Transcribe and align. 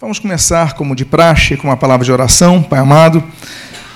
Vamos 0.00 0.18
começar, 0.18 0.72
como 0.72 0.96
de 0.96 1.04
praxe, 1.04 1.56
com 1.56 1.68
uma 1.68 1.76
palavra 1.76 2.04
de 2.04 2.10
oração. 2.10 2.60
Pai 2.60 2.80
amado, 2.80 3.22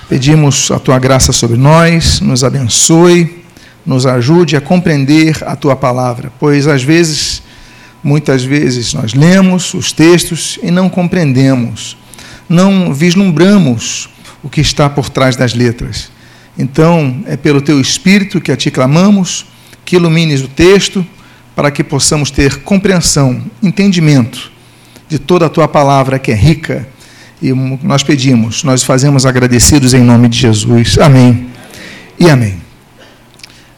pedimos 0.07 0.71
a 0.71 0.79
tua 0.79 0.97
graça 0.97 1.33
sobre 1.33 1.57
nós, 1.57 2.21
nos 2.21 2.41
abençoe, 2.41 3.43
nos 3.85 4.05
ajude 4.05 4.55
a 4.55 4.61
compreender 4.61 5.43
a 5.45 5.57
tua 5.57 5.75
palavra, 5.75 6.31
pois 6.39 6.67
às 6.67 6.81
vezes, 6.81 7.43
muitas 8.01 8.45
vezes, 8.45 8.93
nós 8.93 9.13
lemos 9.13 9.73
os 9.73 9.91
textos 9.91 10.57
e 10.63 10.71
não 10.71 10.87
compreendemos, 10.87 11.97
não 12.47 12.93
vislumbramos 12.93 14.09
o 14.41 14.49
que 14.49 14.61
está 14.61 14.89
por 14.89 15.09
trás 15.09 15.35
das 15.35 15.53
letras. 15.53 16.09
Então, 16.57 17.21
é 17.25 17.35
pelo 17.35 17.59
teu 17.59 17.79
Espírito 17.79 18.39
que 18.39 18.53
a 18.53 18.55
ti 18.55 18.71
clamamos, 18.71 19.47
que 19.83 19.97
ilumines 19.97 20.41
o 20.41 20.47
texto, 20.47 21.05
para 21.53 21.69
que 21.69 21.83
possamos 21.83 22.31
ter 22.31 22.63
compreensão, 22.63 23.43
entendimento 23.61 24.58
de 25.09 25.17
toda 25.17 25.47
a 25.47 25.49
tua 25.49 25.67
palavra 25.67 26.19
que 26.19 26.31
é 26.31 26.35
rica. 26.35 26.87
E 27.41 27.51
nós 27.81 28.03
pedimos, 28.03 28.63
nós 28.63 28.83
fazemos 28.83 29.25
agradecidos 29.25 29.93
em 29.93 30.01
nome 30.01 30.29
de 30.29 30.37
Jesus. 30.37 30.97
Amém 30.99 31.47
e 32.19 32.29
amém. 32.29 32.61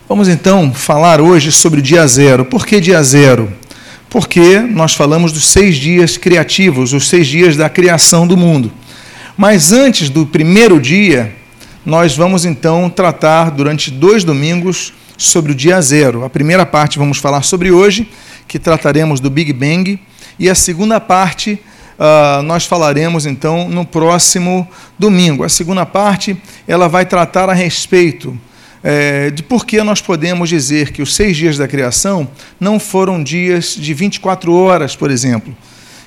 Vamos 0.09 0.27
então 0.27 0.73
falar 0.73 1.21
hoje 1.21 1.51
sobre 1.51 1.79
o 1.79 1.83
dia 1.83 2.05
zero. 2.05 2.43
Por 2.43 2.65
que 2.65 2.81
dia 2.81 3.01
zero? 3.01 3.53
Porque 4.09 4.59
nós 4.59 4.93
falamos 4.93 5.31
dos 5.31 5.45
seis 5.45 5.77
dias 5.77 6.17
criativos, 6.17 6.91
os 6.91 7.07
seis 7.07 7.27
dias 7.27 7.55
da 7.55 7.69
criação 7.69 8.27
do 8.27 8.35
mundo. 8.35 8.69
Mas 9.37 9.71
antes 9.71 10.09
do 10.09 10.25
primeiro 10.25 10.81
dia, 10.81 11.33
nós 11.85 12.17
vamos 12.17 12.43
então 12.43 12.89
tratar 12.89 13.51
durante 13.51 13.89
dois 13.89 14.25
domingos 14.25 14.91
sobre 15.17 15.53
o 15.53 15.55
dia 15.55 15.79
zero. 15.81 16.25
A 16.25 16.29
primeira 16.29 16.65
parte 16.65 16.99
vamos 16.99 17.19
falar 17.19 17.43
sobre 17.43 17.71
hoje, 17.71 18.09
que 18.47 18.59
trataremos 18.59 19.21
do 19.21 19.29
Big 19.29 19.53
Bang 19.53 19.97
e 20.41 20.49
a 20.49 20.55
segunda 20.55 20.99
parte 20.99 21.61
uh, 21.99 22.41
nós 22.41 22.65
falaremos 22.65 23.27
então 23.27 23.69
no 23.69 23.85
próximo 23.85 24.67
domingo. 24.97 25.43
A 25.43 25.49
segunda 25.49 25.85
parte 25.85 26.35
ela 26.67 26.89
vai 26.89 27.05
tratar 27.05 27.47
a 27.47 27.53
respeito 27.53 28.35
é, 28.83 29.29
de 29.29 29.43
por 29.43 29.67
que 29.67 29.83
nós 29.83 30.01
podemos 30.01 30.49
dizer 30.49 30.91
que 30.91 31.03
os 31.03 31.13
seis 31.13 31.37
dias 31.37 31.59
da 31.59 31.67
criação 31.67 32.27
não 32.59 32.79
foram 32.79 33.21
dias 33.21 33.75
de 33.75 33.93
24 33.93 34.51
horas, 34.51 34.95
por 34.95 35.11
exemplo. 35.11 35.55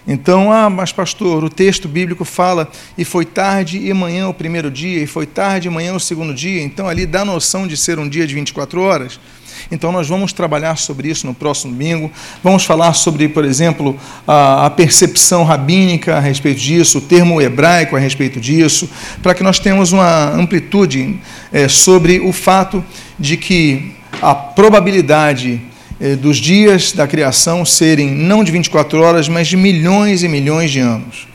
Então, 0.05 0.51
ah, 0.53 0.69
mas 0.69 0.91
pastor, 0.91 1.45
o 1.45 1.49
texto 1.49 1.87
bíblico 1.87 2.25
fala 2.25 2.69
e 2.99 3.05
foi 3.05 3.25
tarde 3.25 3.79
e 3.79 3.95
manhã 3.95 4.29
o 4.29 4.35
primeiro 4.35 4.69
dia, 4.69 5.01
e 5.01 5.07
foi 5.07 5.27
tarde 5.27 5.69
e 5.69 5.71
manhã 5.71 5.95
o 5.95 6.01
segundo 6.01 6.35
dia, 6.35 6.61
então 6.61 6.89
ali 6.89 7.07
dá 7.07 7.25
noção 7.25 7.69
de 7.69 7.77
ser 7.77 8.01
um 8.01 8.09
dia 8.09 8.27
de 8.27 8.35
24 8.35 8.83
horas. 8.83 9.21
Então, 9.71 9.91
nós 9.91 10.09
vamos 10.09 10.33
trabalhar 10.33 10.77
sobre 10.77 11.09
isso 11.09 11.27
no 11.27 11.35
próximo 11.35 11.73
domingo. 11.73 12.11
Vamos 12.43 12.65
falar 12.65 12.93
sobre, 12.93 13.29
por 13.29 13.45
exemplo, 13.45 13.97
a, 14.27 14.71
percepção 14.71 15.45
rabínica 15.45 16.17
a 16.17 16.21
respeito 16.21 16.61
disso, 16.61 16.99
o 16.99 17.01
termo 17.01 17.41
hebraico 17.41 17.97
a 17.97 17.99
respeito 17.99 18.41
disso, 18.41 18.89
para 19.23 19.35
que 19.35 19.43
nós 19.43 19.59
tenhamos 19.59 19.93
uma 19.93 20.31
amplitude 20.31 21.19
é, 21.53 21.69
sobre 21.69 22.21
o 22.21 22.33
fato 22.33 22.85
de 23.19 23.37
que 23.37 23.93
a 24.21 24.35
probabilidade 24.35 25.61
é, 26.01 26.17
dos 26.17 26.37
dias 26.37 26.93
da 26.93 27.07
criação 27.07 27.65
serem 27.65 28.11
não 28.11 28.45
de 28.45 28.53
24 28.53 29.01
horas, 29.01 29.29
mas 29.29 29.49
de 29.49 29.57
milhões 29.57 30.23
e 30.23 30.29
milhões 30.29 30.71
de 30.71 30.81
anos. 30.81 31.27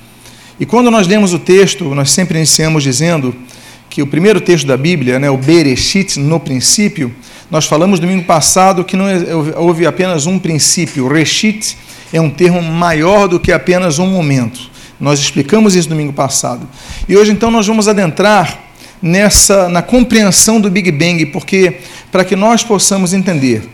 E 0.59 0.65
quando 0.65 0.91
nós 0.91 1.07
lemos 1.07 1.33
o 1.33 1.39
texto, 1.39 1.95
nós 1.95 2.11
sempre 2.11 2.37
iniciamos 2.37 2.83
dizendo 2.83 3.33
que 3.89 4.01
o 4.01 4.07
primeiro 4.07 4.39
texto 4.41 4.67
da 4.67 4.77
Bíblia, 4.77 5.17
né, 5.17 5.29
o 5.29 5.37
Bereshit, 5.37 6.19
no 6.19 6.39
princípio, 6.39 7.13
nós 7.49 7.65
falamos 7.65 7.99
domingo 7.99 8.25
passado 8.25 8.83
que 8.83 8.95
não 8.95 9.07
é, 9.07 9.17
houve 9.57 9.85
apenas 9.85 10.27
um 10.27 10.37
princípio. 10.37 11.07
Reshit 11.07 11.75
é 12.13 12.21
um 12.21 12.29
termo 12.29 12.61
maior 12.61 13.27
do 13.27 13.39
que 13.39 13.51
apenas 13.51 13.97
um 13.97 14.07
momento. 14.07 14.69
Nós 14.99 15.19
explicamos 15.19 15.75
isso 15.75 15.89
domingo 15.89 16.13
passado. 16.13 16.67
E 17.07 17.17
hoje 17.17 17.31
então 17.31 17.49
nós 17.49 17.65
vamos 17.65 17.87
adentrar 17.87 18.59
nessa 19.01 19.67
na 19.67 19.81
compreensão 19.81 20.61
do 20.61 20.69
Big 20.69 20.91
Bang, 20.91 21.25
porque 21.27 21.77
para 22.11 22.23
que 22.23 22.35
nós 22.35 22.63
possamos 22.63 23.13
entender 23.13 23.67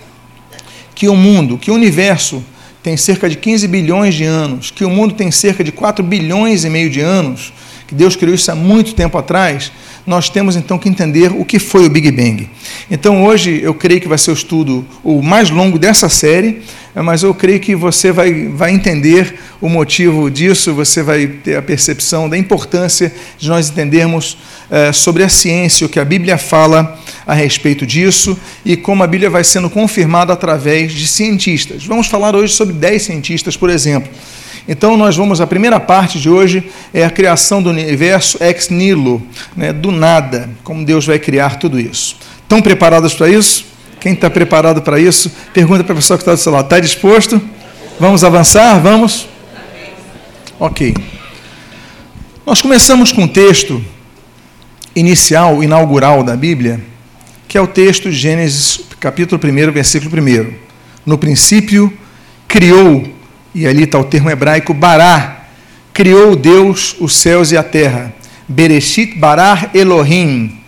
que 0.94 1.09
o 1.09 1.16
mundo, 1.16 1.57
que 1.57 1.69
o 1.69 1.73
universo 1.73 2.44
tem 2.81 2.95
cerca 2.95 3.28
de 3.28 3.35
15 3.35 3.67
bilhões 3.67 4.16
de 4.16 4.23
anos, 4.23 4.72
que 4.72 4.85
o 4.85 4.89
mundo 4.89 5.16
tem 5.16 5.31
cerca 5.31 5.63
de 5.63 5.72
4 5.72 6.03
bilhões 6.03 6.63
e 6.63 6.69
meio 6.69 6.89
de 6.89 7.01
anos, 7.01 7.51
que 7.88 7.96
Deus 7.96 8.16
criou 8.16 8.34
isso 8.34 8.51
há 8.51 8.56
muito 8.56 8.94
tempo 8.96 9.18
atrás, 9.18 9.72
nós 10.06 10.29
temos 10.29 10.56
então 10.56 10.78
que 10.78 10.88
entender 10.88 11.31
o 11.31 11.44
que 11.44 11.57
foi 11.57 11.85
o 11.85 11.90
Big 11.90 12.12
Bang. 12.12 12.50
Então 12.90 13.25
hoje 13.25 13.59
eu 13.62 13.73
creio 13.73 14.00
que 14.00 14.07
vai 14.07 14.18
ser 14.18 14.31
o 14.31 14.34
estudo 14.34 14.85
o 15.03 15.22
mais 15.22 15.50
longo 15.50 15.79
dessa 15.79 16.09
série, 16.09 16.62
mas 16.96 17.23
eu 17.23 17.34
creio 17.34 17.59
que 17.59 17.75
você 17.75 18.12
vai, 18.12 18.47
vai 18.50 18.72
entender 18.72 19.35
o 19.59 19.68
motivo 19.68 20.29
disso, 20.29 20.73
você 20.73 21.03
vai 21.03 21.28
ter 21.28 21.57
a 21.57 21.62
percepção 21.62 22.29
da 22.29 22.38
importância 22.38 23.13
de 23.38 23.50
nós 23.50 23.69
entendermos 23.69 24.38
é, 24.69 24.91
sobre 24.91 25.23
a 25.23 25.29
ciência, 25.29 25.85
o 25.85 25.90
que 25.90 26.00
a 26.00 26.06
Bíblia 26.06 26.38
fala 26.38 27.00
a 27.25 27.34
respeito 27.34 27.85
disso 27.85 28.38
e 28.63 28.78
como 28.78 29.03
a 29.03 29.07
Bíblia 29.07 29.29
vai 29.29 29.44
sendo 29.44 29.69
confirmada 29.69 30.31
através 30.31 30.94
de 30.94 31.07
cientistas. 31.07 31.85
Vamos 31.85 32.07
falar 32.07 32.35
hoje 32.35 32.53
sobre 32.53 32.73
10 32.73 33.02
cientistas, 33.02 33.57
por 33.57 33.69
exemplo. 33.69 34.09
Então, 34.67 34.97
nós 34.97 35.15
vamos, 35.15 35.39
a 35.39 35.45
primeira 35.45 35.79
parte 35.79 36.19
de 36.19 36.29
hoje 36.29 36.71
é 36.93 37.05
a 37.05 37.09
criação 37.09 37.61
do 37.61 37.69
universo 37.69 38.41
ex 38.41 38.69
nihilo, 38.69 39.21
né, 39.55 39.71
do 39.71 39.91
nada, 39.91 40.49
como 40.63 40.83
Deus 40.83 41.05
vai 41.05 41.19
criar 41.19 41.59
tudo 41.59 41.79
isso. 41.79 42.17
Estão 42.41 42.61
preparados 42.61 43.13
para 43.13 43.29
isso? 43.29 43.65
Quem 43.99 44.13
está 44.13 44.29
preparado 44.29 44.81
para 44.81 44.99
isso? 44.99 45.31
Pergunta 45.53 45.83
para 45.83 45.93
a 45.93 45.95
pessoa 45.95 46.17
que 46.17 46.21
está 46.21 46.33
do 46.33 46.39
seu 46.39 46.51
lado: 46.51 46.65
está 46.65 46.79
disposto? 46.79 47.41
Vamos 47.99 48.23
avançar? 48.23 48.79
Vamos? 48.79 49.27
Ok. 50.59 50.95
Nós 52.45 52.61
começamos 52.61 53.11
com 53.11 53.23
o 53.23 53.27
texto 53.27 53.83
inicial, 54.95 55.63
inaugural 55.63 56.23
da 56.23 56.35
Bíblia, 56.35 56.79
que 57.47 57.57
é 57.57 57.61
o 57.61 57.67
texto 57.67 58.09
de 58.09 58.15
Gênesis, 58.15 58.81
capítulo 58.99 59.41
1, 59.43 59.71
versículo 59.71 60.21
1. 60.21 60.53
No 61.05 61.17
princípio, 61.17 61.91
criou 62.47 63.14
e 63.55 63.66
ali 63.66 63.83
está 63.83 63.97
o 63.97 64.03
termo 64.03 64.29
hebraico 64.29 64.73
bará, 64.73 65.45
criou 65.93 66.35
Deus 66.35 66.93
os 66.99 67.16
céus 67.16 67.53
e 67.53 67.57
a 67.57 67.63
terra. 67.63 68.13
Bereshit 68.49 69.17
bará 69.17 69.69
Elohim. 69.73 70.59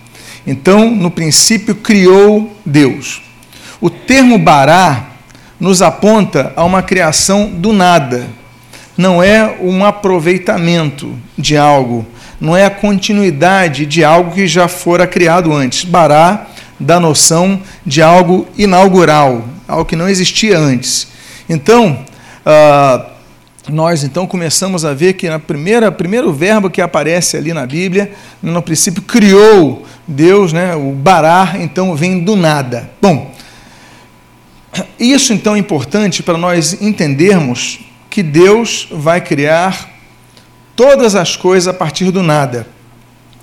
Então, 0.48 0.90
no 0.90 1.12
princípio, 1.12 1.75
criou 1.75 2.58
Deus. 2.66 3.22
O 3.81 3.90
termo 3.90 4.40
bará 4.40 5.09
nos 5.59 5.81
aponta 5.81 6.53
a 6.56 6.64
uma 6.64 6.81
criação 6.81 7.50
do 7.50 7.74
nada. 7.74 8.25
Não 8.98 9.22
é 9.22 9.58
um 9.62 9.84
aproveitamento 9.84 11.14
de 11.38 11.58
algo, 11.58 12.08
não 12.40 12.56
é 12.56 12.66
a 12.66 12.69
continuidade 12.69 13.86
de 13.86 14.04
algo 14.04 14.31
que 14.31 14.48
já 14.48 14.69
fora 14.69 15.06
criado 15.06 15.54
antes. 15.54 15.84
Bará 15.84 16.48
dá 16.80 17.00
noção 17.00 17.62
de 17.86 18.02
algo 18.02 18.48
inaugural, 18.58 19.46
algo 19.68 19.86
que 19.86 19.96
não 19.96 20.08
existia 20.08 20.58
antes. 20.58 21.09
Então, 21.50 22.06
ah, 22.50 23.06
nós 23.68 24.06
então 24.06 24.25
começamos 24.25 24.85
a 24.85 24.94
ver 24.94 25.16
que 25.16 25.28
na 25.28 25.38
primeira 25.38 25.91
primeiro 25.91 26.31
verbo 26.31 26.69
que 26.69 26.81
aparece 26.81 27.35
ali 27.35 27.52
na 27.52 27.66
Bíblia, 27.66 28.13
no 28.41 28.62
princípio 28.62 29.02
criou 29.02 29.85
Deus, 30.08 30.53
né? 30.53 30.74
O 30.74 30.94
barar 30.94 31.59
então 31.59 31.94
vem 31.94 32.24
do 32.24 32.38
nada. 32.38 32.90
Bom, 33.02 33.36
isso 34.97 35.34
então 35.34 35.57
é 35.57 35.59
importante 35.59 36.24
para 36.24 36.38
nós 36.38 36.81
entendermos 36.81 37.81
que 38.09 38.24
Deus 38.24 38.88
vai 38.91 39.19
criar 39.19 39.90
todas 40.74 41.16
as 41.16 41.36
coisas 41.36 41.68
a 41.68 41.74
partir 41.74 42.12
do 42.12 42.24
nada. 42.24 42.66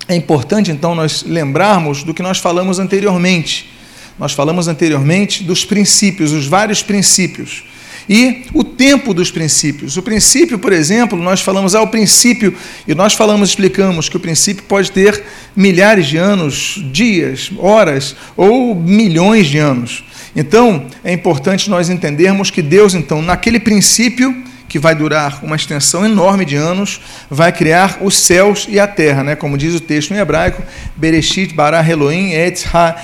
É 0.07 0.15
importante 0.15 0.71
então 0.71 0.95
nós 0.95 1.21
lembrarmos 1.21 2.03
do 2.03 2.11
que 2.11 2.23
nós 2.23 2.39
falamos 2.39 2.79
anteriormente. 2.79 3.71
Nós 4.17 4.31
falamos 4.31 4.67
anteriormente 4.67 5.43
dos 5.43 5.63
princípios, 5.63 6.31
os 6.31 6.47
vários 6.47 6.81
princípios 6.81 7.65
e 8.09 8.43
o 8.53 8.63
tempo 8.63 9.13
dos 9.13 9.31
princípios. 9.31 9.97
O 9.97 10.01
princípio, 10.01 10.59
por 10.59 10.71
exemplo, 10.71 11.17
nós 11.17 11.41
falamos, 11.41 11.75
ah, 11.75 11.85
princípio, 11.87 12.55
e 12.87 12.93
nós 12.93 13.13
falamos, 13.13 13.49
explicamos 13.49 14.09
que 14.09 14.17
o 14.17 14.19
princípio 14.19 14.63
pode 14.63 14.91
ter 14.91 15.23
milhares 15.55 16.07
de 16.07 16.17
anos, 16.17 16.83
dias, 16.91 17.51
horas 17.57 18.15
ou 18.35 18.75
milhões 18.75 19.47
de 19.47 19.57
anos. 19.57 20.03
Então, 20.35 20.85
é 21.03 21.13
importante 21.13 21.69
nós 21.69 21.89
entendermos 21.89 22.51
que 22.51 22.61
Deus, 22.61 22.93
então, 22.93 23.21
naquele 23.21 23.59
princípio, 23.59 24.35
que 24.75 24.79
vai 24.79 24.93
durar 24.93 25.39
uma 25.41 25.55
extensão 25.55 26.05
enorme 26.05 26.43
de 26.43 26.57
anos, 26.57 26.99
vai 27.29 27.49
criar 27.49 27.99
os 28.01 28.17
céus 28.17 28.67
e 28.69 28.77
a 28.77 28.85
terra, 28.85 29.23
né? 29.23 29.33
como 29.33 29.57
diz 29.57 29.73
o 29.73 29.79
texto 29.79 30.13
em 30.13 30.17
hebraico, 30.17 30.61
Bereshit 30.97 31.55
bara 31.55 31.81
Elohim 31.89 32.33
et 32.33 32.61
ha, 32.73 32.97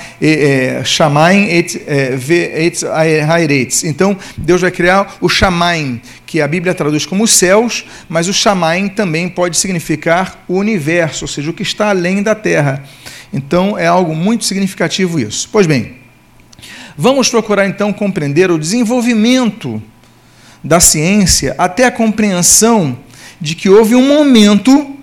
Shamaim 0.83 1.45
et, 1.45 1.81
et 1.87 2.83
hairetz. 3.25 3.85
Então, 3.85 4.17
Deus 4.35 4.59
vai 4.59 4.69
criar 4.69 5.15
o 5.21 5.29
Shamaim, 5.29 6.01
que 6.25 6.41
a 6.41 6.47
Bíblia 6.49 6.73
traduz 6.73 7.05
como 7.05 7.25
céus, 7.25 7.85
mas 8.09 8.27
o 8.27 8.33
Shamaim 8.33 8.89
também 8.89 9.29
pode 9.29 9.55
significar 9.55 10.43
o 10.49 10.57
universo, 10.57 11.23
ou 11.23 11.29
seja, 11.29 11.51
o 11.51 11.53
que 11.53 11.63
está 11.63 11.87
além 11.87 12.21
da 12.21 12.35
terra. 12.35 12.83
Então, 13.31 13.79
é 13.79 13.87
algo 13.87 14.13
muito 14.13 14.43
significativo 14.43 15.17
isso. 15.21 15.47
Pois 15.49 15.65
bem, 15.65 15.99
vamos 16.97 17.29
procurar 17.29 17.65
então 17.65 17.93
compreender 17.93 18.51
o 18.51 18.59
desenvolvimento 18.59 19.81
da 20.63 20.79
ciência 20.79 21.55
até 21.57 21.85
a 21.85 21.91
compreensão 21.91 22.97
de 23.39 23.55
que 23.55 23.69
houve 23.69 23.95
um 23.95 24.07
momento 24.07 24.95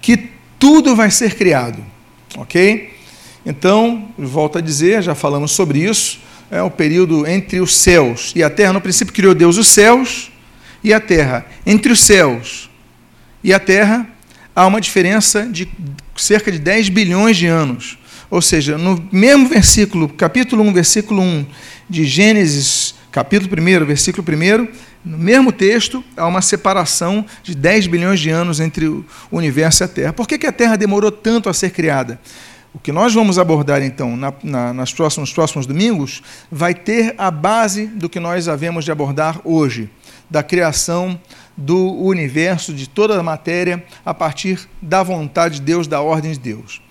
que 0.00 0.30
tudo 0.58 0.94
vai 0.94 1.10
ser 1.10 1.34
criado. 1.34 1.84
Ok? 2.36 2.94
Então, 3.44 4.08
volto 4.18 4.58
a 4.58 4.60
dizer, 4.60 5.02
já 5.02 5.14
falamos 5.14 5.52
sobre 5.52 5.80
isso, 5.80 6.20
é 6.50 6.62
o 6.62 6.70
período 6.70 7.26
entre 7.26 7.60
os 7.60 7.74
céus 7.74 8.32
e 8.34 8.42
a 8.42 8.50
terra. 8.50 8.72
No 8.72 8.80
princípio 8.80 9.14
criou 9.14 9.34
Deus 9.34 9.56
os 9.56 9.68
céus 9.68 10.30
e 10.82 10.92
a 10.92 11.00
terra. 11.00 11.46
Entre 11.64 11.92
os 11.92 12.00
céus 12.00 12.70
e 13.42 13.52
a 13.52 13.58
terra 13.58 14.08
há 14.54 14.66
uma 14.66 14.80
diferença 14.80 15.46
de 15.46 15.68
cerca 16.16 16.50
de 16.50 16.58
10 16.58 16.88
bilhões 16.88 17.36
de 17.36 17.46
anos. 17.46 17.98
Ou 18.30 18.42
seja, 18.42 18.76
no 18.76 19.06
mesmo 19.12 19.48
versículo, 19.48 20.08
capítulo 20.08 20.62
1, 20.64 20.72
versículo 20.72 21.22
1 21.22 21.46
de 21.88 22.04
Gênesis, 22.04 22.85
capítulo 23.16 23.50
1, 23.50 23.86
versículo 23.86 24.22
1, 24.28 24.68
no 25.02 25.16
mesmo 25.16 25.50
texto, 25.50 26.04
há 26.14 26.26
uma 26.26 26.42
separação 26.42 27.24
de 27.42 27.54
10 27.54 27.86
bilhões 27.86 28.20
de 28.20 28.28
anos 28.28 28.60
entre 28.60 28.86
o 28.88 29.06
universo 29.32 29.82
e 29.82 29.84
a 29.84 29.88
Terra. 29.88 30.12
Por 30.12 30.28
que, 30.28 30.36
que 30.36 30.46
a 30.46 30.52
Terra 30.52 30.76
demorou 30.76 31.10
tanto 31.10 31.48
a 31.48 31.54
ser 31.54 31.70
criada? 31.70 32.20
O 32.74 32.78
que 32.78 32.92
nós 32.92 33.14
vamos 33.14 33.38
abordar, 33.38 33.82
então, 33.82 34.18
na, 34.18 34.34
na, 34.42 34.74
nas 34.74 34.92
próximos, 34.92 35.30
nos 35.30 35.34
próximos 35.34 35.64
domingos, 35.64 36.22
vai 36.52 36.74
ter 36.74 37.14
a 37.16 37.30
base 37.30 37.86
do 37.86 38.06
que 38.06 38.20
nós 38.20 38.48
havemos 38.48 38.84
de 38.84 38.92
abordar 38.92 39.40
hoje, 39.44 39.88
da 40.28 40.42
criação 40.42 41.18
do 41.56 41.94
universo, 41.94 42.74
de 42.74 42.86
toda 42.86 43.18
a 43.18 43.22
matéria, 43.22 43.82
a 44.04 44.12
partir 44.12 44.68
da 44.82 45.02
vontade 45.02 45.54
de 45.54 45.62
Deus, 45.62 45.88
da 45.88 46.02
ordem 46.02 46.32
de 46.32 46.38
Deus. 46.38 46.82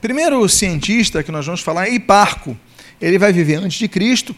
Primeiro 0.00 0.48
cientista 0.48 1.22
que 1.22 1.30
nós 1.30 1.46
vamos 1.46 1.60
falar 1.60 1.86
é 1.86 1.94
Hiparco. 1.94 2.56
Ele 3.00 3.16
vai 3.16 3.32
viver 3.32 3.60
antes 3.60 3.78
de 3.78 3.86
Cristo, 3.86 4.34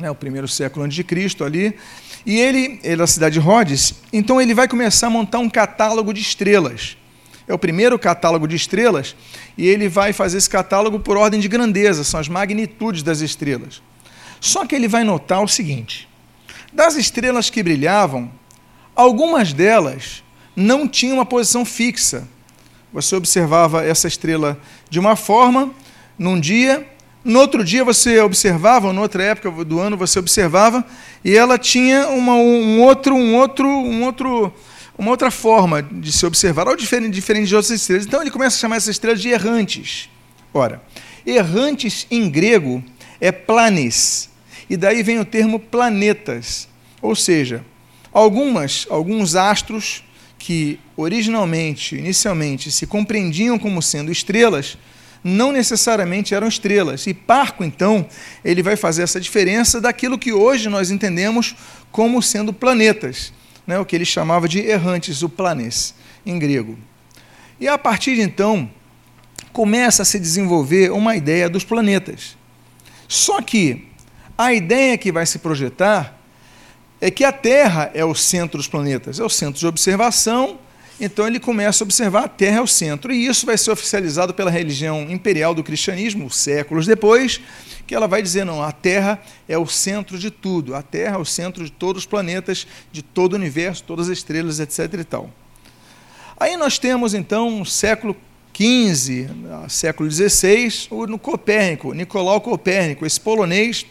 né, 0.00 0.10
o 0.10 0.14
primeiro 0.14 0.48
século 0.48 0.84
antes 0.84 0.96
de 0.96 1.04
Cristo 1.04 1.44
ali, 1.44 1.76
e 2.24 2.38
ele, 2.38 2.80
ele 2.82 2.94
é 2.94 2.96
da 2.96 3.06
cidade 3.06 3.34
de 3.34 3.40
Rhodes, 3.40 3.94
então 4.12 4.40
ele 4.40 4.54
vai 4.54 4.66
começar 4.66 5.06
a 5.06 5.10
montar 5.10 5.38
um 5.38 5.48
catálogo 5.48 6.12
de 6.12 6.20
estrelas. 6.20 6.96
É 7.46 7.54
o 7.54 7.58
primeiro 7.58 7.98
catálogo 7.98 8.46
de 8.46 8.56
estrelas, 8.56 9.16
e 9.56 9.66
ele 9.66 9.88
vai 9.88 10.12
fazer 10.12 10.38
esse 10.38 10.48
catálogo 10.48 11.00
por 11.00 11.16
ordem 11.16 11.40
de 11.40 11.48
grandeza, 11.48 12.04
são 12.04 12.20
as 12.20 12.28
magnitudes 12.28 13.02
das 13.02 13.20
estrelas. 13.20 13.82
Só 14.40 14.64
que 14.64 14.74
ele 14.74 14.88
vai 14.88 15.04
notar 15.04 15.42
o 15.42 15.48
seguinte: 15.48 16.08
das 16.72 16.96
estrelas 16.96 17.50
que 17.50 17.62
brilhavam, 17.62 18.30
algumas 18.94 19.52
delas 19.52 20.22
não 20.54 20.88
tinham 20.88 21.16
uma 21.16 21.26
posição 21.26 21.64
fixa. 21.64 22.26
Você 22.92 23.14
observava 23.14 23.84
essa 23.84 24.08
estrela 24.08 24.58
de 24.88 24.98
uma 24.98 25.14
forma 25.14 25.72
num 26.18 26.38
dia, 26.38 26.86
no 27.24 27.38
outro 27.38 27.62
dia 27.62 27.84
você 27.84 28.20
observava, 28.20 28.88
ou 28.88 28.92
noutra 28.92 29.22
época 29.22 29.64
do 29.64 29.78
ano 29.78 29.96
você 29.96 30.18
observava, 30.18 30.84
e 31.24 31.36
ela 31.36 31.58
tinha 31.58 32.08
uma, 32.08 32.34
um 32.34 32.80
outro, 32.82 33.14
um 33.14 33.36
outro, 33.36 33.68
um 33.68 34.04
outro, 34.04 34.52
uma 34.96 35.10
outra 35.10 35.30
forma 35.30 35.82
de 35.82 36.10
se 36.12 36.24
observar, 36.24 36.66
ou 36.66 36.76
diferente, 36.76 37.12
diferente 37.12 37.48
de 37.48 37.56
outras 37.56 37.70
estrelas. 37.70 38.06
Então 38.06 38.22
ele 38.22 38.30
começa 38.30 38.56
a 38.56 38.60
chamar 38.60 38.76
essas 38.76 38.90
estrelas 38.96 39.20
de 39.20 39.28
errantes. 39.28 40.08
Ora, 40.52 40.82
errantes 41.26 42.06
em 42.10 42.28
grego 42.28 42.82
é 43.20 43.30
planes, 43.30 44.30
e 44.68 44.76
daí 44.76 45.02
vem 45.02 45.18
o 45.18 45.24
termo 45.24 45.60
planetas, 45.60 46.68
ou 47.02 47.14
seja, 47.14 47.64
algumas, 48.12 48.86
alguns 48.88 49.34
astros 49.34 50.02
que 50.38 50.80
originalmente, 50.96 51.96
inicialmente, 51.96 52.72
se 52.72 52.86
compreendiam 52.86 53.58
como 53.58 53.82
sendo 53.82 54.10
estrelas, 54.10 54.78
não 55.22 55.52
necessariamente 55.52 56.34
eram 56.34 56.48
estrelas. 56.48 57.06
E 57.06 57.14
Parco, 57.14 57.62
então, 57.62 58.06
ele 58.44 58.62
vai 58.62 58.76
fazer 58.76 59.02
essa 59.02 59.20
diferença 59.20 59.80
daquilo 59.80 60.18
que 60.18 60.32
hoje 60.32 60.68
nós 60.68 60.90
entendemos 60.90 61.54
como 61.90 62.22
sendo 62.22 62.52
planetas, 62.52 63.32
né? 63.66 63.78
o 63.78 63.84
que 63.84 63.94
ele 63.96 64.04
chamava 64.04 64.48
de 64.48 64.60
errantes, 64.60 65.22
o 65.22 65.28
planes, 65.28 65.94
em 66.24 66.38
grego. 66.38 66.78
E 67.60 67.68
a 67.68 67.76
partir 67.76 68.14
de 68.14 68.22
então, 68.22 68.70
começa 69.52 70.02
a 70.02 70.04
se 70.04 70.18
desenvolver 70.18 70.90
uma 70.92 71.16
ideia 71.16 71.48
dos 71.48 71.64
planetas. 71.64 72.36
Só 73.06 73.42
que 73.42 73.88
a 74.38 74.54
ideia 74.54 74.96
que 74.96 75.12
vai 75.12 75.26
se 75.26 75.38
projetar 75.38 76.18
é 77.00 77.10
que 77.10 77.24
a 77.24 77.32
Terra 77.32 77.90
é 77.92 78.04
o 78.04 78.14
centro 78.14 78.58
dos 78.58 78.68
planetas, 78.68 79.18
é 79.18 79.24
o 79.24 79.28
centro 79.28 79.58
de 79.58 79.66
observação 79.66 80.58
então 81.00 81.26
ele 81.26 81.40
começa 81.40 81.82
a 81.82 81.86
observar 81.86 82.24
a 82.24 82.28
Terra 82.28 82.58
é 82.58 82.60
o 82.60 82.66
centro. 82.66 83.12
E 83.12 83.26
isso 83.26 83.46
vai 83.46 83.56
ser 83.56 83.70
oficializado 83.70 84.34
pela 84.34 84.50
religião 84.50 85.06
imperial 85.10 85.54
do 85.54 85.64
cristianismo, 85.64 86.30
séculos 86.30 86.86
depois, 86.86 87.40
que 87.86 87.94
ela 87.94 88.06
vai 88.06 88.22
dizer: 88.22 88.44
não, 88.44 88.62
a 88.62 88.70
Terra 88.70 89.20
é 89.48 89.56
o 89.56 89.66
centro 89.66 90.18
de 90.18 90.30
tudo, 90.30 90.74
a 90.74 90.82
Terra 90.82 91.16
é 91.16 91.18
o 91.18 91.24
centro 91.24 91.64
de 91.64 91.72
todos 91.72 92.02
os 92.02 92.06
planetas, 92.06 92.66
de 92.92 93.02
todo 93.02 93.32
o 93.32 93.36
universo, 93.36 93.82
todas 93.84 94.10
as 94.10 94.18
estrelas, 94.18 94.60
etc. 94.60 94.92
e 95.00 95.04
tal. 95.04 95.30
Aí 96.38 96.56
nós 96.56 96.78
temos 96.78 97.14
então 97.14 97.62
o 97.62 97.66
século 97.66 98.16
XV, 98.54 99.28
século 99.68 100.10
XVI, 100.10 100.88
o 100.90 101.18
Copérnico, 101.18 101.94
Nicolau 101.94 102.40
Copérnico, 102.40 103.06
esse 103.06 103.20
polonês. 103.20 103.86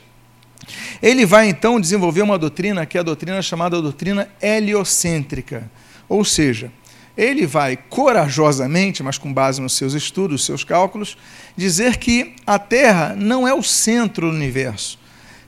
Ele 1.01 1.25
vai 1.25 1.49
então 1.49 1.79
desenvolver 1.79 2.21
uma 2.21 2.37
doutrina 2.37 2.85
que 2.85 2.97
é 2.97 3.01
a 3.01 3.03
doutrina 3.03 3.41
chamada 3.41 3.81
doutrina 3.81 4.29
heliocêntrica, 4.41 5.69
ou 6.07 6.23
seja, 6.23 6.71
ele 7.19 7.45
vai 7.45 7.75
corajosamente, 7.75 9.03
mas 9.03 9.17
com 9.17 9.33
base 9.33 9.59
nos 9.59 9.73
seus 9.73 9.93
estudos, 9.93 10.45
seus 10.45 10.63
cálculos, 10.63 11.17
dizer 11.55 11.97
que 11.97 12.33
a 12.47 12.57
Terra 12.57 13.13
não 13.13 13.45
é 13.45 13.53
o 13.53 13.61
centro 13.61 14.31
do 14.31 14.35
universo. 14.37 14.97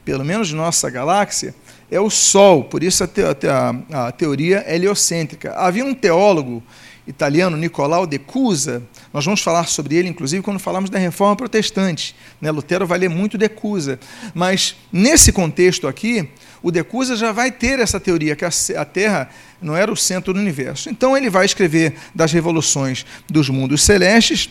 Pelo 0.04 0.26
menos 0.26 0.52
nossa 0.52 0.90
galáxia, 0.90 1.56
é 1.92 2.00
o 2.00 2.10
Sol, 2.10 2.64
por 2.64 2.82
isso 2.82 3.04
a, 3.04 3.08
te, 3.08 3.22
a, 3.22 3.76
a 4.08 4.12
teoria 4.14 4.64
heliocêntrica. 4.66 5.54
Havia 5.54 5.84
um 5.84 5.94
teólogo 5.94 6.64
italiano, 7.06 7.58
Nicolau 7.58 8.08
de 8.08 8.18
Cusa, 8.18 8.82
nós 9.14 9.26
vamos 9.26 9.42
falar 9.42 9.68
sobre 9.68 9.96
ele, 9.96 10.08
inclusive, 10.08 10.42
quando 10.42 10.60
falamos 10.60 10.90
da 10.90 10.98
reforma 10.98 11.36
protestante. 11.36 12.16
Né? 12.40 12.50
Lutero 12.50 12.88
vai 12.88 12.98
ler 12.98 13.10
muito 13.10 13.38
de 13.38 13.50
Cusa. 13.50 14.00
Mas, 14.34 14.76
nesse 14.92 15.34
contexto 15.34 15.88
aqui, 15.88 16.30
o 16.64 16.72
de 16.72 16.82
Cusa 16.84 17.18
já 17.18 17.32
vai 17.32 17.52
ter 17.52 17.80
essa 17.80 18.00
teoria, 18.00 18.36
que 18.36 18.46
a 18.46 18.86
Terra 18.86 19.30
não 19.62 19.76
era 19.76 19.92
o 19.92 19.98
centro 19.98 20.34
do 20.34 20.40
universo. 20.40 20.90
Então 20.90 21.18
ele 21.18 21.30
vai 21.30 21.46
escrever 21.46 21.96
das 22.16 22.32
revoluções 22.32 23.06
dos 23.30 23.50
mundos 23.50 23.84
celestes, 23.84 24.50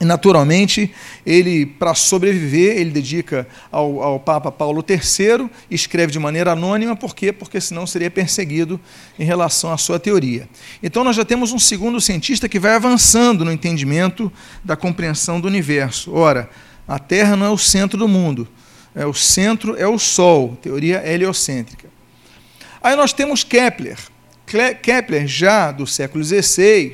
naturalmente, 0.00 0.92
ele, 1.26 1.66
para 1.66 1.92
sobreviver, 1.94 2.76
ele 2.76 2.90
dedica 2.90 3.48
ao, 3.70 4.00
ao, 4.00 4.20
Papa 4.20 4.52
Paulo 4.52 4.84
III, 4.88 5.50
escreve 5.70 6.12
de 6.12 6.18
maneira 6.18 6.52
anônima, 6.52 6.94
por 6.94 7.14
quê? 7.14 7.32
Porque 7.32 7.60
senão 7.60 7.86
seria 7.86 8.10
perseguido 8.10 8.80
em 9.18 9.24
relação 9.24 9.72
à 9.72 9.76
sua 9.76 9.98
teoria. 9.98 10.48
Então, 10.82 11.02
nós 11.02 11.16
já 11.16 11.24
temos 11.24 11.52
um 11.52 11.58
segundo 11.58 12.00
cientista 12.00 12.48
que 12.48 12.60
vai 12.60 12.74
avançando 12.74 13.44
no 13.44 13.50
entendimento 13.50 14.32
da 14.64 14.76
compreensão 14.76 15.40
do 15.40 15.48
universo. 15.48 16.12
Ora, 16.12 16.48
a 16.86 16.98
Terra 16.98 17.34
não 17.34 17.46
é 17.46 17.50
o 17.50 17.58
centro 17.58 17.98
do 17.98 18.06
mundo, 18.06 18.46
é 18.94 19.04
o 19.04 19.12
centro 19.12 19.76
é 19.76 19.86
o 19.86 19.98
Sol, 19.98 20.56
teoria 20.62 21.02
heliocêntrica. 21.04 21.88
Aí 22.80 22.94
nós 22.94 23.12
temos 23.12 23.42
Kepler. 23.42 23.98
Kepler, 24.82 25.26
já 25.26 25.72
do 25.72 25.86
século 25.86 26.24
XVI, 26.24 26.92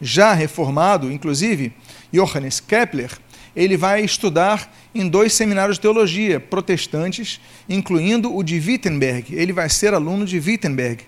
já 0.00 0.34
reformado, 0.34 1.10
inclusive, 1.10 1.72
Johannes 2.12 2.60
Kepler, 2.60 3.10
ele 3.54 3.76
vai 3.76 4.02
estudar 4.02 4.72
em 4.94 5.08
dois 5.08 5.32
seminários 5.32 5.76
de 5.76 5.82
teologia 5.82 6.38
protestantes, 6.38 7.40
incluindo 7.68 8.34
o 8.34 8.42
de 8.42 8.58
Wittenberg. 8.58 9.34
Ele 9.34 9.52
vai 9.52 9.68
ser 9.68 9.94
aluno 9.94 10.24
de 10.24 10.38
Wittenberg. 10.38 11.04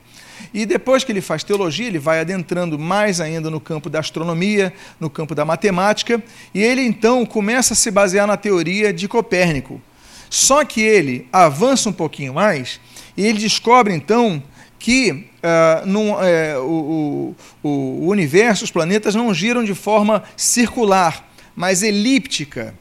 E 0.52 0.66
depois 0.66 1.04
que 1.04 1.12
ele 1.12 1.20
faz 1.20 1.44
teologia, 1.44 1.86
ele 1.86 1.98
vai 1.98 2.20
adentrando 2.20 2.78
mais 2.78 3.20
ainda 3.20 3.48
no 3.48 3.60
campo 3.60 3.88
da 3.88 4.00
astronomia, 4.00 4.72
no 4.98 5.08
campo 5.08 5.34
da 5.34 5.44
matemática, 5.44 6.22
e 6.52 6.62
ele 6.62 6.82
então 6.82 7.24
começa 7.24 7.74
a 7.74 7.76
se 7.76 7.90
basear 7.90 8.26
na 8.26 8.36
teoria 8.36 8.92
de 8.92 9.08
Copérnico. 9.08 9.80
Só 10.28 10.64
que 10.64 10.80
ele 10.80 11.28
avança 11.32 11.88
um 11.88 11.92
pouquinho 11.92 12.34
mais 12.34 12.80
e 13.16 13.26
ele 13.26 13.38
descobre 13.38 13.94
então 13.94 14.42
que 14.82 15.12
uh, 15.12 15.86
num, 15.86 16.10
uh, 16.10 16.16
o, 16.60 17.36
o, 17.62 17.68
o 17.68 18.08
universo, 18.08 18.64
os 18.64 18.70
planetas 18.72 19.14
não 19.14 19.32
giram 19.32 19.62
de 19.62 19.74
forma 19.76 20.24
circular, 20.36 21.32
mas 21.54 21.84
elíptica. 21.84 22.74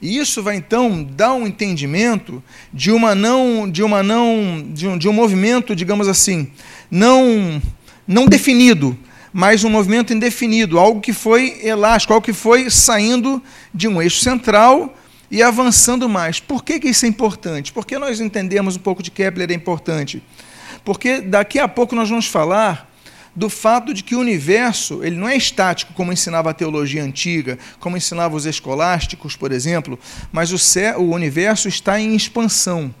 E 0.00 0.16
isso 0.16 0.42
vai 0.42 0.56
então 0.56 1.04
dar 1.04 1.34
um 1.34 1.46
entendimento 1.46 2.42
de 2.72 2.90
uma 2.90 3.14
não 3.14 3.70
de 3.70 3.82
uma 3.82 4.02
não 4.02 4.64
de 4.66 4.88
um, 4.88 4.96
de 4.96 5.06
um 5.10 5.12
movimento, 5.12 5.76
digamos 5.76 6.08
assim, 6.08 6.50
não 6.90 7.60
não 8.08 8.26
definido, 8.26 8.98
mas 9.30 9.62
um 9.62 9.68
movimento 9.68 10.10
indefinido, 10.10 10.78
algo 10.78 11.02
que 11.02 11.12
foi 11.12 11.60
elástico, 11.62 12.14
algo 12.14 12.24
que 12.24 12.32
foi 12.32 12.70
saindo 12.70 13.42
de 13.74 13.86
um 13.86 14.00
eixo 14.00 14.20
central 14.20 14.96
e 15.30 15.42
avançando 15.42 16.08
mais. 16.08 16.40
Por 16.40 16.64
que, 16.64 16.80
que 16.80 16.88
isso 16.88 17.04
é 17.04 17.08
importante? 17.08 17.74
Porque 17.74 17.98
nós 17.98 18.20
entendemos 18.20 18.74
um 18.74 18.80
pouco 18.80 19.02
de 19.02 19.10
Kepler 19.10 19.50
é 19.50 19.54
importante. 19.54 20.22
Porque 20.84 21.20
daqui 21.20 21.58
a 21.58 21.68
pouco 21.68 21.94
nós 21.94 22.08
vamos 22.08 22.26
falar 22.26 22.90
do 23.34 23.48
fato 23.48 23.94
de 23.94 24.02
que 24.02 24.14
o 24.14 24.20
universo 24.20 25.02
ele 25.02 25.16
não 25.16 25.28
é 25.28 25.36
estático, 25.36 25.94
como 25.94 26.12
ensinava 26.12 26.50
a 26.50 26.54
teologia 26.54 27.02
antiga, 27.02 27.58
como 27.80 27.96
ensinavam 27.96 28.36
os 28.36 28.46
escolásticos, 28.46 29.36
por 29.36 29.52
exemplo, 29.52 29.98
mas 30.30 30.52
o, 30.52 31.00
o 31.00 31.14
universo 31.14 31.68
está 31.68 31.98
em 31.98 32.14
expansão. 32.14 32.94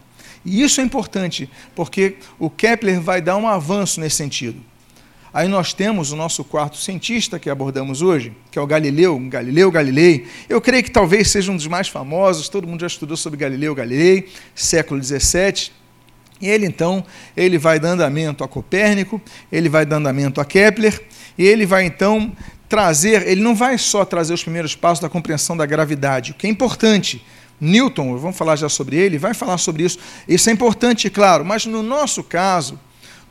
E 0.44 0.62
isso 0.62 0.80
é 0.80 0.84
importante, 0.84 1.48
porque 1.74 2.16
o 2.38 2.50
Kepler 2.50 3.00
vai 3.00 3.20
dar 3.20 3.36
um 3.36 3.46
avanço 3.46 4.00
nesse 4.00 4.16
sentido. 4.16 4.60
Aí 5.32 5.48
nós 5.48 5.72
temos 5.72 6.12
o 6.12 6.16
nosso 6.16 6.44
quarto 6.44 6.76
cientista 6.76 7.38
que 7.38 7.48
abordamos 7.48 8.02
hoje, 8.02 8.32
que 8.50 8.58
é 8.58 8.62
o 8.62 8.66
Galileu, 8.66 9.18
Galileu 9.30 9.70
Galilei. 9.70 10.26
Eu 10.46 10.60
creio 10.60 10.82
que 10.84 10.90
talvez 10.90 11.30
seja 11.30 11.50
um 11.50 11.56
dos 11.56 11.66
mais 11.66 11.88
famosos, 11.88 12.50
todo 12.50 12.66
mundo 12.66 12.80
já 12.80 12.86
estudou 12.86 13.16
sobre 13.16 13.38
Galileu 13.38 13.74
Galilei, 13.74 14.28
século 14.54 15.02
XVII. 15.02 15.81
E 16.42 16.48
ele 16.48 16.66
então, 16.66 17.04
ele 17.36 17.56
vai 17.56 17.78
dar 17.78 17.90
andamento 17.90 18.42
a 18.42 18.48
Copérnico, 18.48 19.22
ele 19.50 19.68
vai 19.68 19.86
dar 19.86 19.96
andamento 19.96 20.40
a 20.40 20.44
Kepler, 20.44 21.00
e 21.38 21.46
ele 21.46 21.64
vai 21.64 21.84
então 21.84 22.32
trazer, 22.68 23.28
ele 23.28 23.40
não 23.40 23.54
vai 23.54 23.78
só 23.78 24.04
trazer 24.04 24.34
os 24.34 24.42
primeiros 24.42 24.74
passos 24.74 24.98
da 24.98 25.08
compreensão 25.08 25.56
da 25.56 25.64
gravidade, 25.64 26.32
o 26.32 26.34
que 26.34 26.48
é 26.48 26.50
importante. 26.50 27.24
Newton, 27.60 28.16
vamos 28.18 28.36
falar 28.36 28.56
já 28.56 28.68
sobre 28.68 28.96
ele, 28.96 29.18
vai 29.18 29.34
falar 29.34 29.56
sobre 29.56 29.84
isso. 29.84 30.00
Isso 30.26 30.50
é 30.50 30.52
importante, 30.52 31.08
claro, 31.08 31.44
mas 31.44 31.64
no 31.64 31.80
nosso 31.80 32.24
caso, 32.24 32.76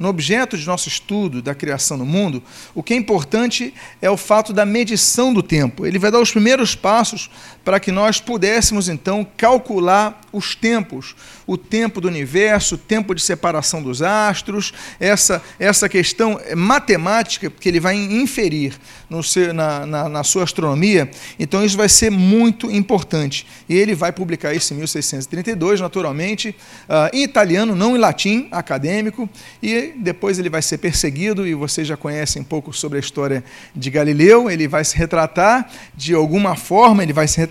no 0.01 0.08
objeto 0.08 0.58
de 0.58 0.65
nosso 0.65 0.88
estudo 0.88 1.41
da 1.41 1.53
criação 1.53 1.98
do 1.98 2.06
mundo, 2.06 2.41
o 2.74 2.82
que 2.82 2.94
é 2.94 2.98
importante 2.98 3.74
é 4.01 4.10
o 4.10 4.18
fato 4.18 4.53
da 4.53 4.65
medição 4.65 5.34
do 5.34 5.44
tempo. 5.44 5.86
Ele 5.86 6.00
vai 6.00 6.10
dar 6.10 6.20
os 6.20 6.32
primeiros 6.32 6.74
passos 6.74 7.30
para 7.63 7.80
que 7.80 7.91
nós 7.91 8.20
pudéssemos 8.20 8.89
então 8.89 9.25
calcular 9.38 10.22
os 10.32 10.56
tempos, 10.56 11.15
o 11.46 11.58
tempo 11.58 12.00
do 12.00 12.08
universo, 12.08 12.75
o 12.75 12.77
tempo 12.77 13.13
de 13.13 13.22
separação 13.22 13.84
dos 13.84 14.01
astros, 14.01 14.74
essa, 15.00 15.41
essa 15.60 15.89
questão 15.89 16.39
matemática 16.56 17.50
que 17.50 17.68
ele 17.68 17.80
vai 17.80 17.96
inferir 17.96 18.74
no 19.10 19.22
seu, 19.22 19.53
na, 19.53 19.86
na, 19.86 20.10
na 20.10 20.24
sua 20.24 20.44
astronomia. 20.44 21.10
Então, 21.38 21.63
isso 21.63 21.75
vai 21.75 21.89
ser 21.89 22.10
muito 22.10 22.72
importante. 22.72 23.46
E 23.68 23.75
ele 23.75 23.94
vai 23.94 24.12
publicar 24.12 24.53
isso 24.53 24.74
em 24.74 24.77
1632, 24.77 25.82
naturalmente, 25.82 26.56
uh, 26.88 27.13
em 27.13 27.24
italiano, 27.24 27.75
não 27.75 27.96
em 27.96 28.00
latim, 28.00 28.48
acadêmico, 28.51 29.30
e 29.62 29.94
depois 29.98 30.39
ele 30.39 30.50
vai 30.50 30.62
ser 30.62 30.77
perseguido, 30.77 31.46
e 31.46 31.53
vocês 31.53 31.86
já 31.86 31.98
conhecem 31.98 32.41
um 32.41 32.46
pouco 32.46 32.72
sobre 32.72 32.98
a 32.98 33.01
história 33.01 33.44
de 33.75 33.89
Galileu. 33.89 34.50
Ele 34.50 34.68
vai 34.68 34.86
se 34.86 34.96
retratar 34.98 35.70
de 35.94 36.13
alguma 36.13 36.56
forma, 36.56 37.03
ele 37.03 37.13
vai 37.13 37.27
se 37.27 37.38
retratar, 37.38 37.50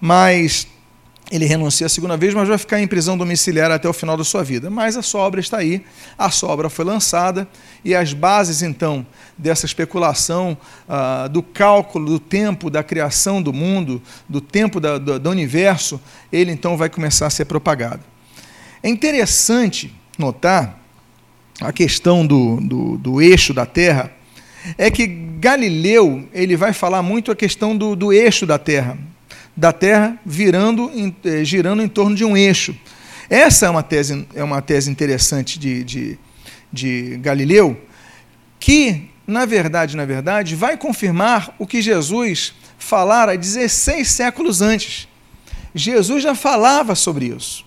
mas 0.00 0.66
ele 1.30 1.46
renuncia 1.46 1.86
a 1.86 1.88
segunda 1.88 2.16
vez, 2.16 2.34
mas 2.34 2.48
vai 2.48 2.58
ficar 2.58 2.80
em 2.80 2.86
prisão 2.86 3.16
domiciliar 3.16 3.70
até 3.70 3.88
o 3.88 3.92
final 3.92 4.16
da 4.16 4.24
sua 4.24 4.44
vida. 4.44 4.68
Mas 4.68 4.96
a 4.96 5.02
sua 5.02 5.22
obra 5.22 5.40
está 5.40 5.58
aí, 5.58 5.84
a 6.18 6.30
sua 6.30 6.50
obra 6.50 6.68
foi 6.68 6.84
lançada, 6.84 7.48
e 7.84 7.94
as 7.94 8.12
bases, 8.12 8.62
então, 8.62 9.06
dessa 9.36 9.64
especulação, 9.64 10.56
ah, 10.88 11.26
do 11.28 11.42
cálculo 11.42 12.06
do 12.06 12.18
tempo 12.18 12.68
da 12.68 12.82
criação 12.82 13.42
do 13.42 13.52
mundo, 13.52 14.02
do 14.28 14.40
tempo 14.40 14.78
da, 14.78 14.98
do, 14.98 15.18
do 15.18 15.30
universo, 15.30 16.00
ele 16.30 16.52
então 16.52 16.76
vai 16.76 16.90
começar 16.90 17.26
a 17.26 17.30
ser 17.30 17.46
propagado. 17.46 18.02
É 18.82 18.88
interessante 18.88 19.94
notar 20.18 20.78
a 21.60 21.72
questão 21.72 22.26
do, 22.26 22.60
do, 22.60 22.98
do 22.98 23.22
eixo 23.22 23.54
da 23.54 23.64
Terra, 23.64 24.10
é 24.78 24.90
que 24.90 25.06
Galileu 25.06 26.28
ele 26.32 26.56
vai 26.56 26.72
falar 26.72 27.02
muito 27.02 27.30
a 27.30 27.36
questão 27.36 27.76
do, 27.76 27.94
do 27.94 28.12
eixo 28.12 28.46
da 28.46 28.58
Terra 28.58 28.98
da 29.56 29.72
Terra 29.72 30.18
virando, 30.24 30.90
eh, 31.24 31.44
girando 31.44 31.82
em 31.82 31.88
torno 31.88 32.16
de 32.16 32.24
um 32.24 32.36
eixo. 32.36 32.74
Essa 33.30 33.66
é 33.66 33.70
uma 33.70 33.82
tese, 33.82 34.26
é 34.34 34.42
uma 34.42 34.60
tese 34.60 34.90
interessante 34.90 35.58
de, 35.58 35.84
de, 35.84 36.18
de 36.72 37.16
Galileu, 37.18 37.80
que, 38.58 39.08
na 39.26 39.46
verdade, 39.46 39.96
na 39.96 40.04
verdade, 40.04 40.56
vai 40.56 40.76
confirmar 40.76 41.54
o 41.58 41.66
que 41.66 41.80
Jesus 41.80 42.54
falara 42.78 43.38
16 43.38 44.08
séculos 44.08 44.60
antes. 44.60 45.08
Jesus 45.74 46.22
já 46.22 46.34
falava 46.34 46.94
sobre 46.94 47.26
isso. 47.26 47.64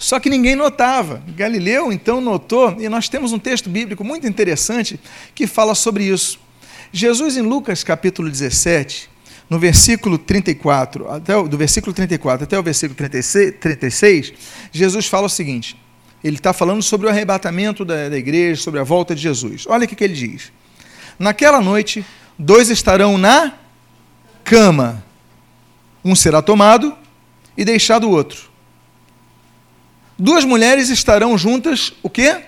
Só 0.00 0.18
que 0.18 0.30
ninguém 0.30 0.56
notava. 0.56 1.22
Galileu 1.36 1.92
então 1.92 2.22
notou, 2.22 2.74
e 2.80 2.88
nós 2.88 3.06
temos 3.06 3.34
um 3.34 3.38
texto 3.38 3.68
bíblico 3.68 4.02
muito 4.02 4.26
interessante 4.26 4.98
que 5.34 5.46
fala 5.46 5.74
sobre 5.74 6.04
isso. 6.04 6.40
Jesus, 6.90 7.36
em 7.36 7.42
Lucas 7.42 7.84
capítulo 7.84 8.30
17, 8.30 9.10
no 9.48 9.58
versículo 9.58 10.16
34, 10.16 11.06
até, 11.10 11.34
do 11.42 11.58
versículo 11.58 11.92
34 11.92 12.44
até 12.44 12.58
o 12.58 12.62
versículo 12.62 12.96
36, 12.96 13.56
36 13.60 14.32
Jesus 14.72 15.06
fala 15.06 15.26
o 15.26 15.28
seguinte: 15.28 15.76
ele 16.24 16.36
está 16.36 16.54
falando 16.54 16.82
sobre 16.82 17.06
o 17.06 17.10
arrebatamento 17.10 17.84
da, 17.84 18.08
da, 18.08 18.16
igreja, 18.16 18.62
sobre 18.62 18.80
a 18.80 18.84
volta 18.84 19.14
de 19.14 19.20
Jesus. 19.20 19.66
Olha 19.68 19.84
o 19.84 19.88
que, 19.88 19.94
que 19.94 20.02
ele 20.02 20.14
diz. 20.14 20.50
Naquela 21.18 21.60
noite, 21.60 22.02
dois 22.38 22.70
estarão 22.70 23.18
na 23.18 23.52
cama, 24.42 25.04
um 26.02 26.14
será 26.14 26.40
tomado 26.40 26.96
e 27.54 27.66
deixado 27.66 28.08
o 28.08 28.10
outro. 28.10 28.49
Duas 30.22 30.44
mulheres 30.44 30.90
estarão 30.90 31.38
juntas, 31.38 31.94
o 32.02 32.10
quê? 32.10 32.42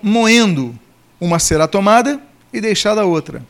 Moendo. 0.00 0.78
Uma 1.20 1.40
será 1.40 1.66
tomada 1.66 2.22
e 2.52 2.60
deixada 2.60 3.00
a 3.00 3.04
outra. 3.04 3.44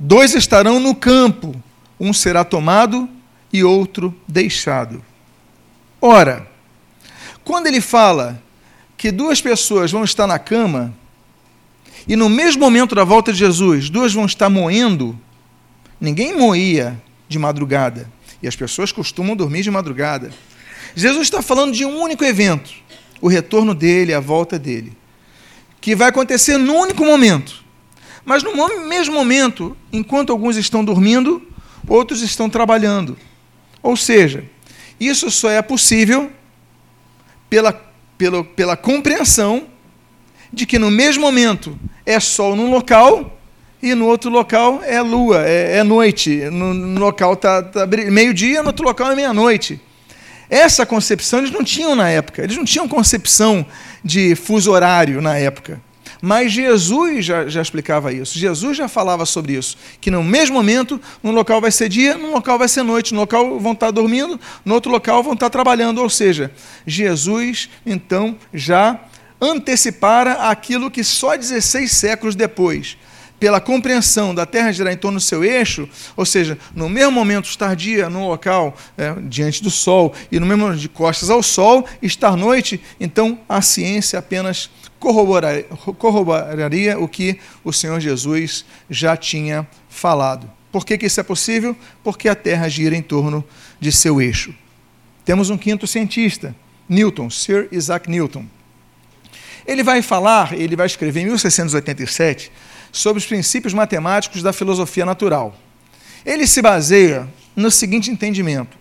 Dois 0.00 0.34
estarão 0.34 0.80
no 0.80 0.94
campo, 0.94 1.54
um 2.00 2.14
será 2.14 2.42
tomado 2.42 3.06
e 3.52 3.62
outro 3.62 4.18
deixado. 4.26 5.04
Ora, 6.00 6.48
quando 7.44 7.66
ele 7.66 7.82
fala 7.82 8.42
que 8.96 9.12
duas 9.12 9.42
pessoas 9.42 9.92
vão 9.92 10.02
estar 10.02 10.26
na 10.26 10.38
cama, 10.38 10.94
e 12.08 12.16
no 12.16 12.30
mesmo 12.30 12.62
momento 12.62 12.94
da 12.94 13.04
volta 13.04 13.30
de 13.30 13.38
Jesus, 13.38 13.90
duas 13.90 14.14
vão 14.14 14.24
estar 14.24 14.48
moendo, 14.48 15.20
ninguém 16.00 16.34
moía 16.34 16.98
de 17.28 17.38
madrugada, 17.38 18.10
e 18.42 18.48
as 18.48 18.56
pessoas 18.56 18.90
costumam 18.90 19.36
dormir 19.36 19.60
de 19.60 19.70
madrugada. 19.70 20.30
Jesus 20.94 21.24
está 21.24 21.42
falando 21.42 21.74
de 21.74 21.84
um 21.84 22.00
único 22.00 22.24
evento, 22.24 22.85
o 23.20 23.28
retorno 23.28 23.74
dele, 23.74 24.12
a 24.12 24.20
volta 24.20 24.58
dele, 24.58 24.92
que 25.80 25.94
vai 25.94 26.08
acontecer 26.08 26.58
num 26.58 26.78
único 26.80 27.04
momento. 27.04 27.64
Mas 28.24 28.42
no 28.42 28.52
mesmo 28.86 29.14
momento, 29.14 29.76
enquanto 29.92 30.32
alguns 30.32 30.56
estão 30.56 30.84
dormindo, 30.84 31.40
outros 31.88 32.22
estão 32.22 32.50
trabalhando. 32.50 33.16
Ou 33.82 33.96
seja, 33.96 34.44
isso 34.98 35.30
só 35.30 35.50
é 35.50 35.62
possível 35.62 36.30
pela, 37.48 37.72
pela, 38.18 38.42
pela 38.42 38.76
compreensão 38.76 39.68
de 40.52 40.66
que 40.66 40.78
no 40.78 40.90
mesmo 40.90 41.22
momento 41.22 41.78
é 42.04 42.18
sol 42.18 42.56
num 42.56 42.70
local 42.70 43.38
e 43.82 43.94
no 43.94 44.06
outro 44.06 44.30
local 44.30 44.80
é 44.82 45.00
lua, 45.00 45.46
é, 45.46 45.78
é 45.78 45.82
noite. 45.84 46.50
No, 46.50 46.74
no 46.74 46.98
local 46.98 47.34
está 47.34 47.62
tá, 47.62 47.86
tá 47.86 47.86
meio-dia, 47.86 48.62
no 48.62 48.68
outro 48.68 48.84
local 48.84 49.12
é 49.12 49.14
meia-noite. 49.14 49.80
Essa 50.48 50.86
concepção 50.86 51.40
eles 51.40 51.50
não 51.50 51.64
tinham 51.64 51.94
na 51.94 52.08
época. 52.08 52.42
Eles 52.42 52.56
não 52.56 52.64
tinham 52.64 52.88
concepção 52.88 53.66
de 54.04 54.34
fuso 54.34 54.70
horário 54.70 55.20
na 55.20 55.36
época. 55.36 55.80
Mas 56.20 56.52
Jesus 56.52 57.24
já, 57.24 57.46
já 57.46 57.60
explicava 57.60 58.12
isso, 58.12 58.38
Jesus 58.38 58.76
já 58.76 58.88
falava 58.88 59.26
sobre 59.26 59.52
isso, 59.52 59.76
que 60.00 60.10
no 60.10 60.24
mesmo 60.24 60.56
momento, 60.56 61.00
num 61.22 61.30
local 61.30 61.60
vai 61.60 61.70
ser 61.70 61.88
dia, 61.88 62.16
num 62.16 62.32
local 62.32 62.58
vai 62.58 62.68
ser 62.68 62.82
noite, 62.82 63.12
no 63.12 63.20
local 63.20 63.60
vão 63.60 63.72
estar 63.72 63.90
dormindo, 63.90 64.40
no 64.64 64.74
outro 64.74 64.90
local 64.90 65.22
vão 65.22 65.34
estar 65.34 65.50
trabalhando. 65.50 65.98
Ou 65.98 66.08
seja, 66.08 66.50
Jesus 66.86 67.68
então 67.84 68.36
já 68.52 68.98
antecipara 69.40 70.48
aquilo 70.50 70.90
que 70.90 71.04
só 71.04 71.36
16 71.36 71.92
séculos 71.92 72.34
depois 72.34 72.96
pela 73.38 73.60
compreensão 73.60 74.34
da 74.34 74.46
Terra 74.46 74.72
girar 74.72 74.92
em 74.92 74.96
torno 74.96 75.18
do 75.18 75.22
seu 75.22 75.44
eixo, 75.44 75.88
ou 76.16 76.24
seja, 76.24 76.58
no 76.74 76.88
mesmo 76.88 77.12
momento 77.12 77.46
estar 77.46 77.76
dia 77.76 78.08
no 78.08 78.28
local 78.28 78.74
é, 78.96 79.14
diante 79.22 79.62
do 79.62 79.70
Sol 79.70 80.14
e 80.30 80.40
no 80.40 80.46
mesmo 80.46 80.64
momento 80.64 80.80
de 80.80 80.88
costas 80.88 81.30
ao 81.30 81.42
Sol, 81.42 81.86
estar 82.00 82.36
noite, 82.36 82.80
então 82.98 83.38
a 83.48 83.60
ciência 83.60 84.18
apenas 84.18 84.70
corroboraria, 84.98 86.98
o 86.98 87.06
que 87.06 87.38
o 87.62 87.72
Senhor 87.72 88.00
Jesus 88.00 88.64
já 88.88 89.16
tinha 89.16 89.66
falado. 89.88 90.50
Por 90.72 90.84
que, 90.84 90.98
que 90.98 91.06
isso 91.06 91.20
é 91.20 91.22
possível? 91.22 91.76
Porque 92.02 92.28
a 92.28 92.34
Terra 92.34 92.68
gira 92.68 92.96
em 92.96 93.02
torno 93.02 93.44
de 93.78 93.92
seu 93.92 94.20
eixo. 94.20 94.54
Temos 95.24 95.50
um 95.50 95.56
quinto 95.56 95.86
cientista, 95.86 96.54
Newton, 96.88 97.30
Sir 97.30 97.68
Isaac 97.70 98.10
Newton. 98.10 98.46
Ele 99.66 99.82
vai 99.82 100.00
falar, 100.00 100.52
ele 100.52 100.76
vai 100.76 100.86
escrever 100.86 101.20
em 101.20 101.26
1687 101.26 102.52
sobre 102.92 103.18
os 103.18 103.26
princípios 103.26 103.74
matemáticos 103.74 104.42
da 104.42 104.52
filosofia 104.52 105.04
natural. 105.04 105.54
Ele 106.24 106.46
se 106.46 106.60
baseia 106.60 107.28
no 107.54 107.70
seguinte 107.70 108.10
entendimento: 108.10 108.76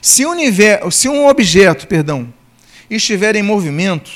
se, 0.00 0.24
universo, 0.24 0.90
se 0.90 1.08
um 1.08 1.26
objeto, 1.26 1.86
perdão, 1.86 2.32
estiver 2.88 3.36
em 3.36 3.42
movimento, 3.42 4.10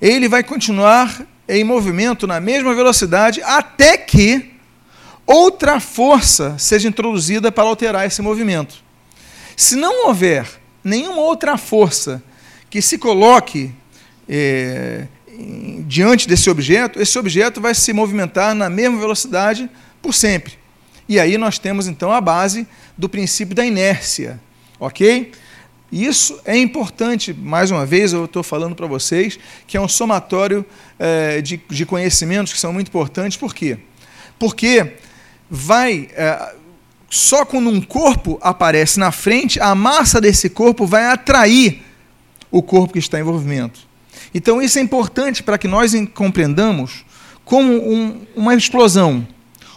ele 0.00 0.28
vai 0.28 0.42
continuar 0.42 1.26
em 1.48 1.64
movimento 1.64 2.26
na 2.26 2.40
mesma 2.40 2.74
velocidade 2.74 3.40
até 3.42 3.96
que 3.96 4.52
outra 5.26 5.80
força 5.80 6.56
seja 6.58 6.88
introduzida 6.88 7.50
para 7.50 7.64
alterar 7.64 8.06
esse 8.06 8.20
movimento. 8.20 8.84
Se 9.56 9.74
não 9.74 10.06
houver 10.06 10.46
nenhuma 10.84 11.22
outra 11.22 11.56
força 11.56 12.22
que 12.68 12.82
se 12.82 12.98
coloque 12.98 13.72
é, 14.28 15.06
diante 15.86 16.28
desse 16.28 16.48
objeto, 16.50 17.00
esse 17.00 17.18
objeto 17.18 17.60
vai 17.60 17.74
se 17.74 17.92
movimentar 17.92 18.54
na 18.54 18.68
mesma 18.68 18.98
velocidade 18.98 19.68
por 20.02 20.14
sempre. 20.14 20.54
E 21.08 21.20
aí 21.20 21.38
nós 21.38 21.58
temos 21.58 21.86
então 21.86 22.12
a 22.12 22.20
base 22.20 22.66
do 22.96 23.08
princípio 23.08 23.54
da 23.54 23.64
inércia, 23.64 24.40
ok? 24.78 25.32
Isso 25.90 26.40
é 26.44 26.56
importante, 26.56 27.32
mais 27.32 27.70
uma 27.70 27.86
vez, 27.86 28.12
eu 28.12 28.24
estou 28.24 28.42
falando 28.42 28.74
para 28.74 28.86
vocês, 28.86 29.38
que 29.66 29.76
é 29.76 29.80
um 29.80 29.86
somatório 29.86 30.66
é, 30.98 31.40
de, 31.40 31.60
de, 31.70 31.86
conhecimentos 31.86 32.52
que 32.52 32.58
são 32.58 32.72
muito 32.72 32.88
importantes. 32.88 33.36
Por 33.36 33.54
quê? 33.54 33.78
Porque 34.38 34.94
vai. 35.48 36.08
É, 36.12 36.54
só 37.08 37.44
quando 37.44 37.70
um 37.70 37.80
corpo 37.80 38.36
aparece 38.42 38.98
na 38.98 39.12
frente, 39.12 39.60
a 39.60 39.76
massa 39.76 40.20
desse 40.20 40.50
corpo 40.50 40.84
vai 40.86 41.04
atrair 41.04 41.82
o 42.50 42.60
corpo 42.60 42.92
que 42.92 42.98
está 42.98 43.18
em 43.18 43.20
envolvimento. 43.20 43.86
Então, 44.36 44.60
isso 44.60 44.78
é 44.78 44.82
importante 44.82 45.42
para 45.42 45.56
que 45.56 45.66
nós 45.66 45.94
compreendamos 46.12 47.06
como 47.42 47.72
um, 47.72 48.20
uma 48.36 48.54
explosão, 48.54 49.26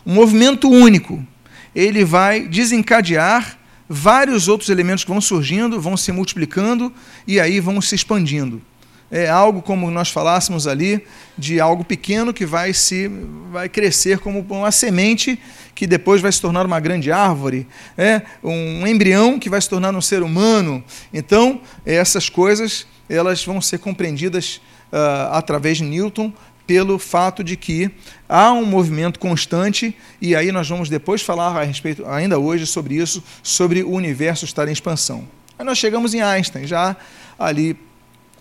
um 0.05 0.13
movimento 0.13 0.69
único. 0.69 1.25
Ele 1.73 2.03
vai 2.03 2.45
desencadear 2.45 3.57
vários 3.87 4.49
outros 4.49 4.69
elementos 4.69 5.05
que 5.05 5.09
vão 5.09 5.21
surgindo, 5.21 5.79
vão 5.79 5.95
se 5.95 6.11
multiplicando 6.11 6.91
e 7.25 7.39
aí 7.39 7.61
vão 7.61 7.79
se 7.79 7.95
expandindo. 7.95 8.61
É 9.09 9.29
algo 9.29 9.61
como 9.61 9.89
nós 9.89 10.09
falássemos 10.09 10.67
ali 10.67 11.05
de 11.37 11.61
algo 11.61 11.85
pequeno 11.85 12.33
que 12.33 12.45
vai 12.45 12.73
se 12.73 13.09
vai 13.49 13.69
crescer 13.69 14.19
como 14.19 14.45
uma 14.49 14.73
semente 14.73 15.39
que 15.73 15.87
depois 15.87 16.19
vai 16.19 16.33
se 16.33 16.41
tornar 16.41 16.65
uma 16.65 16.81
grande 16.81 17.13
árvore, 17.13 17.65
é 17.97 18.23
um 18.43 18.85
embrião 18.85 19.39
que 19.39 19.49
vai 19.49 19.61
se 19.61 19.69
tornar 19.69 19.95
um 19.95 20.01
ser 20.01 20.21
humano. 20.21 20.83
Então 21.13 21.61
essas 21.85 22.27
coisas 22.27 22.85
elas 23.09 23.43
vão 23.43 23.59
ser 23.59 23.79
compreendidas 23.79 24.61
uh, 24.91 25.33
através 25.33 25.77
de 25.77 25.83
Newton 25.83 26.31
pelo 26.69 26.99
fato 26.99 27.43
de 27.43 27.57
que 27.57 27.89
há 28.27 28.51
um 28.53 28.63
movimento 28.63 29.19
constante, 29.19 29.97
e 30.21 30.35
aí 30.35 30.51
nós 30.51 30.69
vamos 30.69 30.87
depois 30.87 31.19
falar 31.19 31.59
a 31.59 31.63
respeito, 31.63 32.05
ainda 32.05 32.37
hoje, 32.37 32.67
sobre 32.67 32.93
isso, 32.93 33.23
sobre 33.41 33.81
o 33.81 33.89
universo 33.89 34.45
estar 34.45 34.67
em 34.67 34.71
expansão. 34.71 35.27
Aí 35.57 35.65
nós 35.65 35.79
chegamos 35.79 36.13
em 36.13 36.21
Einstein, 36.21 36.67
já 36.67 36.95
ali 37.39 37.75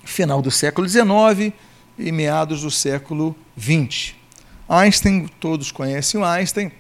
final 0.05 0.43
do 0.43 0.51
século 0.51 0.87
XIX 0.87 1.55
e 1.99 2.13
meados 2.13 2.61
do 2.61 2.71
século 2.71 3.35
XX. 3.59 4.13
Einstein, 4.69 5.27
todos 5.41 5.73
conhecem 5.73 6.21
o 6.21 6.25
Einstein, 6.25 6.71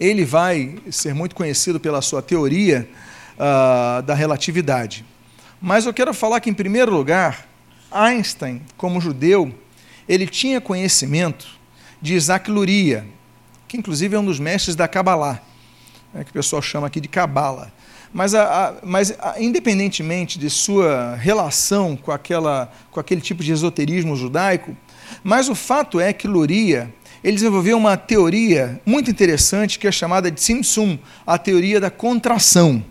ele 0.00 0.24
vai 0.24 0.78
ser 0.90 1.14
muito 1.14 1.34
conhecido 1.34 1.78
pela 1.78 2.00
sua 2.00 2.22
teoria 2.22 2.88
uh, 3.34 4.02
da 4.02 4.14
relatividade. 4.14 5.04
Mas 5.60 5.86
eu 5.86 5.92
quero 5.92 6.14
falar 6.14 6.40
que, 6.40 6.48
em 6.48 6.54
primeiro 6.54 6.92
lugar, 6.92 7.46
Einstein, 7.90 8.62
como 8.76 9.00
judeu, 9.00 9.52
ele 10.08 10.26
tinha 10.26 10.60
conhecimento 10.60 11.48
de 12.00 12.14
Isaac 12.14 12.50
Luria, 12.50 13.04
que 13.66 13.76
inclusive 13.76 14.14
é 14.14 14.18
um 14.18 14.24
dos 14.24 14.38
mestres 14.38 14.76
da 14.76 14.86
Kabbalah, 14.86 15.42
né, 16.14 16.22
que 16.24 16.30
o 16.30 16.32
pessoal 16.32 16.62
chama 16.62 16.86
aqui 16.86 17.00
de 17.00 17.08
Kabbalah. 17.08 17.72
Mas, 18.12 18.34
a, 18.34 18.68
a, 18.68 18.74
mas 18.84 19.12
a, 19.18 19.34
independentemente 19.38 20.38
de 20.38 20.48
sua 20.48 21.14
relação 21.16 21.96
com, 21.96 22.12
aquela, 22.12 22.72
com 22.90 23.00
aquele 23.00 23.20
tipo 23.20 23.42
de 23.42 23.52
esoterismo 23.52 24.16
judaico, 24.16 24.76
mas 25.22 25.48
o 25.48 25.54
fato 25.54 26.00
é 26.00 26.12
que 26.12 26.28
Luria 26.28 26.92
ele 27.22 27.34
desenvolveu 27.34 27.76
uma 27.76 27.96
teoria 27.96 28.80
muito 28.86 29.10
interessante 29.10 29.78
que 29.78 29.88
é 29.88 29.92
chamada 29.92 30.30
de 30.30 30.36
Tzimtzum, 30.36 30.98
a 31.26 31.36
teoria 31.36 31.80
da 31.80 31.90
contração. 31.90 32.84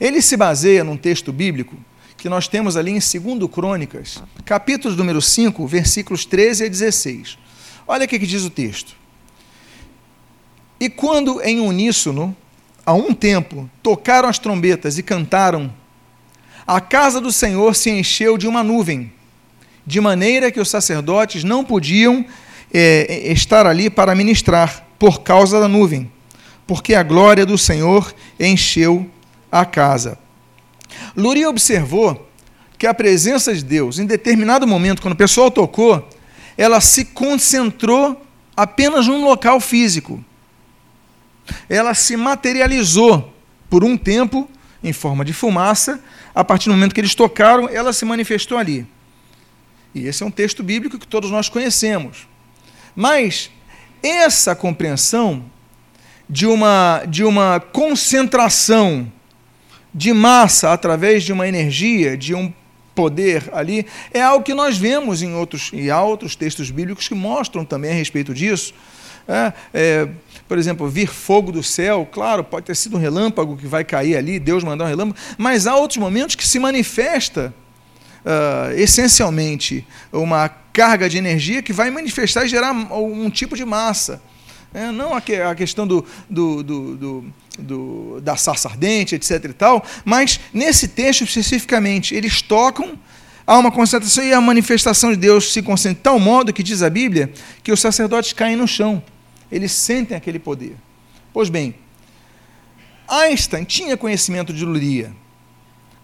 Ele 0.00 0.22
se 0.22 0.36
baseia 0.36 0.82
num 0.82 0.96
texto 0.96 1.30
bíblico 1.30 1.76
que 2.20 2.28
nós 2.28 2.46
temos 2.46 2.76
ali 2.76 2.90
em 2.90 2.98
2 2.98 3.50
Crônicas, 3.50 4.22
capítulo 4.44 4.94
número 4.94 5.22
5, 5.22 5.66
versículos 5.66 6.26
13 6.26 6.66
a 6.66 6.68
16. 6.68 7.38
Olha 7.88 8.04
o 8.04 8.08
que 8.08 8.18
diz 8.18 8.44
o 8.44 8.50
texto. 8.50 8.94
E 10.78 10.90
quando 10.90 11.40
em 11.40 11.60
uníssono, 11.60 12.36
a 12.84 12.92
um 12.92 13.14
tempo, 13.14 13.70
tocaram 13.82 14.28
as 14.28 14.38
trombetas 14.38 14.98
e 14.98 15.02
cantaram, 15.02 15.72
a 16.66 16.78
casa 16.78 17.22
do 17.22 17.32
Senhor 17.32 17.74
se 17.74 17.88
encheu 17.88 18.36
de 18.36 18.46
uma 18.46 18.62
nuvem, 18.62 19.10
de 19.86 19.98
maneira 19.98 20.52
que 20.52 20.60
os 20.60 20.68
sacerdotes 20.68 21.42
não 21.42 21.64
podiam 21.64 22.26
é, 22.70 23.32
estar 23.32 23.66
ali 23.66 23.88
para 23.88 24.14
ministrar, 24.14 24.86
por 24.98 25.22
causa 25.22 25.58
da 25.58 25.66
nuvem, 25.66 26.12
porque 26.66 26.94
a 26.94 27.02
glória 27.02 27.46
do 27.46 27.56
Senhor 27.56 28.14
encheu 28.38 29.10
a 29.50 29.64
casa. 29.64 30.18
Luria 31.16 31.48
observou 31.48 32.28
que 32.78 32.86
a 32.86 32.94
presença 32.94 33.54
de 33.54 33.64
Deus, 33.64 33.98
em 33.98 34.06
determinado 34.06 34.66
momento, 34.66 35.02
quando 35.02 35.14
o 35.14 35.16
pessoal 35.16 35.50
tocou, 35.50 36.08
ela 36.56 36.80
se 36.80 37.04
concentrou 37.04 38.24
apenas 38.56 39.06
num 39.06 39.24
local 39.24 39.60
físico. 39.60 40.24
Ela 41.68 41.94
se 41.94 42.16
materializou 42.16 43.32
por 43.68 43.84
um 43.84 43.96
tempo 43.96 44.48
em 44.82 44.92
forma 44.92 45.24
de 45.24 45.32
fumaça, 45.32 46.02
a 46.34 46.42
partir 46.42 46.68
do 46.68 46.74
momento 46.74 46.94
que 46.94 47.00
eles 47.00 47.14
tocaram, 47.14 47.68
ela 47.68 47.92
se 47.92 48.04
manifestou 48.04 48.56
ali. 48.56 48.86
E 49.94 50.06
esse 50.06 50.22
é 50.22 50.26
um 50.26 50.30
texto 50.30 50.62
bíblico 50.62 50.98
que 50.98 51.06
todos 51.06 51.30
nós 51.30 51.48
conhecemos. 51.48 52.26
Mas 52.94 53.50
essa 54.02 54.54
compreensão 54.54 55.44
de 56.28 56.46
uma, 56.46 57.02
de 57.08 57.24
uma 57.24 57.60
concentração 57.60 59.10
de 59.92 60.12
massa 60.12 60.72
através 60.72 61.22
de 61.24 61.32
uma 61.32 61.46
energia, 61.46 62.16
de 62.16 62.34
um 62.34 62.52
poder 62.94 63.48
ali, 63.52 63.86
é 64.12 64.20
algo 64.20 64.44
que 64.44 64.54
nós 64.54 64.76
vemos 64.76 65.22
em 65.22 65.34
outros, 65.34 65.70
e 65.72 65.90
há 65.90 66.02
outros 66.02 66.36
textos 66.36 66.70
bíblicos 66.70 67.08
que 67.08 67.14
mostram 67.14 67.64
também 67.64 67.90
a 67.90 67.94
respeito 67.94 68.34
disso. 68.34 68.74
É, 69.26 69.52
é, 69.72 70.08
por 70.48 70.58
exemplo, 70.58 70.88
vir 70.88 71.08
fogo 71.08 71.52
do 71.52 71.62
céu, 71.62 72.08
claro, 72.10 72.42
pode 72.42 72.66
ter 72.66 72.74
sido 72.74 72.96
um 72.96 73.00
relâmpago 73.00 73.56
que 73.56 73.66
vai 73.66 73.84
cair 73.84 74.16
ali, 74.16 74.38
Deus 74.38 74.64
mandar 74.64 74.84
um 74.84 74.88
relâmpago, 74.88 75.18
mas 75.38 75.66
há 75.66 75.76
outros 75.76 75.98
momentos 75.98 76.34
que 76.34 76.46
se 76.46 76.58
manifesta 76.58 77.54
uh, 78.24 78.72
essencialmente 78.76 79.86
uma 80.12 80.48
carga 80.48 81.08
de 81.08 81.18
energia 81.18 81.62
que 81.62 81.72
vai 81.72 81.90
manifestar 81.90 82.44
e 82.44 82.48
gerar 82.48 82.72
um 82.72 83.30
tipo 83.30 83.56
de 83.56 83.64
massa. 83.64 84.20
É, 84.72 84.90
não 84.92 85.14
a, 85.14 85.20
que, 85.20 85.34
a 85.34 85.54
questão 85.54 85.86
do, 85.86 86.06
do, 86.28 86.62
do, 86.62 87.32
do 87.58 88.20
da 88.20 88.36
sarça 88.36 88.68
ardente, 88.68 89.14
etc. 89.14 89.44
e 89.44 89.52
tal, 89.52 89.84
mas 90.04 90.38
nesse 90.52 90.88
texto 90.88 91.24
especificamente, 91.24 92.14
eles 92.14 92.40
tocam, 92.40 92.98
há 93.46 93.58
uma 93.58 93.72
concentração 93.72 94.24
e 94.24 94.32
a 94.32 94.40
manifestação 94.40 95.10
de 95.10 95.16
Deus 95.16 95.52
se 95.52 95.60
concentra 95.60 95.96
de 95.96 96.02
tal 96.02 96.20
modo 96.20 96.52
que 96.52 96.62
diz 96.62 96.82
a 96.82 96.90
Bíblia 96.90 97.32
que 97.64 97.72
os 97.72 97.80
sacerdotes 97.80 98.32
caem 98.32 98.56
no 98.56 98.68
chão, 98.68 99.02
eles 99.50 99.72
sentem 99.72 100.16
aquele 100.16 100.38
poder. 100.38 100.76
Pois 101.32 101.48
bem, 101.48 101.74
Einstein 103.08 103.64
tinha 103.64 103.96
conhecimento 103.96 104.52
de 104.52 104.64
Luria. 104.64 105.12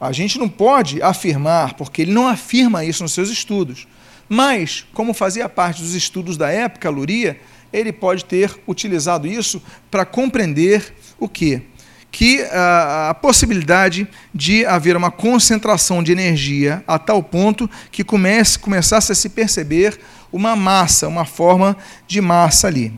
A 0.01 0.11
gente 0.13 0.39
não 0.39 0.49
pode 0.49 1.01
afirmar, 1.01 1.75
porque 1.75 2.03
ele 2.03 2.13
não 2.13 2.27
afirma 2.27 2.85
isso 2.85 3.03
nos 3.03 3.13
seus 3.13 3.31
estudos. 3.31 3.87
Mas, 4.29 4.85
como 4.93 5.15
fazia 5.15 5.49
parte 5.49 5.81
dos 5.81 5.95
estudos 5.95 6.37
da 6.37 6.51
época, 6.51 6.91
Luria, 6.91 7.41
ele 7.73 7.93
pode 7.93 8.25
ter 8.25 8.55
utilizado 8.67 9.27
isso 9.27 9.63
para 9.91 10.05
compreender 10.05 10.95
o 11.19 11.29
quê? 11.29 11.63
Que 12.11 12.43
a, 12.45 13.11
a 13.11 13.15
possibilidade 13.15 14.09
de 14.35 14.65
haver 14.65 14.97
uma 14.97 15.11
concentração 15.11 16.03
de 16.03 16.13
energia 16.13 16.83
a 16.87 16.99
tal 16.99 17.23
ponto 17.23 17.69
que 17.91 18.03
comece, 18.05 18.59
começasse 18.59 19.13
a 19.13 19.15
se 19.15 19.29
perceber 19.29 19.99
uma 20.33 20.57
massa, 20.57 21.09
uma 21.09 21.25
forma 21.25 21.77
de 22.07 22.21
massa 22.21 22.67
ali. 22.67 22.93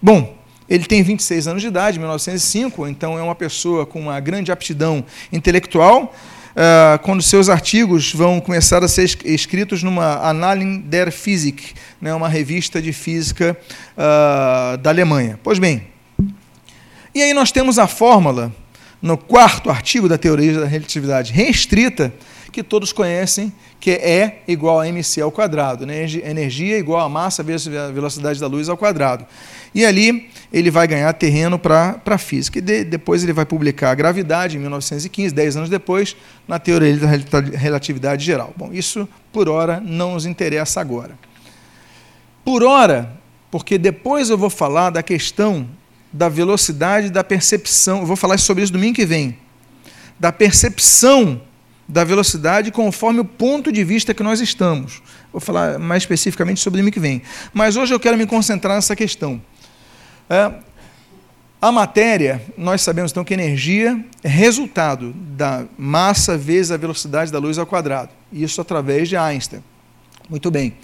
Bom, 0.00 0.36
ele 0.68 0.84
tem 0.84 1.02
26 1.02 1.48
anos 1.48 1.62
de 1.62 1.68
idade, 1.68 1.98
1905, 1.98 2.88
então 2.88 3.18
é 3.18 3.22
uma 3.22 3.34
pessoa 3.34 3.84
com 3.84 4.00
uma 4.00 4.18
grande 4.20 4.50
aptidão 4.50 5.04
intelectual. 5.30 6.14
Uh, 6.52 6.98
quando 6.98 7.22
seus 7.22 7.48
artigos 7.48 8.12
vão 8.12 8.38
começar 8.38 8.84
a 8.84 8.88
ser 8.88 9.04
escritos 9.24 9.82
numa 9.82 10.16
Annalen 10.28 10.80
der 10.80 11.10
Physik, 11.10 11.72
né, 11.98 12.12
uma 12.12 12.28
revista 12.28 12.80
de 12.82 12.92
física 12.92 13.56
uh, 13.96 14.76
da 14.76 14.90
Alemanha. 14.90 15.40
Pois 15.42 15.58
bem, 15.58 15.86
e 17.14 17.22
aí 17.22 17.32
nós 17.32 17.50
temos 17.50 17.78
a 17.78 17.86
fórmula, 17.86 18.52
no 19.00 19.16
quarto 19.16 19.70
artigo 19.70 20.08
da 20.08 20.18
teoria 20.18 20.60
da 20.60 20.66
relatividade 20.66 21.32
restrita, 21.32 22.12
que 22.52 22.62
todos 22.62 22.92
conhecem, 22.92 23.52
que 23.80 23.90
é 23.90 24.42
E 24.46 24.52
igual 24.52 24.78
a 24.78 24.86
mc 24.86 25.20
ao 25.20 25.32
quadrado, 25.32 25.86
né? 25.86 26.04
energia 26.24 26.78
igual 26.78 27.00
a 27.00 27.08
massa 27.08 27.42
vezes 27.42 27.66
a 27.74 27.90
velocidade 27.90 28.38
da 28.38 28.46
luz 28.46 28.68
ao 28.68 28.76
quadrado. 28.76 29.26
E 29.74 29.84
ali 29.86 30.28
ele 30.52 30.70
vai 30.70 30.86
ganhar 30.86 31.12
terreno 31.14 31.58
para 31.58 32.00
a 32.04 32.18
física. 32.18 32.58
E 32.58 32.60
de, 32.60 32.84
depois 32.84 33.24
ele 33.24 33.32
vai 33.32 33.46
publicar 33.46 33.90
a 33.90 33.94
gravidade, 33.94 34.56
em 34.56 34.60
1915, 34.60 35.34
10 35.34 35.56
anos 35.56 35.70
depois, 35.70 36.14
na 36.46 36.58
teoria 36.58 36.96
da 36.96 37.08
relatividade 37.56 38.24
geral. 38.24 38.52
Bom, 38.56 38.70
isso, 38.72 39.08
por 39.32 39.48
hora, 39.48 39.80
não 39.80 40.12
nos 40.12 40.26
interessa 40.26 40.80
agora. 40.80 41.18
Por 42.44 42.62
hora, 42.62 43.10
porque 43.50 43.78
depois 43.78 44.28
eu 44.28 44.36
vou 44.36 44.50
falar 44.50 44.90
da 44.90 45.02
questão 45.02 45.66
da 46.12 46.28
velocidade 46.28 47.08
da 47.08 47.24
percepção. 47.24 48.00
Eu 48.00 48.06
vou 48.06 48.16
falar 48.16 48.38
sobre 48.38 48.62
isso 48.62 48.72
domingo 48.72 48.94
que 48.94 49.06
vem. 49.06 49.38
Da 50.20 50.30
percepção 50.30 51.40
da 51.88 52.04
velocidade 52.04 52.70
conforme 52.70 53.20
o 53.20 53.24
ponto 53.24 53.70
de 53.72 53.84
vista 53.84 54.14
que 54.14 54.22
nós 54.22 54.40
estamos. 54.40 55.02
Vou 55.32 55.40
falar 55.40 55.78
mais 55.78 56.02
especificamente 56.02 56.60
sobre 56.60 56.78
domingo 56.78 56.94
que 56.94 57.00
vem. 57.00 57.22
Mas 57.52 57.76
hoje 57.76 57.92
eu 57.92 58.00
quero 58.00 58.16
me 58.16 58.26
concentrar 58.26 58.76
nessa 58.76 58.96
questão. 58.96 59.40
É, 60.30 60.52
A 61.60 61.70
matéria, 61.70 62.42
nós 62.58 62.82
sabemos 62.82 63.12
então 63.12 63.22
que 63.22 63.32
energia 63.32 64.04
é 64.24 64.28
resultado 64.28 65.12
da 65.12 65.64
massa 65.78 66.36
vezes 66.36 66.72
a 66.72 66.76
velocidade 66.76 67.30
da 67.30 67.38
luz 67.38 67.56
ao 67.56 67.64
quadrado. 67.64 68.10
Isso 68.32 68.60
através 68.60 69.08
de 69.08 69.16
Einstein. 69.16 69.62
Muito 70.28 70.50
bem. 70.50 70.74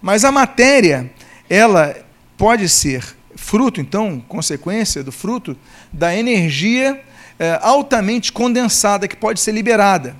Mas 0.00 0.24
a 0.24 0.32
matéria, 0.32 1.12
ela 1.50 1.94
pode 2.38 2.66
ser 2.68 3.04
fruto, 3.36 3.78
então, 3.78 4.24
consequência 4.26 5.04
do 5.04 5.12
fruto 5.12 5.54
da 5.92 6.16
energia 6.16 7.02
é, 7.38 7.58
altamente 7.60 8.32
condensada 8.32 9.06
que 9.06 9.16
pode 9.16 9.38
ser 9.38 9.52
liberada. 9.52 10.16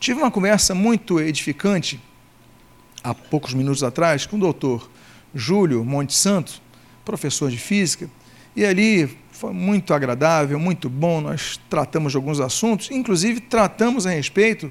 Tive 0.00 0.20
uma 0.20 0.30
conversa 0.30 0.76
muito 0.76 1.18
edificante 1.18 2.00
há 3.02 3.12
poucos 3.12 3.52
minutos 3.52 3.82
atrás 3.82 4.26
com 4.26 4.36
o 4.36 4.38
doutor 4.38 4.88
Júlio 5.34 5.84
Monte 5.84 6.14
Santo, 6.14 6.62
professor 7.04 7.50
de 7.50 7.58
física, 7.58 8.08
e 8.54 8.64
ali 8.64 9.18
foi 9.32 9.52
muito 9.52 9.92
agradável, 9.92 10.56
muito 10.58 10.88
bom. 10.88 11.20
Nós 11.20 11.58
tratamos 11.68 12.12
de 12.12 12.16
alguns 12.16 12.38
assuntos, 12.38 12.92
inclusive 12.92 13.40
tratamos 13.40 14.06
a 14.06 14.10
respeito 14.10 14.70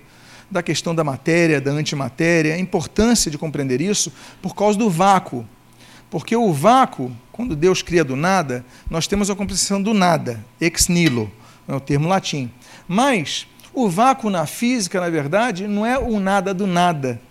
da 0.50 0.64
questão 0.64 0.96
da 0.96 1.04
matéria, 1.04 1.60
da 1.60 1.72
antimatéria, 1.72 2.56
a 2.56 2.60
importância 2.60 3.30
de 3.30 3.38
compreender 3.38 3.82
isso 3.82 4.14
por 4.42 4.56
causa 4.56 4.80
do 4.80 4.90
vácuo. 4.90 5.46
Porque 6.10 6.38
o 6.38 6.54
vácuo, 6.54 7.12
quando 7.34 7.54
Deus 7.54 7.82
cria 7.82 8.06
do 8.06 8.16
nada, 8.16 8.66
nós 8.90 9.08
temos 9.08 9.30
a 9.30 9.36
compreensão 9.36 9.82
do 9.82 9.94
nada, 9.94 10.42
ex 10.62 10.88
nihilo, 10.88 11.30
é 11.68 11.76
o 11.76 11.82
termo 11.82 12.08
latim. 12.08 12.50
Mas 12.88 13.46
o 13.78 13.88
vácuo 13.88 14.32
na 14.32 14.48
física, 14.48 15.00
na 15.00 15.08
verdade, 15.08 15.68
não 15.68 15.86
é 15.86 16.00
o 16.00 16.20
nada 16.20 16.52
do 16.52 16.66
nada. 16.66 17.22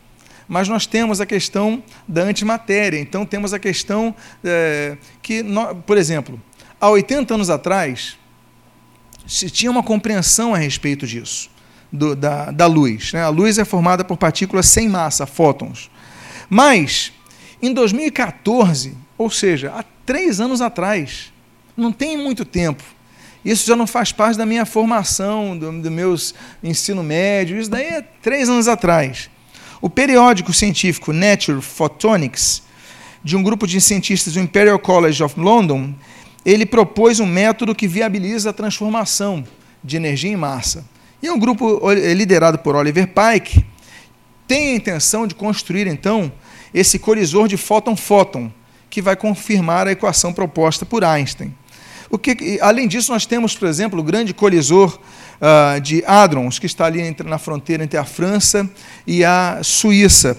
Mas 0.46 0.68
nós 0.68 0.86
temos 0.86 1.20
a 1.20 1.26
questão 1.26 1.82
da 2.06 2.22
antimatéria. 2.22 3.00
Então, 3.00 3.26
temos 3.26 3.52
a 3.52 3.58
questão 3.58 4.14
é, 4.44 4.96
que, 5.20 5.44
por 5.84 5.98
exemplo, 5.98 6.40
há 6.80 6.88
80 6.88 7.34
anos 7.34 7.50
atrás, 7.50 8.16
se 9.26 9.50
tinha 9.50 9.72
uma 9.72 9.82
compreensão 9.82 10.54
a 10.54 10.58
respeito 10.58 11.04
disso, 11.04 11.50
do, 11.90 12.14
da, 12.14 12.52
da 12.52 12.66
luz. 12.66 13.12
Né? 13.12 13.24
A 13.24 13.28
luz 13.28 13.58
é 13.58 13.64
formada 13.64 14.04
por 14.04 14.16
partículas 14.16 14.66
sem 14.66 14.88
massa, 14.88 15.26
fótons. 15.26 15.90
Mas, 16.48 17.12
em 17.60 17.74
2014, 17.74 18.96
ou 19.18 19.28
seja, 19.28 19.72
há 19.76 19.84
três 20.04 20.38
anos 20.38 20.60
atrás, 20.60 21.32
não 21.76 21.90
tem 21.90 22.16
muito 22.16 22.44
tempo, 22.44 22.84
isso 23.46 23.64
já 23.64 23.76
não 23.76 23.86
faz 23.86 24.10
parte 24.10 24.36
da 24.36 24.44
minha 24.44 24.66
formação, 24.66 25.56
do, 25.56 25.70
do 25.70 25.90
ensino 26.64 27.00
médio, 27.02 27.60
isso 27.60 27.70
daí 27.70 27.84
é 27.84 28.02
três 28.02 28.48
anos 28.48 28.66
atrás. 28.66 29.30
O 29.80 29.88
periódico 29.88 30.52
científico 30.52 31.12
Nature 31.12 31.62
Photonics, 31.62 32.62
de 33.22 33.36
um 33.36 33.42
grupo 33.44 33.64
de 33.64 33.80
cientistas 33.80 34.34
do 34.34 34.40
Imperial 34.40 34.80
College 34.80 35.22
of 35.22 35.38
London, 35.38 35.94
ele 36.44 36.66
propôs 36.66 37.20
um 37.20 37.26
método 37.26 37.72
que 37.72 37.86
viabiliza 37.86 38.50
a 38.50 38.52
transformação 38.52 39.44
de 39.82 39.96
energia 39.96 40.32
em 40.32 40.36
massa. 40.36 40.84
E 41.22 41.30
um 41.30 41.38
grupo 41.38 41.80
liderado 41.92 42.58
por 42.58 42.74
Oliver 42.74 43.08
Pike 43.08 43.64
tem 44.46 44.72
a 44.72 44.74
intenção 44.74 45.24
de 45.24 45.36
construir, 45.36 45.86
então, 45.86 46.32
esse 46.74 46.98
colisor 46.98 47.46
de 47.46 47.56
fóton-fóton, 47.56 48.52
que 48.90 49.00
vai 49.00 49.14
confirmar 49.14 49.86
a 49.86 49.92
equação 49.92 50.32
proposta 50.32 50.84
por 50.84 51.04
Einstein. 51.04 51.54
O 52.10 52.18
que, 52.18 52.58
além 52.60 52.86
disso, 52.86 53.12
nós 53.12 53.26
temos, 53.26 53.56
por 53.56 53.68
exemplo, 53.68 53.98
o 54.00 54.02
grande 54.02 54.32
colisor 54.32 54.98
uh, 55.40 55.80
de 55.80 56.04
Hadrons, 56.06 56.58
que 56.58 56.66
está 56.66 56.86
ali 56.86 57.00
entre, 57.00 57.28
na 57.28 57.38
fronteira 57.38 57.82
entre 57.82 57.98
a 57.98 58.04
França 58.04 58.68
e 59.06 59.24
a 59.24 59.60
Suíça, 59.62 60.38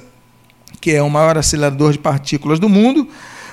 que 0.79 0.91
é 0.91 1.01
o 1.01 1.09
maior 1.09 1.37
acelerador 1.37 1.91
de 1.91 1.99
partículas 1.99 2.59
do 2.59 2.69
mundo, 2.69 3.01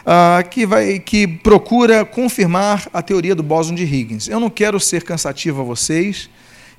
uh, 0.05 0.48
que, 0.48 0.66
vai, 0.66 0.98
que 0.98 1.27
procura 1.27 2.05
confirmar 2.05 2.88
a 2.92 3.03
teoria 3.03 3.35
do 3.35 3.42
bóson 3.42 3.74
de 3.74 3.85
Higgs. 3.85 4.31
Eu 4.31 4.38
não 4.38 4.50
quero 4.50 4.79
ser 4.79 5.03
cansativo 5.03 5.61
a 5.61 5.64
vocês, 5.64 6.31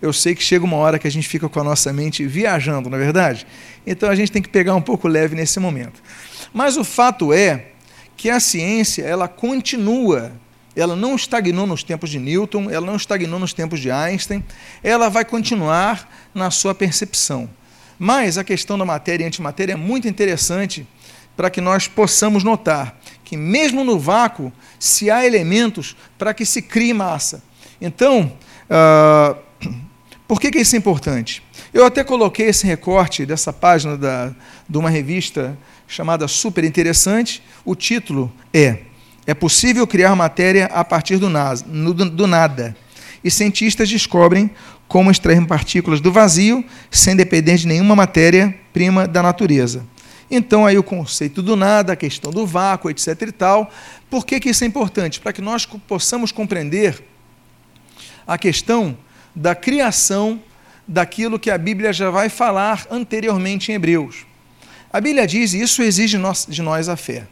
eu 0.02 0.14
sei 0.14 0.36
que 0.36 0.44
chega 0.44 0.64
uma 0.64 0.78
hora 0.78 1.00
que 1.00 1.08
a 1.08 1.12
gente 1.12 1.28
fica 1.28 1.50
com 1.50 1.60
a 1.60 1.64
nossa 1.64 1.92
mente 1.92 2.26
viajando, 2.26 2.90
não 2.90 2.98
é 2.98 3.02
verdade? 3.02 3.48
Então 3.86 4.10
a 4.10 4.16
gente 4.16 4.32
tem 4.32 4.42
que 4.42 4.50
pegar 4.50 4.76
um 4.76 4.82
pouco 4.82 5.08
leve 5.08 5.36
nesse 5.36 5.60
momento. 5.60 6.02
Mas 6.54 6.78
o 6.78 6.84
fato 6.84 7.34
é 7.34 7.68
que 8.16 8.30
a 8.30 8.40
ciência 8.40 9.04
ela 9.04 9.28
continua, 9.28 10.32
ela 10.76 10.96
não 10.96 11.16
estagnou 11.16 11.66
nos 11.66 11.84
tempos 11.84 12.10
de 12.10 12.20
Newton, 12.20 12.70
ela 12.70 12.86
não 12.86 12.96
estagnou 12.96 13.40
nos 13.40 13.54
tempos 13.54 13.80
de 13.80 13.90
Einstein, 13.90 14.44
ela 14.84 15.10
vai 15.10 15.24
continuar 15.24 16.10
na 16.34 16.52
sua 16.52 16.76
percepção. 16.76 17.50
Mas 17.98 18.38
a 18.38 18.44
questão 18.44 18.78
da 18.78 18.86
matéria 18.86 19.24
e 19.24 19.28
antimatéria 19.28 19.74
é 19.74 19.78
muito 19.78 20.08
interessante 20.08 20.86
para 21.36 21.50
que 21.50 21.62
nós 21.62 21.88
possamos 21.88 22.44
notar 22.44 22.98
que, 23.24 23.36
mesmo 23.36 23.84
no 23.84 24.00
vácuo, 24.00 24.54
se 24.80 25.10
há 25.10 25.26
elementos 25.26 25.96
para 26.18 26.34
que 26.34 26.46
se 26.46 26.62
crie 26.62 26.94
massa. 26.94 27.44
Então, 27.82 28.32
uh, 28.70 29.36
por 30.28 30.40
que, 30.40 30.52
que 30.52 30.60
isso 30.60 30.76
é 30.76 30.80
importante? 30.80 31.42
Eu 31.74 31.86
até 31.86 32.04
coloquei 32.04 32.48
esse 32.48 32.66
recorte 32.66 33.26
dessa 33.26 33.52
página 33.52 33.98
da, 33.98 34.34
de 34.70 34.78
uma 34.78 34.90
revista 34.90 35.58
chamada 35.88 36.28
Super 36.28 36.64
Interessante. 36.64 37.44
O 37.66 37.76
título 37.76 38.32
é 38.54 38.80
É 39.28 39.34
possível 39.34 39.88
criar 39.88 40.16
matéria 40.16 40.66
a 40.66 40.84
partir 40.84 41.18
do, 41.18 41.30
no, 41.30 41.94
do 41.94 42.28
nada. 42.28 42.76
E 43.24 43.32
cientistas 43.32 43.90
descobrem 43.90 44.52
como 44.88 45.10
extrair 45.10 45.46
partículas 45.48 46.00
do 46.00 46.12
vazio 46.12 46.64
sem 46.92 47.16
depender 47.16 47.58
de 47.58 47.68
nenhuma 47.68 47.96
matéria-prima 47.96 49.08
da 49.08 49.24
natureza. 49.24 49.84
Então, 50.30 50.66
aí 50.66 50.78
o 50.78 50.84
conceito 50.84 51.42
do 51.42 51.56
nada, 51.56 51.94
a 51.94 51.96
questão 51.96 52.32
do 52.32 52.46
vácuo, 52.46 52.90
etc. 52.90 53.22
e 53.22 53.32
tal. 53.32 53.72
Por 54.10 54.26
que, 54.26 54.40
que 54.40 54.50
isso 54.50 54.64
é 54.64 54.68
importante? 54.68 55.20
Para 55.20 55.34
que 55.34 55.42
nós 55.42 55.66
possamos 55.66 56.32
compreender 56.32 57.04
a 58.28 58.38
questão 58.38 58.98
da 59.36 59.54
criação 59.54 60.42
daquilo 60.88 61.40
que 61.40 61.50
a 61.50 61.58
Bíblia 61.58 61.92
já 61.92 62.10
vai 62.10 62.30
falar 62.30 62.86
anteriormente 62.90 63.72
em 63.72 63.76
Hebreus. 63.76 64.26
A 64.92 65.02
Bíblia 65.02 65.28
diz, 65.28 65.54
e 65.54 65.62
isso 65.62 65.82
exige 65.82 66.18
de 66.48 66.62
nós 66.62 66.90
a 66.90 66.96
fé. 66.96 67.28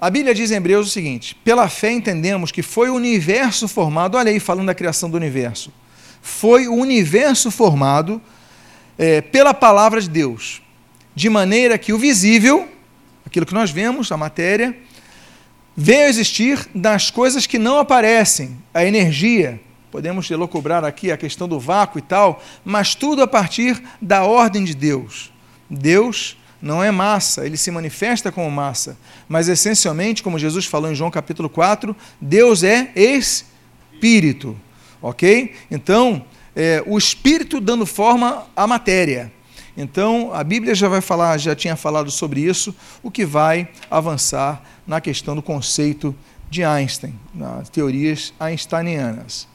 A 0.00 0.10
Bíblia 0.10 0.34
diz 0.34 0.50
em 0.50 0.56
Hebreus 0.56 0.88
o 0.88 0.90
seguinte: 0.90 1.34
pela 1.44 1.68
fé 1.68 1.92
entendemos 1.92 2.50
que 2.50 2.62
foi 2.62 2.90
o 2.90 2.94
universo 2.94 3.68
formado, 3.68 4.16
olha 4.16 4.30
aí 4.30 4.40
falando 4.40 4.66
da 4.66 4.74
criação 4.74 5.08
do 5.08 5.16
universo, 5.16 5.72
foi 6.20 6.68
o 6.68 6.74
universo 6.74 7.50
formado 7.50 8.20
é, 8.98 9.20
pela 9.20 9.54
palavra 9.54 10.00
de 10.00 10.08
Deus 10.08 10.62
de 11.14 11.30
maneira 11.30 11.78
que 11.78 11.92
o 11.92 11.98
visível, 11.98 12.68
aquilo 13.24 13.46
que 13.46 13.54
nós 13.54 13.70
vemos, 13.70 14.10
a 14.10 14.16
matéria, 14.16 14.76
veio 15.76 16.08
existir 16.08 16.66
das 16.74 17.10
coisas 17.10 17.46
que 17.46 17.58
não 17.58 17.78
aparecem, 17.78 18.56
a 18.72 18.84
energia. 18.84 19.60
Podemos 19.90 20.28
elocubrar 20.28 20.84
aqui 20.84 21.12
a 21.12 21.16
questão 21.16 21.46
do 21.46 21.60
vácuo 21.60 21.98
e 21.98 22.02
tal, 22.02 22.42
mas 22.64 22.94
tudo 22.94 23.22
a 23.22 23.28
partir 23.28 23.80
da 24.02 24.24
ordem 24.24 24.64
de 24.64 24.74
Deus. 24.74 25.32
Deus 25.70 26.36
não 26.64 26.82
é 26.82 26.90
massa, 26.90 27.44
ele 27.44 27.58
se 27.58 27.70
manifesta 27.70 28.32
como 28.32 28.50
massa, 28.50 28.96
mas 29.28 29.48
essencialmente, 29.48 30.22
como 30.22 30.38
Jesus 30.38 30.64
falou 30.64 30.90
em 30.90 30.94
João 30.94 31.10
capítulo 31.10 31.48
4, 31.50 31.94
Deus 32.18 32.64
é 32.64 32.90
espírito, 32.96 34.56
ok? 35.02 35.54
Então, 35.70 36.24
é, 36.56 36.82
o 36.86 36.96
espírito 36.96 37.60
dando 37.60 37.84
forma 37.84 38.46
à 38.56 38.66
matéria. 38.66 39.30
Então, 39.76 40.32
a 40.32 40.42
Bíblia 40.42 40.74
já 40.74 40.88
vai 40.88 41.02
falar, 41.02 41.36
já 41.36 41.54
tinha 41.54 41.76
falado 41.76 42.10
sobre 42.10 42.40
isso, 42.40 42.74
o 43.02 43.10
que 43.10 43.26
vai 43.26 43.68
avançar 43.90 44.62
na 44.86 45.02
questão 45.02 45.36
do 45.36 45.42
conceito 45.42 46.16
de 46.48 46.64
Einstein, 46.64 47.14
nas 47.34 47.68
teorias 47.68 48.32
einsteinianas. 48.40 49.46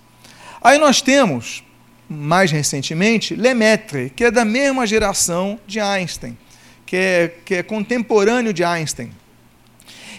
Aí 0.61 0.77
nós 0.77 1.01
temos, 1.01 1.63
mais 2.07 2.51
recentemente, 2.51 3.33
Lemaitre, 3.33 4.11
que 4.15 4.25
é 4.25 4.31
da 4.31 4.45
mesma 4.45 4.85
geração 4.85 5.59
de 5.65 5.79
Einstein, 5.79 6.37
que 6.89 6.95
é, 6.95 7.31
que 7.45 7.53
é 7.53 7.61
contemporâneo 7.61 8.51
de 8.51 8.63
Einstein. 8.63 9.11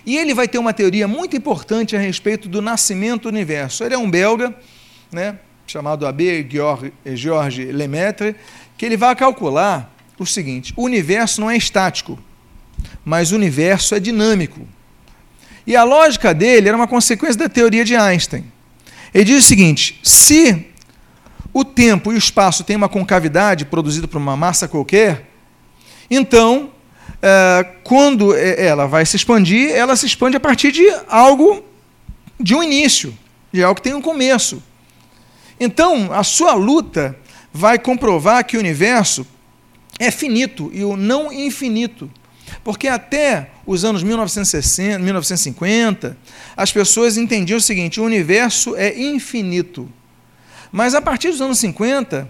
E 0.07 0.17
ele 0.17 0.33
vai 0.33 0.47
ter 0.47 0.57
uma 0.57 0.73
teoria 0.73 1.09
muito 1.09 1.37
importante 1.37 1.97
a 1.97 1.99
respeito 1.99 2.49
do 2.49 2.63
nascimento 2.63 3.23
do 3.23 3.29
universo. 3.29 3.83
Ele 3.83 3.95
é 3.95 3.99
um 3.99 4.09
belga, 4.09 4.55
né, 5.11 5.37
chamado 5.67 6.07
Abbé 6.07 6.47
Georges 7.13 7.75
Lemaitre, 7.75 8.37
que 8.79 8.87
ele 8.87 8.97
vai 8.97 9.17
calcular 9.17 9.93
o 10.17 10.25
seguinte: 10.25 10.73
o 10.77 10.85
universo 10.85 11.41
não 11.41 11.51
é 11.51 11.57
estático, 11.57 12.17
mas 13.05 13.33
o 13.33 13.35
universo 13.35 13.97
é 13.97 13.99
dinâmico. 13.99 14.61
E 15.67 15.75
a 15.75 15.83
lógica 15.83 16.33
dele 16.33 16.69
era 16.69 16.77
uma 16.77 16.87
consequência 16.87 17.37
da 17.37 17.49
teoria 17.49 17.85
de 17.85 17.97
Einstein. 17.97 18.45
Ele 19.13 19.25
diz 19.25 19.45
o 19.45 19.49
seguinte: 19.49 19.99
se 20.05 20.67
o 21.53 21.65
tempo 21.65 22.13
e 22.13 22.15
o 22.15 22.19
espaço 22.19 22.63
têm 22.63 22.77
uma 22.77 22.89
concavidade 22.89 23.65
produzida 23.65 24.07
por 24.07 24.19
uma 24.19 24.37
massa 24.37 24.69
qualquer, 24.69 25.30
então, 26.11 26.71
é, 27.23 27.65
quando 27.85 28.35
ela 28.35 28.87
vai 28.87 29.07
se 29.07 29.17
expandir, 29.17 29.71
ela 29.71 29.95
se 29.95 30.07
expande 30.07 30.37
a 30.37 30.41
partir 30.41 30.73
de 30.73 30.85
algo, 31.09 31.65
de 32.39 32.55
um 32.55 32.63
início, 32.63 33.17
de 33.53 33.63
algo 33.63 33.77
que 33.77 33.83
tem 33.83 33.95
um 33.95 34.03
começo. 34.03 34.63
Então, 35.59 36.13
a 36.13 36.25
sua 36.25 36.55
luta 36.55 37.17
vai 37.53 37.79
comprovar 37.79 38.45
que 38.45 38.57
o 38.57 38.61
universo 38.61 39.27
é 39.99 40.11
finito 40.11 40.71
e 40.73 40.83
o 40.83 40.97
não 40.97 41.33
infinito. 41.33 42.11
Porque 42.65 42.89
até 42.89 43.51
os 43.67 43.85
anos 43.85 44.03
1960, 44.03 44.99
1950, 44.99 46.17
as 46.57 46.73
pessoas 46.73 47.17
entendiam 47.17 47.59
o 47.59 47.61
seguinte: 47.61 48.01
o 48.01 48.05
universo 48.05 48.75
é 48.75 48.99
infinito. 48.99 49.89
Mas 50.73 50.95
a 50.95 51.01
partir 51.03 51.31
dos 51.31 51.41
anos 51.41 51.59
50, 51.59 52.29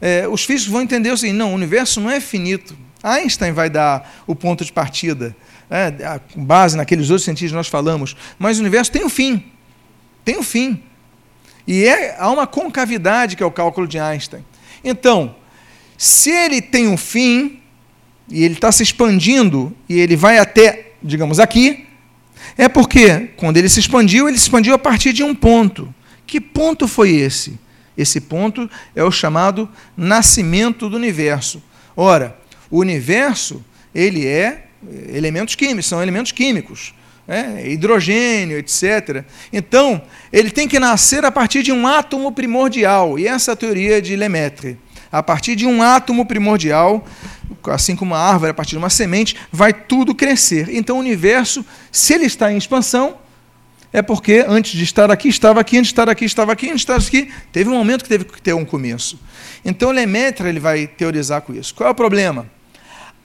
é, 0.00 0.28
os 0.28 0.44
físicos 0.44 0.72
vão 0.72 0.82
entender 0.82 1.10
o 1.10 1.16
seguinte: 1.16 1.36
não, 1.36 1.52
o 1.52 1.54
universo 1.54 2.00
não 2.00 2.10
é 2.10 2.20
finito. 2.20 2.76
Einstein 3.06 3.52
vai 3.52 3.70
dar 3.70 4.22
o 4.26 4.34
ponto 4.34 4.64
de 4.64 4.72
partida, 4.72 5.36
é, 5.70 6.20
com 6.32 6.44
base 6.44 6.76
naqueles 6.76 7.10
outros 7.10 7.24
cientistas 7.24 7.50
que 7.50 7.56
nós 7.56 7.68
falamos. 7.68 8.16
Mas 8.38 8.58
o 8.58 8.60
universo 8.60 8.90
tem 8.90 9.04
um 9.04 9.08
fim. 9.08 9.44
Tem 10.24 10.38
um 10.38 10.42
fim. 10.42 10.82
E 11.66 11.84
é, 11.84 12.16
há 12.18 12.30
uma 12.30 12.46
concavidade 12.46 13.36
que 13.36 13.42
é 13.42 13.46
o 13.46 13.50
cálculo 13.50 13.86
de 13.86 13.98
Einstein. 13.98 14.44
Então, 14.82 15.34
se 15.96 16.30
ele 16.30 16.60
tem 16.60 16.88
um 16.88 16.96
fim, 16.96 17.60
e 18.28 18.44
ele 18.44 18.54
está 18.54 18.70
se 18.72 18.82
expandindo, 18.82 19.74
e 19.88 19.98
ele 19.98 20.16
vai 20.16 20.38
até, 20.38 20.92
digamos, 21.02 21.38
aqui, 21.40 21.86
é 22.58 22.68
porque, 22.68 23.30
quando 23.36 23.56
ele 23.56 23.68
se 23.68 23.80
expandiu, 23.80 24.28
ele 24.28 24.36
se 24.36 24.44
expandiu 24.44 24.74
a 24.74 24.78
partir 24.78 25.12
de 25.12 25.22
um 25.22 25.34
ponto. 25.34 25.92
Que 26.26 26.40
ponto 26.40 26.86
foi 26.86 27.10
esse? 27.10 27.58
Esse 27.96 28.20
ponto 28.20 28.68
é 28.94 29.02
o 29.02 29.10
chamado 29.10 29.68
nascimento 29.96 30.88
do 30.88 30.96
universo. 30.96 31.62
Ora, 31.96 32.36
o 32.70 32.78
universo, 32.78 33.64
ele 33.94 34.26
é 34.26 34.66
elementos 35.12 35.54
químicos, 35.54 35.86
são 35.86 36.02
elementos 36.02 36.32
químicos. 36.32 36.94
É, 37.28 37.68
hidrogênio, 37.72 38.56
etc. 38.56 39.24
Então, 39.52 40.00
ele 40.32 40.48
tem 40.48 40.68
que 40.68 40.78
nascer 40.78 41.24
a 41.24 41.32
partir 41.32 41.60
de 41.60 41.72
um 41.72 41.84
átomo 41.84 42.30
primordial, 42.30 43.18
e 43.18 43.26
essa 43.26 43.50
é 43.50 43.54
a 43.54 43.56
teoria 43.56 44.00
de 44.00 44.14
Lemaitre. 44.14 44.78
A 45.10 45.20
partir 45.24 45.56
de 45.56 45.66
um 45.66 45.82
átomo 45.82 46.24
primordial, 46.24 47.04
assim 47.64 47.96
como 47.96 48.14
uma 48.14 48.20
árvore 48.20 48.52
a 48.52 48.54
partir 48.54 48.72
de 48.72 48.78
uma 48.78 48.90
semente, 48.90 49.34
vai 49.50 49.72
tudo 49.72 50.14
crescer. 50.14 50.68
Então, 50.70 50.98
o 50.98 51.00
universo, 51.00 51.66
se 51.90 52.14
ele 52.14 52.26
está 52.26 52.52
em 52.52 52.56
expansão, 52.56 53.16
é 53.92 54.02
porque 54.02 54.44
antes 54.46 54.72
de 54.72 54.84
estar 54.84 55.10
aqui, 55.10 55.28
estava 55.28 55.60
aqui, 55.60 55.78
antes 55.78 55.88
de 55.88 55.94
estar 55.94 56.08
aqui, 56.08 56.24
estava 56.24 56.52
aqui, 56.52 56.66
antes 56.66 56.84
de 56.84 56.92
estar 56.92 56.96
aqui, 56.96 57.32
teve 57.50 57.68
um 57.68 57.74
momento 57.74 58.04
que 58.04 58.08
teve 58.08 58.24
que 58.24 58.40
ter 58.40 58.52
um 58.52 58.64
começo. 58.64 59.18
Então, 59.64 59.90
Lemaitre 59.90 60.48
ele 60.48 60.60
vai 60.60 60.86
teorizar 60.86 61.40
com 61.40 61.52
isso. 61.52 61.74
Qual 61.74 61.88
é 61.88 61.90
o 61.90 61.94
problema? 61.94 62.54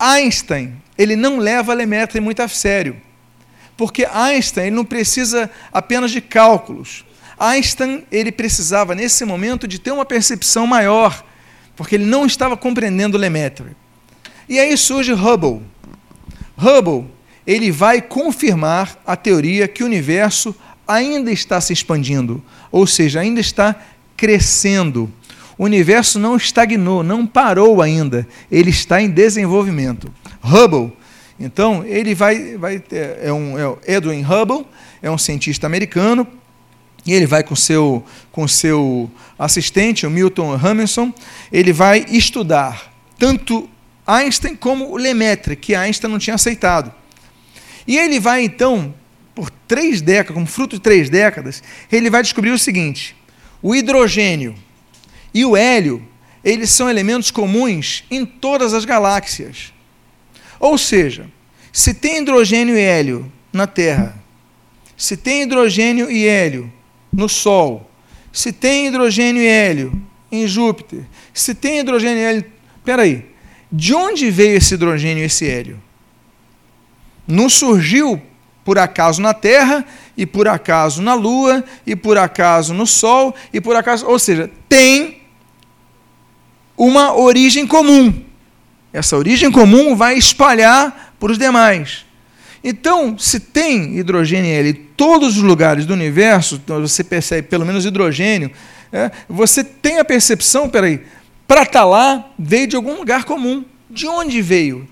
Einstein, 0.04 0.82
ele 0.98 1.16
não 1.16 1.38
leva 1.38 1.76
Lemaitre 1.76 2.20
muito 2.20 2.42
a 2.42 2.48
sério, 2.48 3.00
porque 3.78 4.04
Einstein 4.04 4.68
ele 4.68 4.76
não 4.76 4.84
precisa 4.84 5.48
apenas 5.72 6.10
de 6.10 6.20
cálculos. 6.20 7.06
Einstein 7.40 8.04
ele 8.12 8.32
precisava 8.32 8.96
nesse 8.96 9.24
momento 9.26 9.68
de 9.68 9.78
ter 9.78 9.92
uma 9.92 10.04
percepção 10.04 10.66
maior, 10.66 11.24
porque 11.76 11.94
ele 11.94 12.06
não 12.06 12.26
estava 12.26 12.58
compreendendo 12.58 13.16
Lemaitre. 13.16 13.76
E 14.50 14.60
aí 14.60 14.76
surge 14.76 15.14
Hubble. 15.14 15.62
Hubble 16.58 17.08
ele 17.46 17.72
vai 17.72 18.02
confirmar 18.02 19.00
a 19.06 19.16
teoria 19.16 19.68
que 19.68 19.84
o 19.84 19.86
universo 19.86 20.56
ainda 20.88 21.32
está 21.32 21.62
se 21.62 21.74
expandindo, 21.74 22.44
ou 22.72 22.88
seja, 22.88 23.20
ainda 23.20 23.40
está 23.40 23.76
crescendo. 24.18 25.12
O 25.62 25.65
universo 25.65 26.17
não 26.17 26.38
estagnou, 26.38 27.04
não 27.04 27.24
parou 27.24 27.84
ainda, 27.84 28.28
ele 28.52 28.71
está 28.71 29.00
em 29.00 29.08
desenvolvimento. 29.08 30.12
Hubble, 30.41 30.91
então, 31.39 31.86
ele 31.86 32.15
vai, 32.15 32.58
vai 32.58 32.84
é, 32.91 33.32
um, 33.32 33.60
é 33.60 33.95
Edwin 33.95 34.24
Hubble, 34.24 34.65
é 35.04 35.12
um 35.12 35.19
cientista 35.19 35.67
americano, 35.67 36.28
e 37.06 37.13
ele 37.13 37.28
vai 37.28 37.43
com 37.43 37.56
seu 37.56 38.04
com 38.32 38.47
seu 38.47 39.08
assistente, 39.38 40.08
o 40.08 40.10
Milton 40.10 40.52
Hamilton, 40.52 41.13
ele 41.52 41.71
vai 41.71 42.08
estudar 42.10 42.91
tanto 43.19 43.69
Einstein 44.08 44.56
como 44.56 44.89
o 44.89 44.97
Lemaitre, 44.97 45.56
que 45.56 45.76
Einstein 45.76 46.10
não 46.10 46.17
tinha 46.17 46.38
aceitado. 46.38 46.91
E 47.86 48.00
ele 48.00 48.19
vai 48.19 48.43
então, 48.43 48.91
por 49.36 49.52
três 49.67 50.02
décadas, 50.02 50.34
como 50.34 50.47
fruto 50.47 50.78
de 50.78 50.82
três 50.82 51.08
décadas, 51.08 51.62
ele 51.91 52.10
vai 52.10 52.24
descobrir 52.24 52.50
o 52.50 52.58
seguinte: 52.58 53.15
o 53.62 53.76
hidrogênio 53.76 54.56
e 55.34 55.46
o 55.46 55.56
hélio, 55.56 56.06
eles 56.44 56.72
são 56.72 56.89
elementos 56.89 57.32
comuns 57.32 58.04
em 58.10 58.26
todas 58.26 58.74
as 58.74 58.86
galáxias. 58.86 59.74
Ou 60.60 60.78
seja, 60.78 61.30
se 61.72 61.94
tem 61.94 62.20
hidrogênio 62.20 62.76
e 62.76 62.82
hélio 62.82 63.32
na 63.52 63.65
Terra, 63.65 64.15
se 64.98 65.15
tem 65.17 65.44
hidrogênio 65.44 66.12
e 66.12 66.28
hélio 66.28 66.72
no 67.12 67.28
Sol, 67.30 67.89
se 68.32 68.52
tem 68.52 68.88
hidrogênio 68.88 69.41
e 69.41 69.48
hélio 69.48 70.02
em 70.32 70.48
Júpiter, 70.48 71.04
se 71.34 71.56
tem 71.56 71.80
hidrogênio 71.80 72.17
e 72.17 72.24
hélio. 72.24 72.46
Peraí, 72.84 73.26
de 73.72 73.94
onde 73.94 74.30
veio 74.30 74.58
esse 74.58 74.74
hidrogênio 74.74 75.24
e 75.24 75.26
esse 75.26 75.48
hélio? 75.48 75.82
Não 77.28 77.50
surgiu 77.50 78.22
por 78.63 78.78
acaso 78.78 79.22
na 79.22 79.34
Terra, 79.34 79.86
e 80.15 80.26
por 80.26 80.48
acaso 80.48 81.02
na 81.02 81.13
Lua, 81.13 81.63
e 81.86 81.96
por 81.96 82.17
acaso 82.17 82.74
no 82.74 82.86
Sol, 82.86 83.34
e 83.52 83.60
por 83.60 83.76
acaso. 83.76 84.06
Ou 84.06 84.20
seja, 84.20 84.52
tem 84.70 85.21
uma 86.82 87.15
origem 87.15 87.67
comum. 87.67 88.12
Essa 88.91 89.15
origem 89.15 89.52
comum 89.52 89.96
vai 89.96 90.17
espalhar 90.17 91.13
para 91.20 91.32
os 91.32 91.38
demais. 91.38 92.04
Então, 92.63 93.15
se 93.20 93.39
tem 93.39 94.00
hidrogênio 94.00 94.67
em 94.67 94.74
todos 94.74 95.38
os 95.38 95.44
lugares 95.44 95.86
do 95.86 95.94
universo, 95.94 96.56
então 96.56 96.82
você 96.82 97.04
percebe 97.04 97.48
pelo 97.48 97.67
menos 97.67 97.86
hidrogênio, 97.86 98.50
é, 98.91 99.12
você 99.30 99.63
tem 99.63 100.00
a 100.00 100.06
percepção, 100.06 100.67
peraí, 100.67 101.02
para 101.48 101.62
estar 101.62 101.82
tá 101.82 101.86
lá, 101.86 102.32
veio 102.38 102.65
de 102.65 102.76
algum 102.76 102.96
lugar 102.96 103.26
comum. 103.26 103.63
De 103.88 104.08
onde 104.08 104.41
veio? 104.41 104.88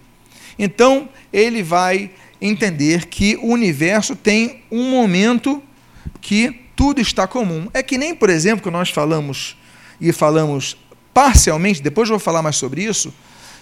Então, 0.60 1.10
ele 1.34 1.64
vai 1.64 2.12
entender 2.40 3.08
que 3.08 3.36
o 3.38 3.48
universo 3.48 4.16
tem 4.16 4.62
um 4.72 4.92
momento 4.92 5.62
que 6.22 6.54
tudo 6.76 7.02
está 7.02 7.26
comum. 7.26 7.68
É 7.74 7.82
que 7.82 7.98
nem, 7.98 8.14
por 8.14 8.30
exemplo, 8.30 8.64
que 8.64 8.70
nós 8.70 8.90
falamos 8.90 9.58
e 10.00 10.12
falamos 10.12 10.78
parcialmente, 11.14 11.82
depois 11.82 12.10
eu 12.10 12.14
vou 12.14 12.20
falar 12.20 12.42
mais 12.42 12.56
sobre 12.56 12.84
isso, 12.84 13.14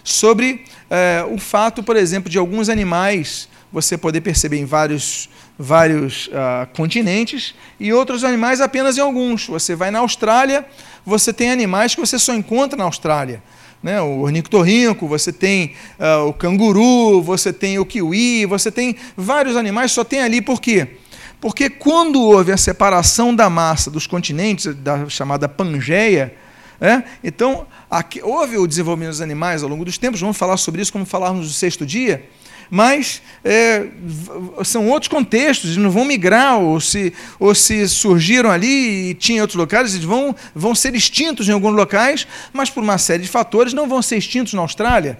sobre 0.04 0.66
é, 0.90 1.26
o 1.30 1.38
fato, 1.38 1.84
por 1.84 1.96
exemplo, 1.96 2.30
de 2.30 2.38
alguns 2.38 2.70
animais 2.70 3.50
você 3.72 3.98
poder 3.98 4.22
perceber 4.22 4.58
em 4.58 4.66
vários, 4.66 5.30
vários 5.60 6.28
uh, 6.28 6.66
continentes 6.74 7.54
e 7.78 7.92
outros 7.92 8.24
animais 8.24 8.62
apenas 8.62 8.98
em 8.98 9.02
alguns. 9.02 9.46
Você 9.48 9.76
vai 9.76 9.92
na 9.92 10.00
Austrália, 10.00 10.66
você 11.06 11.34
tem 11.34 11.52
animais 11.52 11.94
que 11.94 12.00
você 12.00 12.18
só 12.18 12.34
encontra 12.34 12.78
na 12.78 12.86
Austrália 12.86 13.44
né, 13.82 14.02
o 14.02 14.22
ornitorrinco, 14.22 15.08
você 15.08 15.32
tem 15.32 15.74
uh, 16.00 16.28
o 16.28 16.34
canguru, 16.34 17.22
você 17.22 17.54
tem 17.54 17.78
o 17.80 17.86
kiwi, 17.86 18.46
você 18.46 18.72
tem 18.72 18.96
vários 19.16 19.56
animais, 19.56 19.92
só 19.92 20.04
tem 20.04 20.22
ali 20.22 20.42
por 20.42 20.60
quê? 20.60 20.98
Porque 21.40 21.70
quando 21.70 22.22
houve 22.22 22.52
a 22.52 22.58
separação 22.58 23.36
da 23.36 23.50
massa 23.50 23.92
dos 23.92 24.08
continentes, 24.08 24.74
da 24.76 25.08
chamada 25.08 25.48
Pangeia, 25.48 26.34
é, 26.80 27.04
então 27.24 27.66
aqui, 27.90 28.22
houve 28.22 28.58
o 28.58 28.68
desenvolvimento 28.68 29.12
dos 29.12 29.22
animais 29.22 29.64
ao 29.64 29.70
longo 29.70 29.84
dos 29.84 29.98
tempos, 29.98 30.22
vamos 30.22 30.38
falar 30.38 30.58
sobre 30.58 30.82
isso 30.82 30.92
como 30.94 31.06
falarmos 31.06 31.48
no 31.48 31.54
sexto 31.54 31.86
dia, 31.86 32.28
mas 32.70 33.22
é, 33.44 33.88
são 34.64 34.88
outros 34.90 35.08
contextos, 35.08 35.72
eles 35.72 35.78
não 35.78 35.90
vão 35.90 36.06
migrar, 36.06 36.60
ou 36.60 36.80
se, 36.80 37.14
ou 37.40 37.56
se 37.56 37.88
surgiram 37.88 38.52
ali 38.52 39.12
e 39.12 39.14
tinham 39.14 39.42
outros 39.42 39.58
locais, 39.58 39.94
eles 39.94 40.06
vão, 40.06 40.36
vão 40.54 40.76
ser 40.76 40.94
extintos 40.96 41.48
em 41.48 41.54
alguns 41.54 41.74
locais, 41.74 42.28
mas 42.52 42.70
por 42.70 42.84
uma 42.84 42.98
série 42.98 43.24
de 43.24 43.30
fatores 43.30 43.74
não 43.74 43.88
vão 43.88 44.02
ser 44.02 44.18
extintos 44.18 44.54
na 44.54 44.62
Austrália. 44.62 45.20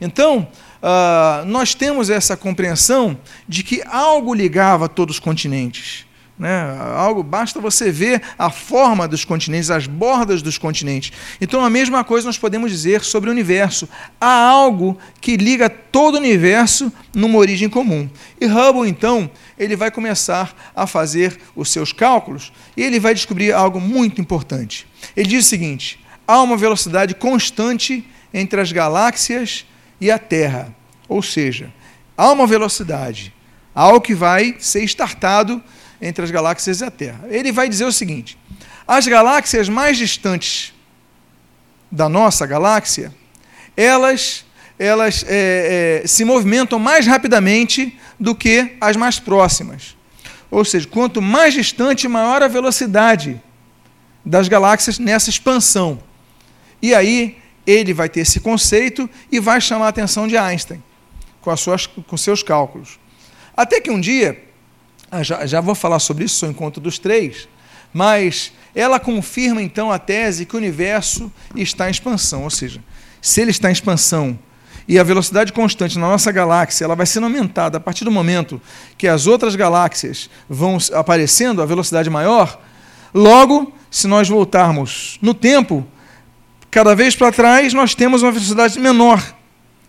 Então, 0.00 0.48
uh, 0.82 1.44
nós 1.46 1.74
temos 1.74 2.10
essa 2.10 2.36
compreensão 2.36 3.18
de 3.48 3.62
que 3.62 3.82
algo 3.86 4.34
ligava 4.34 4.88
todos 4.88 5.16
os 5.16 5.20
continentes. 5.20 6.05
Né? 6.38 6.76
Algo 6.94 7.22
basta 7.22 7.60
você 7.60 7.90
ver 7.90 8.20
a 8.38 8.50
forma 8.50 9.08
dos 9.08 9.24
continentes, 9.24 9.70
as 9.70 9.86
bordas 9.86 10.42
dos 10.42 10.58
continentes. 10.58 11.12
Então 11.40 11.64
a 11.64 11.70
mesma 11.70 12.04
coisa 12.04 12.26
nós 12.26 12.36
podemos 12.36 12.70
dizer 12.70 13.02
sobre 13.02 13.30
o 13.30 13.32
universo. 13.32 13.88
Há 14.20 14.48
algo 14.48 14.98
que 15.20 15.36
liga 15.36 15.70
todo 15.70 16.16
o 16.16 16.18
universo 16.18 16.92
numa 17.14 17.38
origem 17.38 17.70
comum. 17.70 18.08
E 18.38 18.46
Hubble 18.46 18.88
então 18.88 19.30
ele 19.58 19.76
vai 19.76 19.90
começar 19.90 20.54
a 20.74 20.86
fazer 20.86 21.40
os 21.54 21.70
seus 21.70 21.90
cálculos 21.90 22.52
e 22.76 22.82
ele 22.82 23.00
vai 23.00 23.14
descobrir 23.14 23.52
algo 23.52 23.80
muito 23.80 24.20
importante. 24.20 24.86
Ele 25.16 25.28
diz 25.28 25.46
o 25.46 25.48
seguinte: 25.48 25.98
há 26.28 26.42
uma 26.42 26.56
velocidade 26.56 27.14
constante 27.14 28.06
entre 28.34 28.60
as 28.60 28.72
galáxias 28.72 29.64
e 29.98 30.10
a 30.10 30.18
Terra, 30.18 30.74
ou 31.08 31.22
seja, 31.22 31.72
há 32.14 32.30
uma 32.30 32.46
velocidade, 32.46 33.32
algo 33.74 34.02
que 34.02 34.14
vai 34.14 34.56
ser 34.58 34.82
startado 34.84 35.62
entre 36.00 36.24
as 36.24 36.30
galáxias 36.30 36.80
e 36.80 36.84
a 36.84 36.90
Terra. 36.90 37.24
Ele 37.28 37.52
vai 37.52 37.68
dizer 37.68 37.84
o 37.84 37.92
seguinte: 37.92 38.38
as 38.86 39.06
galáxias 39.06 39.68
mais 39.68 39.96
distantes 39.96 40.72
da 41.90 42.08
nossa 42.08 42.46
galáxia, 42.46 43.14
elas, 43.76 44.44
elas 44.78 45.24
é, 45.28 46.02
é, 46.02 46.06
se 46.06 46.24
movimentam 46.24 46.78
mais 46.78 47.06
rapidamente 47.06 47.98
do 48.18 48.34
que 48.34 48.76
as 48.80 48.96
mais 48.96 49.18
próximas. 49.18 49.96
Ou 50.50 50.64
seja, 50.64 50.86
quanto 50.86 51.20
mais 51.20 51.54
distante, 51.54 52.06
maior 52.08 52.42
a 52.42 52.48
velocidade 52.48 53.40
das 54.24 54.48
galáxias 54.48 54.98
nessa 54.98 55.30
expansão. 55.30 56.00
E 56.80 56.94
aí 56.94 57.38
ele 57.66 57.92
vai 57.92 58.08
ter 58.08 58.20
esse 58.20 58.40
conceito 58.40 59.08
e 59.30 59.40
vai 59.40 59.60
chamar 59.60 59.86
a 59.86 59.88
atenção 59.88 60.28
de 60.28 60.36
Einstein. 60.36 60.82
com, 61.40 61.50
as 61.50 61.60
suas, 61.60 61.86
com 61.86 62.16
seus 62.16 62.42
cálculos. 62.42 62.98
Até 63.56 63.80
que 63.80 63.90
um 63.90 64.00
dia, 64.00 64.44
já, 65.22 65.46
já 65.46 65.60
vou 65.60 65.74
falar 65.74 65.98
sobre 65.98 66.24
isso, 66.24 66.36
sou 66.36 66.48
encontro 66.48 66.80
dos 66.80 66.98
três, 66.98 67.48
mas 67.92 68.52
ela 68.74 69.00
confirma 69.00 69.62
então 69.62 69.90
a 69.90 69.98
tese 69.98 70.44
que 70.44 70.54
o 70.54 70.58
universo 70.58 71.32
está 71.54 71.88
em 71.88 71.90
expansão, 71.90 72.44
ou 72.44 72.50
seja, 72.50 72.80
se 73.20 73.40
ele 73.40 73.50
está 73.50 73.68
em 73.68 73.72
expansão 73.72 74.38
e 74.88 74.98
a 74.98 75.02
velocidade 75.02 75.52
constante 75.52 75.98
na 75.98 76.08
nossa 76.08 76.30
galáxia 76.30 76.84
ela 76.84 76.94
vai 76.94 77.06
sendo 77.06 77.24
aumentada 77.24 77.78
a 77.78 77.80
partir 77.80 78.04
do 78.04 78.10
momento 78.10 78.60
que 78.96 79.08
as 79.08 79.26
outras 79.26 79.56
galáxias 79.56 80.30
vão 80.48 80.78
aparecendo 80.92 81.60
a 81.60 81.66
velocidade 81.66 82.08
maior, 82.08 82.60
logo, 83.12 83.72
se 83.90 84.06
nós 84.06 84.28
voltarmos 84.28 85.18
no 85.20 85.34
tempo, 85.34 85.86
cada 86.70 86.94
vez 86.94 87.16
para 87.16 87.32
trás 87.32 87.72
nós 87.72 87.94
temos 87.94 88.22
uma 88.22 88.30
velocidade 88.30 88.78
menor. 88.78 89.34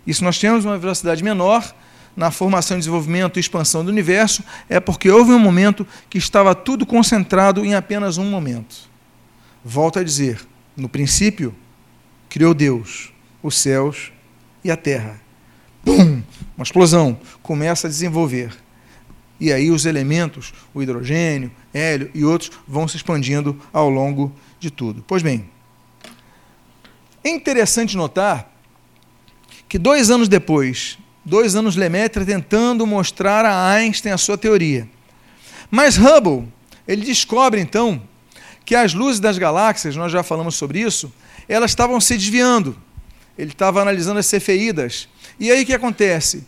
E 0.06 0.14
se 0.14 0.24
nós 0.24 0.40
temos 0.40 0.64
uma 0.64 0.78
velocidade 0.78 1.24
menor 1.24 1.76
na 2.18 2.32
formação, 2.32 2.80
desenvolvimento 2.80 3.38
e 3.38 3.40
expansão 3.40 3.86
do 3.86 3.92
universo, 3.92 4.44
é 4.68 4.80
porque 4.80 5.10
houve 5.12 5.32
um 5.32 5.40
momento 5.40 5.86
que 6.10 6.18
estava 6.18 6.56
tudo 6.56 6.84
concentrado 6.84 7.64
em 7.64 7.76
apenas 7.76 8.18
um 8.18 8.26
momento. 8.26 8.90
Volto 9.64 10.00
a 10.00 10.04
dizer, 10.04 10.42
no 10.76 10.90
princípio, 10.90 11.54
criou 12.28 12.56
Deus 12.56 13.14
os 13.44 13.56
céus 13.56 14.12
e 14.64 14.72
a 14.72 14.76
terra. 14.76 15.22
Pum! 15.86 16.24
Uma 16.58 16.64
explosão 16.64 17.20
começa 17.44 17.86
a 17.86 17.90
desenvolver. 17.90 18.52
E 19.40 19.54
aí 19.54 19.70
os 19.70 19.86
elementos, 19.86 20.52
o 20.74 20.82
hidrogênio, 20.82 21.52
hélio 21.72 22.10
e 22.16 22.26
outros, 22.26 22.52
vão 22.68 22.88
se 22.88 22.98
expandindo 22.98 23.62
ao 23.72 23.88
longo 23.90 24.34
de 24.60 24.72
tudo. 24.72 25.04
Pois 25.08 25.22
bem, 25.22 25.48
é 27.24 27.30
interessante 27.30 27.96
notar 27.96 28.52
que 29.70 29.78
dois 29.78 30.10
anos 30.10 30.28
depois, 30.28 30.98
dois 31.28 31.56
anos 31.56 31.76
Lemaitre 31.76 32.26
tentando 32.26 32.86
mostrar 32.88 33.46
a 33.46 33.72
Einstein 33.72 34.12
a 34.12 34.18
sua 34.18 34.38
teoria. 34.38 34.88
Mas 35.70 35.98
Hubble, 35.98 36.48
ele 36.88 37.06
descobre 37.06 37.60
então 37.62 38.02
que 38.66 38.76
as 38.76 38.94
luzes 38.94 39.20
das 39.20 39.38
galáxias, 39.38 39.96
nós 39.96 40.12
já 40.12 40.24
falamos 40.24 40.56
sobre 40.56 40.80
isso, 40.80 41.12
elas 41.48 41.72
estavam 41.72 42.00
se 42.02 42.18
desviando 42.18 42.76
ele 43.38 43.52
estava 43.52 43.82
analisando 43.82 44.20
as 44.20 44.26
cefeidas. 44.26 45.08
E 45.40 45.52
aí 45.52 45.64
o 45.64 45.66
que 45.66 45.74
acontece? 45.74 46.44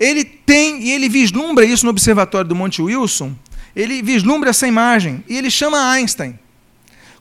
Ele 0.00 0.24
tem, 0.24 0.82
e 0.82 0.90
ele 0.90 1.08
vislumbra 1.08 1.64
isso 1.64 1.84
no 1.84 1.90
observatório 1.90 2.48
do 2.48 2.56
Monte 2.56 2.80
Wilson, 2.80 3.36
ele 3.76 4.02
vislumbra 4.02 4.50
essa 4.50 4.66
imagem, 4.66 5.22
e 5.28 5.36
ele 5.36 5.50
chama 5.50 5.90
Einstein. 5.92 6.38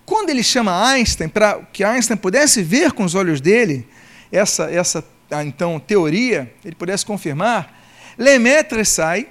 Quando 0.06 0.30
ele 0.30 0.44
chama 0.44 0.90
Einstein, 0.90 1.30
para 1.30 1.60
que 1.72 1.84
Einstein 1.84 2.18
pudesse 2.18 2.64
ver 2.64 2.92
com 2.94 3.04
os 3.04 3.14
olhos 3.14 3.40
dele 3.40 3.88
essa, 4.32 4.70
essa 4.72 5.06
então 5.32 5.80
teoria, 5.80 6.52
ele 6.66 6.76
pudesse 6.76 7.06
confirmar, 7.06 7.80
Lemaitre 8.18 8.84
sai, 8.84 9.28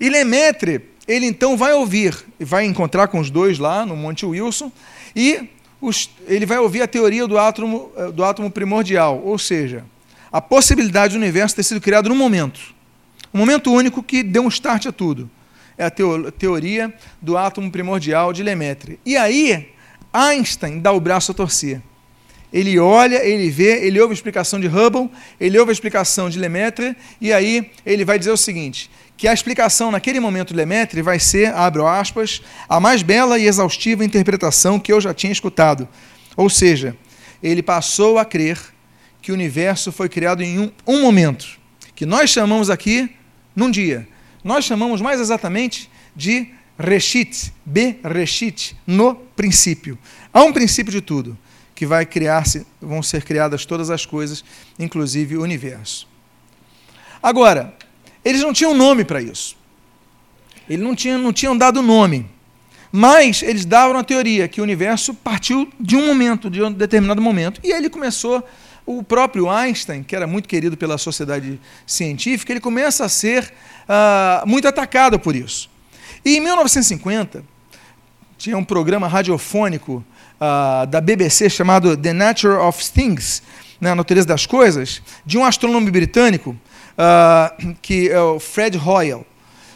e 0.00 0.08
Lemaitre, 0.08 0.80
ele 1.06 1.26
então 1.26 1.56
vai 1.56 1.72
ouvir, 1.74 2.16
vai 2.40 2.64
encontrar 2.64 3.08
com 3.08 3.20
os 3.20 3.30
dois 3.30 3.58
lá 3.58 3.84
no 3.84 3.94
Monte 3.94 4.24
Wilson, 4.24 4.72
e 5.14 5.48
os, 5.80 6.08
ele 6.26 6.46
vai 6.46 6.58
ouvir 6.58 6.80
a 6.82 6.86
teoria 6.86 7.26
do 7.26 7.38
átomo, 7.38 7.92
eh, 7.96 8.10
do 8.10 8.24
átomo 8.24 8.50
primordial, 8.50 9.20
ou 9.22 9.38
seja, 9.38 9.84
a 10.32 10.40
possibilidade 10.40 11.12
do 11.12 11.20
universo 11.20 11.54
ter 11.54 11.62
sido 11.62 11.80
criado 11.80 12.08
num 12.08 12.16
momento. 12.16 12.74
Um 13.32 13.38
momento 13.38 13.70
único 13.70 14.02
que 14.02 14.22
deu 14.22 14.42
um 14.42 14.48
start 14.48 14.86
a 14.86 14.92
tudo. 14.92 15.30
É 15.76 15.84
a 15.84 15.90
teo, 15.90 16.30
teoria 16.32 16.92
do 17.20 17.36
átomo 17.36 17.70
primordial 17.70 18.32
de 18.32 18.42
Lemaitre. 18.42 18.98
E 19.04 19.16
aí, 19.16 19.68
Einstein 20.12 20.78
dá 20.78 20.92
o 20.92 21.00
braço 21.00 21.32
a 21.32 21.34
torcer. 21.34 21.82
Ele 22.54 22.78
olha, 22.78 23.16
ele 23.26 23.50
vê, 23.50 23.84
ele 23.84 24.00
ouve 24.00 24.12
a 24.12 24.14
explicação 24.14 24.60
de 24.60 24.68
Hubble, 24.68 25.10
ele 25.40 25.58
ouve 25.58 25.70
a 25.70 25.72
explicação 25.72 26.30
de 26.30 26.38
Lemaitre, 26.38 26.96
e 27.20 27.32
aí 27.32 27.68
ele 27.84 28.04
vai 28.04 28.16
dizer 28.16 28.30
o 28.30 28.36
seguinte: 28.36 28.88
que 29.16 29.26
a 29.26 29.34
explicação 29.34 29.90
naquele 29.90 30.20
momento 30.20 30.50
de 30.50 30.54
Lemaitre 30.54 31.02
vai 31.02 31.18
ser, 31.18 31.52
abro 31.52 31.84
aspas, 31.84 32.40
a 32.68 32.78
mais 32.78 33.02
bela 33.02 33.40
e 33.40 33.48
exaustiva 33.48 34.04
interpretação 34.04 34.78
que 34.78 34.92
eu 34.92 35.00
já 35.00 35.12
tinha 35.12 35.32
escutado. 35.32 35.88
Ou 36.36 36.48
seja, 36.48 36.96
ele 37.42 37.60
passou 37.60 38.18
a 38.18 38.24
crer 38.24 38.56
que 39.20 39.32
o 39.32 39.34
universo 39.34 39.90
foi 39.90 40.08
criado 40.08 40.40
em 40.40 40.60
um, 40.60 40.70
um 40.86 41.02
momento, 41.02 41.58
que 41.92 42.06
nós 42.06 42.30
chamamos 42.30 42.70
aqui 42.70 43.10
num 43.56 43.70
dia. 43.70 44.06
Nós 44.44 44.64
chamamos 44.64 45.00
mais 45.00 45.20
exatamente 45.20 45.90
de 46.14 46.50
Reshit, 46.78 47.52
Be-Reshit, 47.64 48.76
no 48.86 49.14
princípio. 49.14 49.98
Há 50.32 50.44
um 50.44 50.52
princípio 50.52 50.92
de 50.92 51.00
tudo, 51.00 51.36
que 51.84 51.86
vai 51.86 52.06
criar-se, 52.06 52.66
vão 52.80 53.02
ser 53.02 53.22
criadas 53.24 53.66
todas 53.66 53.90
as 53.90 54.06
coisas, 54.06 54.42
inclusive 54.78 55.36
o 55.36 55.42
universo. 55.42 56.08
Agora, 57.22 57.74
eles 58.24 58.40
não 58.40 58.54
tinham 58.54 58.72
nome 58.72 59.04
para 59.04 59.20
isso. 59.20 59.54
Eles 60.66 60.82
não 60.82 60.94
tinham, 60.94 61.18
não 61.18 61.30
tinham 61.30 61.54
dado 61.54 61.82
nome. 61.82 62.26
Mas 62.90 63.42
eles 63.42 63.66
davam 63.66 63.98
a 63.98 64.02
teoria 64.02 64.48
que 64.48 64.62
o 64.62 64.64
universo 64.64 65.12
partiu 65.12 65.70
de 65.78 65.94
um 65.94 66.06
momento, 66.06 66.48
de 66.48 66.62
um 66.62 66.72
determinado 66.72 67.20
momento. 67.20 67.60
E 67.62 67.70
ele 67.70 67.90
começou, 67.90 68.42
o 68.86 69.02
próprio 69.02 69.50
Einstein, 69.50 70.02
que 70.02 70.16
era 70.16 70.26
muito 70.26 70.48
querido 70.48 70.78
pela 70.78 70.96
sociedade 70.96 71.60
científica, 71.86 72.50
ele 72.50 72.60
começa 72.60 73.04
a 73.04 73.10
ser 73.10 73.52
uh, 73.82 74.48
muito 74.48 74.66
atacado 74.66 75.18
por 75.18 75.36
isso. 75.36 75.68
E 76.24 76.38
em 76.38 76.40
1950, 76.40 77.44
tinha 78.38 78.56
um 78.56 78.64
programa 78.64 79.06
radiofônico 79.06 80.02
uh, 80.44 80.86
da 80.86 81.00
BBC 81.00 81.48
chamado 81.48 81.96
The 81.96 82.12
Nature 82.12 82.54
of 82.54 82.92
Things, 82.92 83.42
né, 83.80 83.90
a 83.90 83.94
natureza 83.94 84.26
das 84.26 84.46
coisas, 84.46 85.02
de 85.24 85.38
um 85.38 85.44
astrônomo 85.44 85.90
britânico 85.90 86.50
uh, 86.50 87.74
que 87.80 88.10
é 88.10 88.20
o 88.20 88.38
Fred 88.38 88.78
Hoyle. 88.78 89.24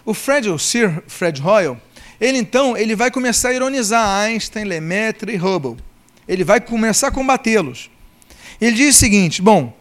O 0.04 0.14
Fred, 0.14 0.48
o 0.48 0.59
Sir 0.59 1.02
Fred 1.07 1.42
Hoyle, 1.42 1.76
ele 2.20 2.38
então 2.38 2.76
ele 2.76 2.96
vai 2.96 3.11
começar 3.11 3.50
a 3.50 3.54
ironizar 3.54 4.07
Einstein, 4.20 4.64
Lemaitre 4.64 5.33
e 5.33 5.37
Hubble. 5.37 5.76
Ele 6.26 6.44
vai 6.44 6.61
começar 6.61 7.09
a 7.09 7.11
combatê-los. 7.11 7.90
Ele 8.61 8.72
diz 8.72 8.96
o 8.96 8.98
seguinte: 8.98 9.40
bom, 9.40 9.76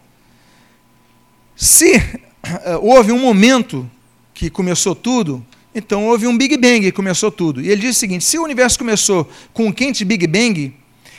se 1.56 1.96
uh, 1.96 2.78
houve 2.80 3.12
um 3.12 3.18
momento 3.18 3.90
que 4.32 4.48
começou 4.48 4.94
tudo, 4.94 5.44
então 5.78 6.06
houve 6.06 6.26
um 6.26 6.36
Big 6.36 6.56
Bang 6.56 6.80
que 6.80 6.92
começou 6.92 7.30
tudo. 7.30 7.60
E 7.60 7.68
ele 7.70 7.82
diz 7.82 7.96
o 7.96 7.98
seguinte: 7.98 8.24
se 8.24 8.38
o 8.38 8.42
universo 8.42 8.78
começou 8.78 9.28
com 9.52 9.66
um 9.66 9.72
quente 9.72 10.04
Big 10.04 10.26
Bang, 10.26 10.74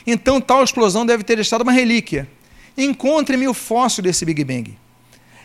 então 0.06 0.40
tal 0.40 0.62
explosão 0.62 1.04
deve 1.04 1.24
ter 1.24 1.38
estado 1.38 1.62
uma 1.62 1.72
relíquia. 1.72 2.28
Encontre-me 2.76 3.48
o 3.48 3.54
fóssil 3.54 4.02
desse 4.02 4.24
Big 4.24 4.44
Bang. 4.44 4.76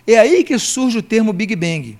É 0.07 0.19
aí 0.19 0.43
que 0.43 0.57
surge 0.59 0.99
o 0.99 1.01
termo 1.01 1.33
Big 1.33 1.55
Bang. 1.55 1.97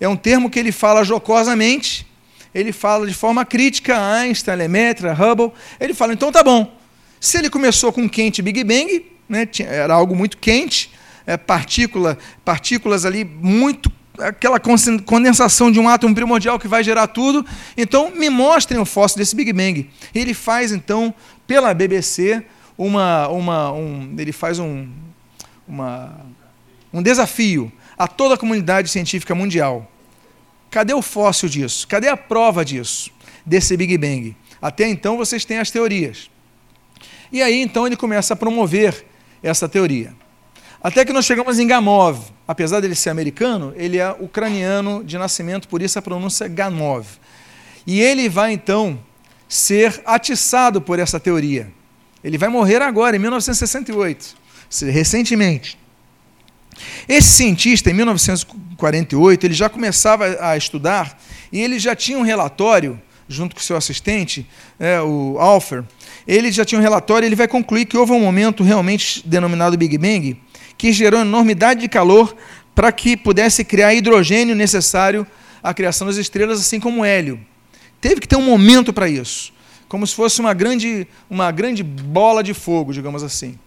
É 0.00 0.08
um 0.08 0.16
termo 0.16 0.50
que 0.50 0.58
ele 0.58 0.72
fala 0.72 1.04
jocosamente, 1.04 2.06
ele 2.54 2.72
fala 2.72 3.06
de 3.06 3.14
forma 3.14 3.44
crítica 3.44 3.96
a 3.96 4.14
Einstein, 4.14 4.56
Lemaitre, 4.56 5.08
Hubble. 5.08 5.52
Ele 5.80 5.94
fala, 5.94 6.12
então 6.12 6.32
tá 6.32 6.42
bom. 6.42 6.76
Se 7.20 7.38
ele 7.38 7.48
começou 7.48 7.92
com 7.92 8.02
um 8.02 8.08
quente 8.08 8.42
Big 8.42 8.62
Bang, 8.64 9.06
né, 9.28 9.48
era 9.60 9.94
algo 9.94 10.14
muito 10.14 10.36
quente, 10.36 10.90
é, 11.26 11.36
partícula, 11.36 12.18
partículas 12.44 13.04
ali 13.04 13.24
muito 13.24 13.90
aquela 14.18 14.60
condensação 14.60 15.70
de 15.70 15.78
um 15.78 15.88
átomo 15.88 16.14
primordial 16.14 16.58
que 16.58 16.68
vai 16.68 16.82
gerar 16.82 17.06
tudo. 17.08 17.44
Então, 17.76 18.10
me 18.10 18.28
mostrem 18.30 18.80
o 18.80 18.84
fóssil 18.84 19.18
desse 19.18 19.34
Big 19.34 19.52
Bang. 19.52 19.88
Ele 20.14 20.34
faz, 20.34 20.72
então, 20.72 21.14
pela 21.46 21.72
BBC, 21.74 22.44
uma, 22.76 23.28
uma, 23.28 23.72
um, 23.72 24.14
ele 24.18 24.32
faz 24.32 24.58
um, 24.58 24.88
uma, 25.66 26.20
um 26.92 27.02
desafio 27.02 27.72
a 27.96 28.06
toda 28.06 28.34
a 28.34 28.38
comunidade 28.38 28.88
científica 28.88 29.34
mundial. 29.34 29.90
Cadê 30.70 30.92
o 30.92 31.02
fóssil 31.02 31.48
disso? 31.48 31.86
Cadê 31.88 32.08
a 32.08 32.16
prova 32.16 32.64
disso? 32.64 33.10
Desse 33.44 33.76
Big 33.76 33.96
Bang? 33.96 34.36
Até 34.60 34.88
então 34.88 35.16
vocês 35.16 35.44
têm 35.44 35.58
as 35.58 35.70
teorias. 35.70 36.30
E 37.32 37.42
aí 37.42 37.60
então 37.60 37.86
ele 37.86 37.96
começa 37.96 38.34
a 38.34 38.36
promover 38.36 39.06
essa 39.42 39.68
teoria. 39.68 40.14
Até 40.86 41.04
que 41.04 41.12
nós 41.12 41.24
chegamos 41.24 41.58
em 41.58 41.66
Gamov. 41.66 42.20
Apesar 42.46 42.78
dele 42.78 42.94
ser 42.94 43.10
americano, 43.10 43.74
ele 43.74 43.98
é 43.98 44.08
ucraniano 44.20 45.02
de 45.02 45.18
nascimento, 45.18 45.66
por 45.66 45.82
isso 45.82 45.98
a 45.98 46.02
pronúncia 46.02 46.46
Gamov. 46.46 47.04
E 47.84 48.00
ele 48.00 48.28
vai 48.28 48.52
então 48.52 48.96
ser 49.48 50.00
atiçado 50.06 50.80
por 50.80 51.00
essa 51.00 51.18
teoria. 51.18 51.72
Ele 52.22 52.38
vai 52.38 52.48
morrer 52.48 52.82
agora, 52.82 53.16
em 53.16 53.18
1968, 53.18 54.36
recentemente. 54.82 55.76
Esse 57.08 57.30
cientista, 57.30 57.90
em 57.90 57.92
1948, 57.92 59.44
ele 59.44 59.54
já 59.54 59.68
começava 59.68 60.38
a 60.40 60.56
estudar 60.56 61.20
e 61.50 61.60
ele 61.60 61.80
já 61.80 61.96
tinha 61.96 62.16
um 62.16 62.22
relatório, 62.22 63.02
junto 63.28 63.56
com 63.56 63.60
seu 63.60 63.76
assistente, 63.76 64.48
é, 64.78 65.00
o 65.00 65.36
Alfer, 65.40 65.82
ele 66.28 66.52
já 66.52 66.64
tinha 66.64 66.78
um 66.78 66.82
relatório, 66.82 67.26
ele 67.26 67.34
vai 67.34 67.48
concluir 67.48 67.86
que 67.86 67.96
houve 67.96 68.12
um 68.12 68.20
momento 68.20 68.62
realmente 68.62 69.26
denominado 69.26 69.76
Big 69.76 69.98
Bang, 69.98 70.36
que 70.76 70.92
gerou 70.92 71.20
enormidade 71.20 71.80
de 71.80 71.88
calor 71.88 72.36
para 72.74 72.92
que 72.92 73.16
pudesse 73.16 73.64
criar 73.64 73.94
hidrogênio 73.94 74.54
necessário 74.54 75.26
à 75.62 75.72
criação 75.72 76.06
das 76.06 76.16
estrelas, 76.16 76.60
assim 76.60 76.78
como 76.78 77.04
hélio. 77.04 77.40
Teve 78.00 78.20
que 78.20 78.28
ter 78.28 78.36
um 78.36 78.42
momento 78.42 78.92
para 78.92 79.08
isso, 79.08 79.52
como 79.88 80.06
se 80.06 80.14
fosse 80.14 80.40
uma 80.40 80.52
grande, 80.52 81.06
uma 81.30 81.50
grande 81.50 81.82
bola 81.82 82.42
de 82.42 82.52
fogo, 82.52 82.92
digamos 82.92 83.22
assim. 83.22 83.58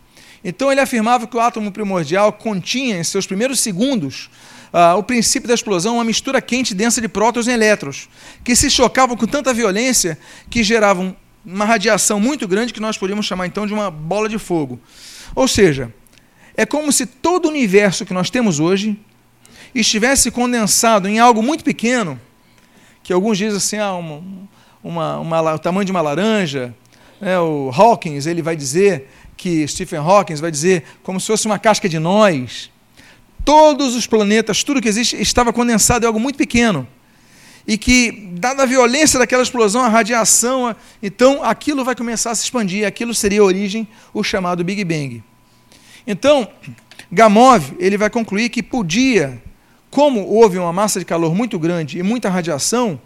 Então 0.44 0.72
ele 0.72 0.80
afirmava 0.80 1.28
que 1.28 1.36
o 1.36 1.40
átomo 1.40 1.72
primordial 1.72 2.32
continha 2.32 2.98
em 2.98 3.04
seus 3.04 3.28
primeiros 3.28 3.60
segundos 3.60 4.30
uh, 4.74 4.98
o 4.98 5.04
princípio 5.04 5.48
da 5.48 5.54
explosão, 5.54 5.96
uma 5.96 6.04
mistura 6.04 6.42
quente 6.42 6.72
e 6.72 6.76
densa 6.76 7.02
de 7.02 7.08
prótons 7.08 7.48
e 7.48 7.52
elétrons, 7.52 8.08
que 8.44 8.56
se 8.56 8.70
chocavam 8.70 9.18
com 9.18 9.26
tanta 9.26 9.54
violência 9.54 10.18
que 10.50 10.64
geravam 10.64 11.16
uma 11.46 11.66
radiação 11.66 12.20
muito 12.20 12.48
grande 12.48 12.74
que 12.74 12.80
nós 12.80 12.98
podíamos 12.98 13.26
chamar 13.26 13.48
então 13.48 13.66
de 13.66 13.74
uma 13.74 13.90
bola 13.90 14.30
de 14.30 14.38
fogo. 14.38 14.80
Ou 15.36 15.48
seja, 15.48 15.94
é 16.60 16.66
como 16.66 16.92
se 16.92 17.06
todo 17.06 17.46
o 17.46 17.48
universo 17.48 18.06
que 18.06 18.14
nós 18.14 18.30
temos 18.30 18.60
hoje 18.60 19.00
estivesse 19.74 20.30
condensado 20.30 21.08
em 21.08 21.18
algo 21.18 21.42
muito 21.42 21.64
pequeno, 21.64 22.20
que 23.02 23.14
alguns 23.14 23.38
dizem 23.38 23.56
assim, 23.56 23.78
ah, 23.78 23.94
uma, 23.94 24.22
uma, 24.84 25.20
uma, 25.20 25.54
o 25.54 25.60
tamanho 25.60 25.86
de 25.86 25.92
uma 25.92 26.02
laranja. 26.02 26.76
Né? 27.22 27.40
O 27.40 27.72
Hawkins 27.74 28.26
ele 28.26 28.42
vai 28.42 28.58
dizer 28.58 29.08
que 29.38 29.66
Stephen 29.70 30.00
Hawking 30.00 30.36
vai 30.36 30.52
dizer 30.52 30.84
como 31.02 31.18
se 31.18 31.28
fosse 31.28 31.46
uma 31.46 31.58
casca 31.58 31.88
de 31.88 31.98
nós. 31.98 32.70
Todos 33.46 33.96
os 33.96 34.06
planetas, 34.06 34.62
tudo 34.62 34.82
que 34.82 34.90
existe, 34.90 35.16
estava 35.16 35.54
condensado 35.54 36.04
em 36.04 36.08
algo 36.08 36.20
muito 36.20 36.36
pequeno. 36.36 36.86
E 37.66 37.78
que, 37.78 38.34
dada 38.34 38.64
a 38.64 38.66
violência 38.66 39.18
daquela 39.18 39.44
explosão, 39.44 39.82
a 39.82 39.88
radiação, 39.88 40.76
então 41.02 41.42
aquilo 41.42 41.86
vai 41.86 41.96
começar 41.96 42.32
a 42.32 42.36
se 42.36 42.44
expandir. 42.44 42.86
Aquilo 42.86 43.16
seria 43.16 43.40
a 43.40 43.46
origem, 43.46 43.88
o 44.14 44.22
chamado 44.26 44.62
Big 44.62 44.84
Bang. 44.84 45.24
Então, 46.12 46.48
Gamov 47.12 47.76
ele 47.78 47.96
vai 47.96 48.10
concluir 48.10 48.50
que 48.50 48.64
podia, 48.64 49.40
como 49.92 50.26
houve 50.26 50.58
uma 50.58 50.74
massa 50.74 50.98
de 50.98 51.06
calor 51.06 51.36
muito 51.36 51.60
grande 51.60 52.00
e 52.00 52.04
muita 52.04 52.32
radiação, 52.32 53.00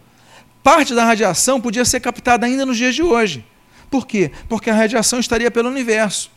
parte 0.64 0.96
da 0.96 1.04
radiação 1.04 1.60
podia 1.60 1.84
ser 1.84 2.00
captada 2.00 2.46
ainda 2.46 2.66
nos 2.66 2.78
dias 2.78 2.96
de 2.96 3.04
hoje. 3.04 3.46
Por 3.92 4.08
quê? 4.08 4.32
Porque 4.48 4.70
a 4.70 4.74
radiação 4.74 5.20
estaria 5.20 5.52
pelo 5.52 5.68
universo. 5.68 6.32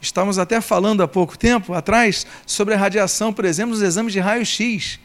Estávamos 0.00 0.38
até 0.38 0.62
falando 0.62 1.02
há 1.02 1.08
pouco 1.08 1.36
tempo 1.36 1.74
atrás 1.74 2.26
sobre 2.46 2.72
a 2.72 2.78
radiação, 2.78 3.30
por 3.30 3.44
exemplo, 3.44 3.72
nos 3.72 3.82
exames 3.82 4.14
de 4.14 4.18
raio-x. 4.18 4.98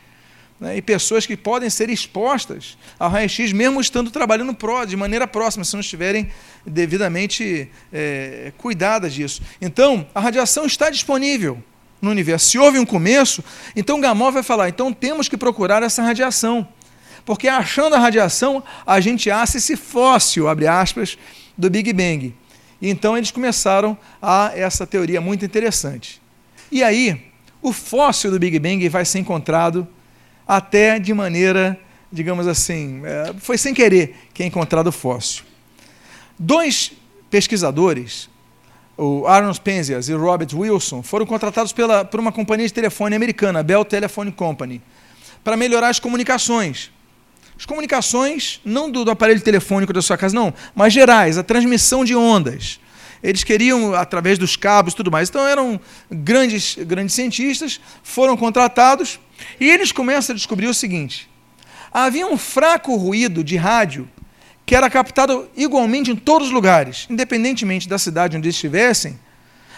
Né, 0.63 0.77
e 0.77 0.81
pessoas 0.81 1.25
que 1.25 1.35
podem 1.35 1.69
ser 1.69 1.89
expostas 1.89 2.77
ao 2.97 3.09
raio-x, 3.09 3.51
mesmo 3.51 3.81
estando 3.81 4.09
trabalhando 4.09 4.53
pró, 4.53 4.85
de 4.85 4.95
maneira 4.95 5.27
próxima, 5.27 5.65
se 5.65 5.73
não 5.73 5.81
estiverem 5.81 6.29
devidamente 6.65 7.69
é, 7.91 8.53
cuidadas 8.57 9.13
disso. 9.13 9.41
Então, 9.61 10.07
a 10.15 10.21
radiação 10.21 10.65
está 10.65 10.89
disponível 10.89 11.61
no 12.01 12.09
universo. 12.09 12.49
Se 12.49 12.57
houve 12.57 12.79
um 12.79 12.85
começo, 12.85 13.43
então 13.75 13.99
Gamow 13.99 14.31
vai 14.31 14.41
falar: 14.41 14.69
então 14.69 14.93
temos 14.93 15.27
que 15.27 15.35
procurar 15.35 15.83
essa 15.83 16.01
radiação. 16.01 16.65
Porque 17.25 17.49
achando 17.49 17.97
a 17.97 17.99
radiação, 17.99 18.63
a 18.85 19.01
gente 19.01 19.29
acha 19.29 19.57
esse 19.57 19.75
fóssil, 19.75 20.47
abre 20.47 20.65
aspas, 20.65 21.17
do 21.57 21.69
Big 21.69 21.91
Bang. 21.91 22.33
E 22.81 22.89
então 22.89 23.17
eles 23.17 23.31
começaram 23.31 23.97
a 24.21 24.53
essa 24.55 24.87
teoria 24.87 25.19
muito 25.19 25.43
interessante. 25.43 26.21
E 26.71 26.81
aí, 26.81 27.21
o 27.61 27.73
fóssil 27.73 28.31
do 28.31 28.39
Big 28.39 28.57
Bang 28.59 28.87
vai 28.87 29.03
ser 29.03 29.19
encontrado 29.19 29.85
até 30.47 30.99
de 30.99 31.13
maneira, 31.13 31.79
digamos 32.11 32.47
assim, 32.47 33.01
é, 33.05 33.33
foi 33.39 33.57
sem 33.57 33.73
querer 33.73 34.15
que 34.33 34.43
é 34.43 34.45
encontrado 34.45 34.87
o 34.87 34.91
fóssil. 34.91 35.43
Dois 36.37 36.91
pesquisadores, 37.29 38.29
o 38.97 39.25
Aaron 39.25 39.53
Penzias 39.55 40.09
e 40.09 40.13
o 40.13 40.19
Robert 40.19 40.49
Wilson, 40.53 41.01
foram 41.01 41.25
contratados 41.25 41.73
pela, 41.73 42.05
por 42.05 42.19
uma 42.19 42.31
companhia 42.31 42.67
de 42.67 42.73
telefone 42.73 43.15
americana, 43.15 43.59
a 43.59 43.63
Bell 43.63 43.83
Telephone 43.83 44.31
Company, 44.31 44.81
para 45.43 45.57
melhorar 45.57 45.89
as 45.89 45.99
comunicações. 45.99 46.91
As 47.57 47.65
comunicações, 47.65 48.59
não 48.65 48.89
do, 48.89 49.05
do, 49.05 49.11
aparelho 49.11 49.41
telefônico 49.41 49.93
da 49.93 50.01
sua 50.01 50.17
casa, 50.17 50.35
não, 50.35 50.53
mas 50.75 50.91
gerais, 50.91 51.37
a 51.37 51.43
transmissão 51.43 52.03
de 52.03 52.15
ondas. 52.15 52.79
Eles 53.21 53.43
queriam, 53.43 53.93
através 53.93 54.37
dos 54.37 54.55
cabos 54.55 54.93
e 54.93 54.97
tudo 54.97 55.09
mais. 55.09 55.29
Então 55.29 55.47
eram 55.47 55.79
grandes, 56.11 56.75
grandes 56.75 57.15
cientistas, 57.15 57.79
foram 58.03 58.35
contratados, 58.35 59.19
e 59.59 59.69
eles 59.69 59.91
começam 59.91 60.33
a 60.33 60.37
descobrir 60.37 60.67
o 60.67 60.73
seguinte: 60.73 61.29
havia 61.91 62.27
um 62.27 62.37
fraco 62.37 62.95
ruído 62.95 63.43
de 63.43 63.55
rádio 63.57 64.09
que 64.65 64.75
era 64.75 64.89
captado 64.89 65.49
igualmente 65.55 66.11
em 66.11 66.15
todos 66.15 66.47
os 66.47 66.53
lugares, 66.53 67.05
independentemente 67.09 67.87
da 67.87 67.97
cidade 67.97 68.37
onde 68.37 68.49
estivessem. 68.49 69.19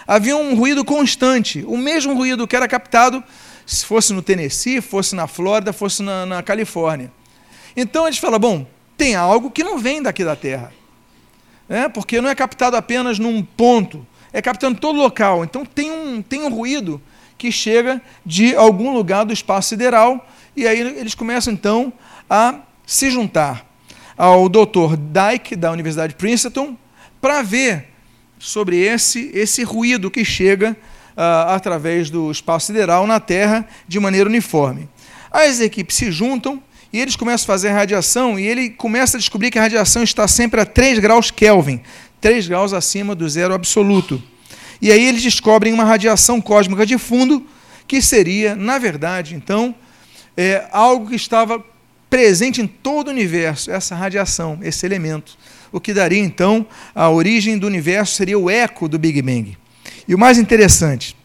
Havia 0.08 0.38
um 0.38 0.56
ruído 0.56 0.86
constante, 0.86 1.64
o 1.68 1.76
mesmo 1.76 2.14
ruído 2.14 2.48
que 2.48 2.56
era 2.56 2.68
captado 2.68 3.24
se 3.66 3.86
fosse 3.86 4.14
no 4.14 4.22
Tennessee, 4.22 4.80
fosse 4.80 5.16
na 5.16 5.26
Flórida, 5.26 5.74
fosse 5.74 6.04
na, 6.04 6.26
na 6.26 6.44
Califórnia. 6.44 7.12
Então 7.76 8.06
a 8.06 8.12
gente 8.12 8.22
fala, 8.22 8.38
bom, 8.38 8.68
tem 8.96 9.16
algo 9.16 9.50
que 9.50 9.64
não 9.64 9.80
vem 9.80 10.02
daqui 10.02 10.24
da 10.24 10.36
Terra. 10.36 10.72
É, 11.68 11.90
porque 11.90 12.22
não 12.22 12.30
é 12.30 12.36
captado 12.36 12.78
apenas 12.78 13.18
num 13.18 13.44
ponto, 13.44 14.06
é 14.32 14.42
captado 14.42 14.74
em 14.74 14.78
todo 14.78 15.00
local. 15.00 15.44
Então 15.44 15.66
tem 15.66 15.92
um, 15.92 16.22
tem 16.22 16.44
um 16.44 16.50
ruído 16.50 17.02
que 17.38 17.52
chega 17.52 18.02
de 18.26 18.56
algum 18.56 18.94
lugar 18.94 19.26
do 19.26 19.34
espaço 19.34 19.70
sideral, 19.70 20.28
e 20.56 20.68
aí 20.68 20.80
eles 20.80 21.16
começam 21.16 21.54
então 21.54 21.92
a 22.30 22.60
se 22.86 23.10
juntar 23.10 23.66
ao 24.18 24.48
Dr. 24.48 24.96
Dyke, 24.98 25.56
da 25.56 25.72
Universidade 25.72 26.14
de 26.14 26.18
Princeton, 26.18 26.78
para 27.20 27.42
ver 27.42 27.90
sobre 28.40 28.78
esse, 28.78 29.32
esse 29.34 29.64
ruído 29.64 30.12
que 30.12 30.24
chega 30.24 30.78
uh, 31.16 31.50
através 31.50 32.10
do 32.10 32.32
espaço 32.32 32.68
sideral 32.68 33.06
na 33.08 33.20
Terra 33.20 33.68
de 33.88 34.00
maneira 34.00 34.30
uniforme. 34.30 34.88
As 35.32 35.60
equipes 35.60 35.98
se 35.98 36.12
juntam 36.12 36.62
e 36.94 37.00
eles 37.00 37.16
começam 37.16 37.44
a 37.44 37.48
fazer 37.48 37.70
radiação 37.72 38.40
e 38.40 38.46
ele 38.46 38.70
começa 38.70 39.18
a 39.18 39.20
descobrir 39.20 39.52
que 39.52 39.60
a 39.60 39.64
radiação 39.64 40.04
está 40.04 40.28
sempre 40.28 40.62
a 40.62 40.66
3 40.66 41.00
graus 41.00 41.32
Kelvin, 41.32 41.82
3 42.22 42.48
graus 42.48 42.74
acima 42.74 43.14
do 43.14 43.28
zero 43.28 43.54
absoluto. 43.54 44.22
E 44.86 44.92
aí 44.92 45.04
eles 45.04 45.24
descobrem 45.24 45.74
uma 45.74 45.84
radiação 45.84 46.40
cósmica 46.40 46.86
de 46.86 46.96
fundo, 47.00 47.44
que 47.88 48.04
seria, 48.04 48.56
na 48.56 48.78
verdade, 48.78 49.34
então, 49.34 49.74
é, 50.38 50.68
algo 50.72 51.10
que 51.10 51.16
estava 51.16 51.60
presente 52.08 52.62
em 52.62 52.68
todo 52.68 53.08
o 53.08 53.10
universo, 53.10 53.72
essa 53.72 53.96
radiação, 53.96 54.60
esse 54.62 54.86
elemento. 54.86 55.40
O 55.72 55.80
que 55.80 55.92
daria, 55.92 56.20
então, 56.20 56.68
a 56.94 57.10
origem 57.10 57.58
do 57.58 57.66
universo 57.66 58.14
seria 58.14 58.38
o 58.38 58.48
eco 58.48 58.88
do 58.88 59.00
Big 59.00 59.20
Bang. 59.24 59.58
E 60.08 60.14
o 60.14 60.20
mais 60.20 60.38
interessante, 60.38 61.18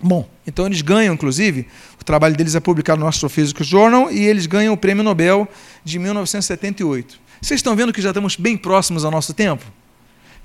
bom, 0.00 0.30
então 0.46 0.66
eles 0.66 0.80
ganham, 0.80 1.12
inclusive, 1.12 1.66
o 2.00 2.04
trabalho 2.04 2.36
deles 2.36 2.54
é 2.54 2.60
publicado 2.60 3.00
no 3.00 3.08
Astrophysics 3.08 3.66
Journal 3.66 4.12
e 4.12 4.24
eles 4.24 4.46
ganham 4.46 4.72
o 4.72 4.76
Prêmio 4.76 5.02
Nobel 5.02 5.48
de 5.84 5.98
1978. 5.98 7.18
Vocês 7.42 7.58
estão 7.58 7.74
vendo 7.74 7.92
que 7.92 8.00
já 8.00 8.10
estamos 8.10 8.36
bem 8.36 8.56
próximos 8.56 9.04
ao 9.04 9.10
nosso 9.10 9.34
tempo? 9.34 9.64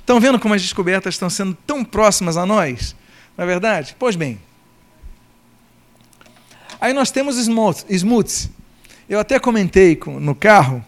Estão 0.05 0.19
vendo 0.19 0.37
como 0.37 0.53
as 0.53 0.61
descobertas 0.61 1.15
estão 1.15 1.31
sendo 1.31 1.57
tão 1.65 1.83
próximas 1.83 2.37
a 2.37 2.45
nós? 2.45 2.95
Não 3.35 3.43
é 3.43 3.47
verdade? 3.47 3.95
Pois 3.97 4.15
bem. 4.15 4.39
Aí 6.79 6.93
nós 6.93 7.09
temos 7.09 7.39
Smuts. 7.39 8.51
Eu 9.09 9.19
até 9.19 9.39
comentei 9.39 9.99
no 10.21 10.35
carro 10.35 10.85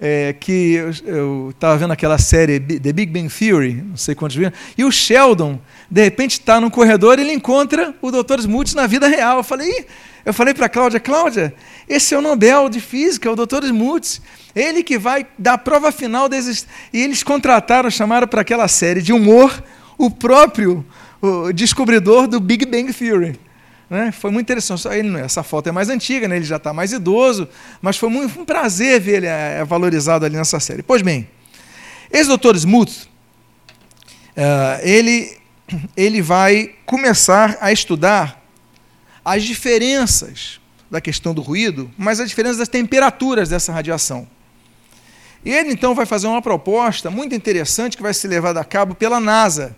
é, 0.00 0.32
que 0.32 0.76
eu 1.04 1.50
estava 1.50 1.76
vendo 1.76 1.92
aquela 1.92 2.16
série 2.16 2.58
The 2.58 2.90
Big 2.90 3.12
Bang 3.12 3.28
Theory, 3.28 3.82
não 3.82 3.98
sei 3.98 4.14
quantos 4.14 4.34
viram, 4.34 4.52
e 4.78 4.82
o 4.82 4.90
Sheldon, 4.90 5.60
de 5.90 6.02
repente, 6.02 6.38
está 6.40 6.58
num 6.58 6.70
corredor 6.70 7.18
e 7.18 7.22
ele 7.22 7.34
encontra 7.34 7.94
o 8.00 8.10
Dr. 8.10 8.38
Smuts 8.38 8.72
na 8.72 8.86
vida 8.86 9.06
real. 9.06 9.36
Eu 9.36 9.44
falei, 9.44 9.86
eu 10.24 10.32
falei 10.32 10.54
para 10.54 10.66
a 10.66 10.68
Cláudia, 10.68 11.00
Cláudia, 11.00 11.54
esse 11.88 12.14
é 12.14 12.18
o 12.18 12.22
Nobel 12.22 12.68
de 12.68 12.80
Física, 12.80 13.30
o 13.30 13.36
Dr. 13.36 13.64
Smuts, 13.64 14.22
ele 14.54 14.82
que 14.82 14.98
vai 14.98 15.26
dar 15.38 15.54
a 15.54 15.58
prova 15.58 15.92
final. 15.92 16.28
E 16.92 17.02
eles 17.02 17.22
contrataram, 17.22 17.90
chamaram 17.90 18.26
para 18.26 18.40
aquela 18.40 18.68
série 18.68 19.02
de 19.02 19.12
humor 19.12 19.62
o 19.98 20.10
próprio 20.10 20.84
o 21.20 21.52
descobridor 21.52 22.26
do 22.26 22.38
Big 22.38 22.66
Bang 22.66 22.92
Theory. 22.92 23.38
Né? 23.88 24.12
Foi 24.12 24.30
muito 24.30 24.46
interessante. 24.46 24.86
Ele, 24.88 25.18
essa 25.20 25.42
foto 25.42 25.68
é 25.68 25.72
mais 25.72 25.88
antiga, 25.88 26.28
né? 26.28 26.36
ele 26.36 26.44
já 26.44 26.56
está 26.56 26.72
mais 26.72 26.92
idoso, 26.92 27.48
mas 27.80 27.96
foi 27.96 28.08
muito, 28.08 28.38
um 28.38 28.44
prazer 28.44 29.00
ver 29.00 29.16
ele 29.16 29.26
é, 29.26 29.58
é, 29.60 29.64
valorizado 29.64 30.24
ali 30.24 30.36
nessa 30.36 30.60
série. 30.60 30.82
Pois 30.82 31.02
bem, 31.02 31.28
esse 32.10 32.28
doutor 32.28 32.56
Smuth, 32.56 32.90
uh, 34.36 34.80
ele, 34.82 35.36
ele 35.96 36.20
vai 36.20 36.74
começar 36.84 37.56
a 37.60 37.72
estudar 37.72 38.43
as 39.24 39.42
diferenças 39.42 40.60
da 40.90 41.00
questão 41.00 41.32
do 41.32 41.42
ruído, 41.42 41.90
mas 41.96 42.20
as 42.20 42.28
diferenças 42.28 42.58
das 42.58 42.68
temperaturas 42.68 43.48
dessa 43.48 43.72
radiação. 43.72 44.28
Ele 45.44 45.72
então 45.72 45.94
vai 45.94 46.06
fazer 46.06 46.26
uma 46.26 46.42
proposta 46.42 47.10
muito 47.10 47.34
interessante 47.34 47.96
que 47.96 48.02
vai 48.02 48.14
ser 48.14 48.28
levada 48.28 48.60
a 48.60 48.64
cabo 48.64 48.94
pela 48.94 49.20
NASA 49.20 49.76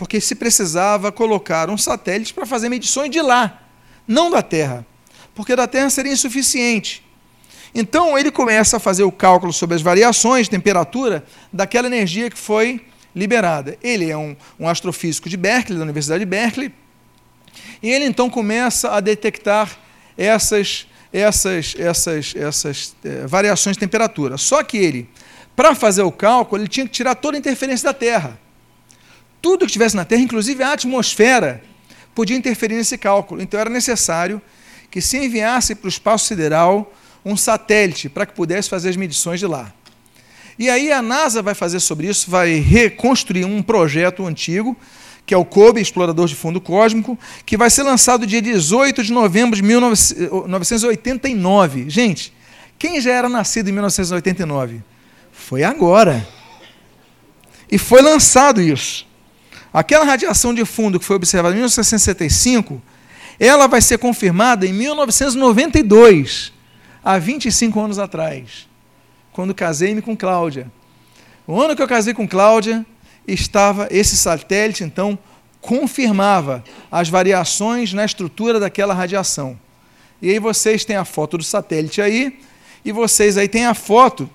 porque 0.00 0.18
se 0.18 0.34
precisava 0.34 1.12
colocar 1.12 1.68
um 1.68 1.76
satélite 1.76 2.32
para 2.32 2.46
fazer 2.46 2.70
medições 2.70 3.10
de 3.10 3.20
lá, 3.20 3.68
não 4.08 4.30
da 4.30 4.40
Terra, 4.40 4.86
porque 5.34 5.54
da 5.54 5.66
Terra 5.66 5.90
seria 5.90 6.10
insuficiente. 6.10 7.04
Então 7.74 8.16
ele 8.16 8.30
começa 8.30 8.78
a 8.78 8.80
fazer 8.80 9.02
o 9.02 9.12
cálculo 9.12 9.52
sobre 9.52 9.76
as 9.76 9.82
variações 9.82 10.46
de 10.46 10.52
temperatura 10.52 11.22
daquela 11.52 11.86
energia 11.86 12.30
que 12.30 12.38
foi 12.38 12.80
liberada. 13.14 13.76
Ele 13.82 14.10
é 14.10 14.16
um, 14.16 14.34
um 14.58 14.66
astrofísico 14.66 15.28
de 15.28 15.36
Berkeley, 15.36 15.76
da 15.76 15.84
Universidade 15.84 16.20
de 16.20 16.30
Berkeley, 16.30 16.72
e 17.82 17.90
ele 17.90 18.04
então 18.04 18.28
começa 18.28 18.90
a 18.90 19.00
detectar 19.00 19.70
essas, 20.16 20.86
essas, 21.12 21.74
essas, 21.78 22.34
essas 22.36 22.96
é, 23.04 23.26
variações 23.26 23.76
de 23.76 23.80
temperatura. 23.80 24.36
Só 24.36 24.62
que 24.62 24.76
ele, 24.76 25.08
para 25.56 25.74
fazer 25.74 26.02
o 26.02 26.12
cálculo, 26.12 26.62
ele 26.62 26.68
tinha 26.68 26.86
que 26.86 26.92
tirar 26.92 27.14
toda 27.14 27.36
a 27.36 27.40
interferência 27.40 27.86
da 27.86 27.94
Terra 27.94 28.38
tudo 29.40 29.60
que 29.60 29.66
estivesse 29.66 29.96
na 29.96 30.04
Terra, 30.04 30.22
inclusive 30.22 30.62
a 30.62 30.72
atmosfera, 30.72 31.62
podia 32.14 32.36
interferir 32.36 32.76
nesse 32.76 32.98
cálculo. 32.98 33.40
Então 33.40 33.58
era 33.58 33.70
necessário 33.70 34.40
que 34.90 35.00
se 35.00 35.16
enviasse 35.16 35.74
para 35.74 35.86
o 35.86 35.88
espaço 35.88 36.26
sideral 36.26 36.92
um 37.24 37.36
satélite 37.36 38.08
para 38.08 38.26
que 38.26 38.34
pudesse 38.34 38.68
fazer 38.68 38.90
as 38.90 38.96
medições 38.96 39.40
de 39.40 39.46
lá. 39.46 39.72
E 40.58 40.68
aí 40.68 40.92
a 40.92 41.00
NASA 41.00 41.40
vai 41.40 41.54
fazer 41.54 41.80
sobre 41.80 42.06
isso, 42.06 42.30
vai 42.30 42.54
reconstruir 42.54 43.44
um 43.44 43.62
projeto 43.62 44.26
antigo, 44.26 44.76
que 45.24 45.34
é 45.34 45.36
o 45.36 45.44
COBE, 45.44 45.80
Explorador 45.80 46.26
de 46.26 46.34
Fundo 46.34 46.60
Cósmico, 46.60 47.18
que 47.46 47.56
vai 47.56 47.70
ser 47.70 47.82
lançado 47.82 48.26
dia 48.26 48.42
18 48.42 49.04
de 49.04 49.12
novembro 49.12 49.56
de 49.56 49.62
1989. 49.62 51.88
Gente, 51.88 52.32
quem 52.78 53.00
já 53.00 53.12
era 53.12 53.28
nascido 53.28 53.68
em 53.68 53.72
1989? 53.72 54.82
Foi 55.32 55.62
agora. 55.62 56.26
E 57.70 57.78
foi 57.78 58.02
lançado 58.02 58.60
isso. 58.60 59.06
Aquela 59.72 60.04
radiação 60.04 60.52
de 60.52 60.64
fundo 60.64 60.98
que 60.98 61.04
foi 61.04 61.16
observada 61.16 61.54
em 61.54 61.58
1965, 61.58 62.82
ela 63.38 63.68
vai 63.68 63.80
ser 63.80 63.98
confirmada 63.98 64.66
em 64.66 64.72
1992, 64.72 66.52
há 67.04 67.18
25 67.18 67.80
anos 67.80 67.98
atrás, 67.98 68.68
quando 69.32 69.54
casei-me 69.54 70.02
com 70.02 70.16
Cláudia. 70.16 70.70
O 71.46 71.60
ano 71.60 71.76
que 71.76 71.82
eu 71.82 71.88
casei 71.88 72.12
com 72.12 72.26
Cláudia, 72.26 72.84
estava 73.26 73.88
esse 73.90 74.16
satélite, 74.16 74.84
então, 74.84 75.18
confirmava 75.60 76.64
as 76.90 77.08
variações 77.08 77.92
na 77.92 78.04
estrutura 78.04 78.58
daquela 78.58 78.94
radiação. 78.94 79.58
E 80.22 80.30
aí 80.30 80.38
vocês 80.38 80.84
têm 80.84 80.96
a 80.96 81.04
foto 81.04 81.38
do 81.38 81.44
satélite 81.44 82.00
aí, 82.00 82.38
e 82.84 82.92
vocês 82.92 83.36
aí 83.36 83.48
têm 83.48 83.66
a 83.66 83.74
foto 83.74 84.28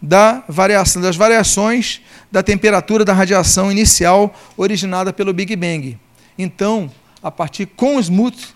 da 0.00 0.44
variação, 0.48 1.00
das 1.00 1.16
variações 1.16 2.00
da 2.30 2.42
temperatura 2.42 3.04
da 3.04 3.12
radiação 3.12 3.72
inicial 3.72 4.34
originada 4.56 5.12
pelo 5.12 5.32
Big 5.32 5.54
Bang. 5.56 5.98
Então, 6.38 6.90
a 7.22 7.30
partir 7.30 7.66
com 7.66 7.98
Smoot, 7.98 8.54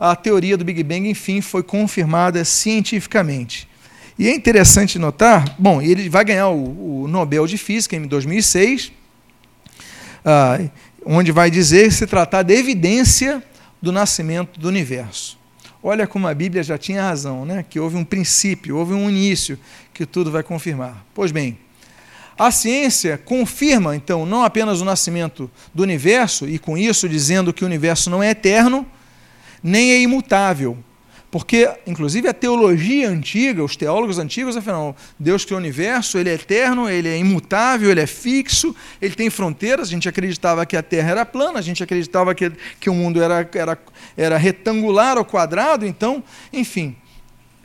a 0.00 0.16
teoria 0.16 0.56
do 0.56 0.64
Big 0.64 0.82
Bang, 0.82 1.08
enfim, 1.08 1.40
foi 1.40 1.62
confirmada 1.62 2.44
cientificamente. 2.44 3.68
E 4.18 4.28
é 4.28 4.34
interessante 4.34 4.98
notar, 4.98 5.54
bom, 5.58 5.80
ele 5.80 6.08
vai 6.08 6.24
ganhar 6.24 6.48
o, 6.48 7.02
o 7.02 7.08
Nobel 7.08 7.46
de 7.46 7.56
Física 7.56 7.94
em 7.94 8.06
2006, 8.06 8.92
ah, 10.30 10.60
onde 11.06 11.32
vai 11.32 11.50
dizer 11.50 11.90
se 11.90 12.06
tratar 12.06 12.42
de 12.42 12.52
evidência 12.52 13.42
do 13.80 13.90
nascimento 13.90 14.60
do 14.60 14.68
universo. 14.68 15.38
Olha 15.82 16.06
como 16.06 16.28
a 16.28 16.34
Bíblia 16.34 16.62
já 16.62 16.76
tinha 16.76 17.02
razão, 17.02 17.46
né? 17.46 17.64
que 17.68 17.80
houve 17.80 17.96
um 17.96 18.04
princípio, 18.04 18.76
houve 18.76 18.92
um 18.92 19.08
início, 19.08 19.58
que 19.94 20.04
tudo 20.04 20.30
vai 20.30 20.42
confirmar. 20.42 21.02
Pois 21.14 21.32
bem, 21.32 21.58
a 22.38 22.50
ciência 22.50 23.16
confirma, 23.16 23.96
então, 23.96 24.26
não 24.26 24.44
apenas 24.44 24.82
o 24.82 24.84
nascimento 24.84 25.50
do 25.72 25.82
universo, 25.82 26.46
e 26.46 26.58
com 26.58 26.76
isso 26.76 27.08
dizendo 27.08 27.52
que 27.52 27.64
o 27.64 27.66
universo 27.66 28.10
não 28.10 28.22
é 28.22 28.30
eterno, 28.30 28.86
nem 29.62 29.92
é 29.92 30.00
imutável, 30.00 30.76
porque, 31.30 31.70
inclusive, 31.86 32.26
a 32.26 32.32
teologia 32.32 33.08
antiga, 33.08 33.62
os 33.62 33.76
teólogos 33.76 34.18
antigos 34.18 34.56
afirmam: 34.56 34.96
Deus 35.18 35.44
criou 35.44 35.60
o 35.60 35.62
universo, 35.62 36.16
ele 36.16 36.30
é 36.30 36.34
eterno, 36.34 36.88
ele 36.88 37.06
é 37.08 37.18
imutável, 37.18 37.90
ele 37.90 38.00
é 38.00 38.06
fixo, 38.06 38.74
ele 39.00 39.14
tem 39.14 39.28
fronteiras. 39.28 39.88
A 39.88 39.90
gente 39.90 40.08
acreditava 40.08 40.64
que 40.64 40.76
a 40.76 40.82
Terra 40.82 41.10
era 41.10 41.26
plana, 41.26 41.58
a 41.58 41.62
gente 41.62 41.82
acreditava 41.82 42.34
que, 42.34 42.50
que 42.80 42.88
o 42.88 42.94
mundo 42.94 43.22
era, 43.22 43.48
era, 43.52 43.78
era 44.16 44.36
retangular 44.38 45.18
ou 45.18 45.24
quadrado. 45.24 45.84
Então, 45.84 46.24
enfim, 46.50 46.96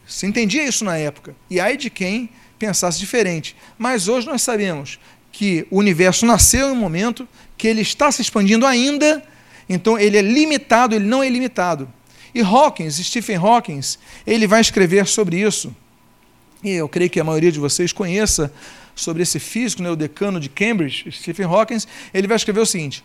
se 0.06 0.28
entendia 0.28 0.68
isso 0.68 0.84
na 0.84 0.98
época. 0.98 1.34
E 1.50 1.58
aí 1.60 1.78
de 1.78 1.90
quem 1.90 2.30
pensasse 2.60 3.00
diferente. 3.00 3.56
Mas 3.78 4.10
hoje 4.10 4.28
nós 4.28 4.42
sabemos 4.42 5.00
que 5.32 5.66
o 5.72 5.78
universo 5.78 6.26
nasceu 6.26 6.68
em 6.68 6.72
um 6.72 6.76
momento 6.76 7.28
que 7.58 7.68
ele 7.68 7.82
está 7.82 8.12
se 8.12 8.22
expandindo 8.22 8.66
ainda, 8.66 9.24
então 9.70 9.98
ele 9.98 10.18
é 10.18 10.22
limitado, 10.22 10.96
ele 10.96 11.06
não 11.06 11.24
é 11.24 11.28
ilimitado. 11.28 11.90
E 12.34 12.42
Hawkins, 12.42 12.96
Stephen 12.96 13.38
Hawking, 13.38 13.80
ele 14.26 14.48
vai 14.48 14.62
escrever 14.62 15.06
sobre 15.08 15.40
isso. 15.40 15.76
E 16.64 16.72
eu 16.72 16.90
creio 16.90 17.10
que 17.10 17.20
a 17.20 17.24
maioria 17.24 17.52
de 17.52 17.60
vocês 17.60 17.92
conheça 17.92 18.52
sobre 18.96 19.24
esse 19.24 19.40
físico, 19.40 19.82
né, 19.82 19.90
o 19.90 19.96
decano 19.96 20.40
de 20.40 20.50
Cambridge, 20.50 21.12
Stephen 21.12 21.46
Hawking, 21.46 21.80
ele 22.14 22.28
vai 22.28 22.38
escrever 22.38 22.62
o 22.62 22.66
seguinte: 22.66 23.04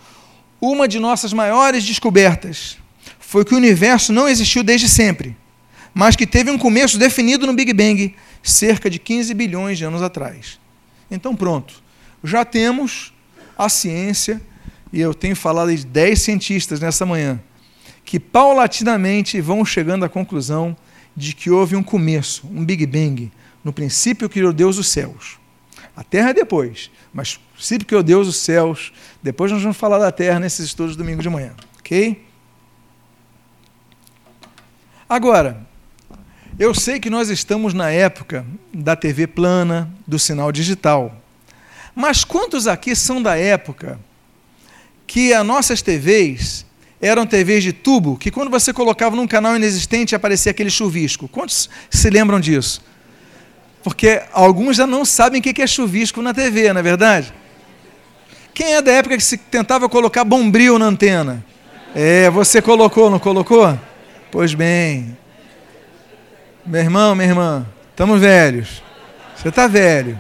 Uma 0.61 0.87
de 0.87 0.99
nossas 0.99 1.33
maiores 1.33 1.85
descobertas 1.85 2.79
foi 3.19 3.45
que 3.45 3.55
o 3.55 3.57
universo 3.57 4.13
não 4.13 4.29
existiu 4.29 4.63
desde 4.63 4.89
sempre, 4.89 5.37
mas 5.93 6.17
que 6.17 6.27
teve 6.27 6.51
um 6.51 6.59
começo 6.59 6.99
definido 6.99 7.47
no 7.47 7.53
Big 7.53 7.73
Bang, 7.73 8.15
cerca 8.43 8.89
de 8.89 8.99
15 8.99 9.35
bilhões 9.35 9.77
de 9.77 9.85
anos 9.85 10.03
atrás. 10.03 10.59
Então, 11.11 11.35
pronto. 11.35 11.83
Já 12.23 12.45
temos 12.45 13.13
a 13.57 13.69
ciência, 13.69 14.41
e 14.93 15.01
eu 15.01 15.13
tenho 15.13 15.37
falado 15.37 15.75
de 15.75 15.85
10 15.85 16.21
cientistas 16.21 16.81
nessa 16.81 17.05
manhã, 17.05 17.41
que 18.09 18.19
paulatinamente 18.19 19.39
vão 19.39 19.63
chegando 19.67 20.03
à 20.03 20.09
conclusão 20.09 20.75
de 21.15 21.35
que 21.35 21.51
houve 21.51 21.77
um 21.77 21.83
começo, 21.83 22.47
um 22.47 22.65
Big 22.65 22.87
Bang. 22.87 23.31
No 23.63 23.71
princípio 23.71 24.31
criou 24.31 24.51
Deus 24.51 24.79
os 24.79 24.89
céus. 24.89 25.39
A 25.95 26.03
terra 26.03 26.31
é 26.31 26.33
depois, 26.33 26.91
mas 27.13 27.35
no 27.35 27.57
princípio 27.57 27.87
criou 27.87 28.03
Deus 28.03 28.27
os 28.27 28.37
céus. 28.37 28.95
Depois 29.23 29.53
nós 29.53 29.61
vamos 29.61 29.77
falar 29.77 29.99
da 29.99 30.11
terra 30.11 30.41
nesses 30.41 30.65
estudos 30.65 30.97
domingo 30.97 31.21
de 31.21 31.29
manhã. 31.29 31.53
Ok? 31.79 32.25
Agora, 35.07 35.67
eu 36.59 36.75
sei 36.75 36.99
que 36.99 37.11
nós 37.11 37.29
estamos 37.29 37.75
na 37.75 37.91
época 37.91 38.47
da 38.73 38.97
TV 38.97 39.27
plana, 39.27 39.93
do 40.07 40.19
sinal 40.19 40.51
digital. 40.51 41.15
Mas 41.95 42.25
quantos 42.25 42.67
aqui 42.67 42.97
são 42.97 43.23
da 43.23 43.37
época 43.37 44.01
que 45.07 45.35
as 45.35 45.45
nossas 45.45 45.83
TVs 45.83 46.65
eram 47.01 47.27
TVs 47.27 47.63
de 47.63 47.73
tubo 47.73 48.17
que 48.17 48.31
quando 48.31 48.51
você 48.51 48.73
colocava 48.73 49.15
num 49.15 49.27
canal 49.27 49.57
inexistente 49.57 50.15
aparecia 50.15 50.51
aquele 50.51 50.71
chuvisco. 50.71 51.29
Quantos 51.29 51.71
se 51.91 52.11
lembram 52.11 52.41
disso? 52.41 52.83
Porque 53.83 54.23
alguns 54.33 54.77
já 54.77 54.87
não 54.87 55.05
sabem 55.05 55.41
o 55.41 55.43
que 55.43 55.63
é 55.63 55.67
chuvisco 55.67 56.21
na 56.21 56.35
TV, 56.35 56.73
não 56.73 56.81
é 56.81 56.83
verdade? 56.83 57.33
Quem 58.53 58.75
é 58.75 58.83
da 58.83 58.91
época 58.91 59.17
que 59.17 59.23
se 59.23 59.37
tentava 59.37 59.89
colocar 59.89 60.25
bombril 60.25 60.79
na 60.79 60.87
antena? 60.87 61.45
É, 61.95 62.29
você 62.29 62.61
colocou, 62.61 63.09
não 63.09 63.19
colocou? 63.19 63.79
Pois 64.31 64.53
bem. 64.53 65.17
Meu 66.67 66.81
irmão, 66.81 67.15
minha 67.15 67.29
irmã, 67.29 67.67
estamos 67.91 68.21
velhos. 68.21 68.83
Você 69.37 69.49
está 69.49 69.67
velho. 69.69 70.19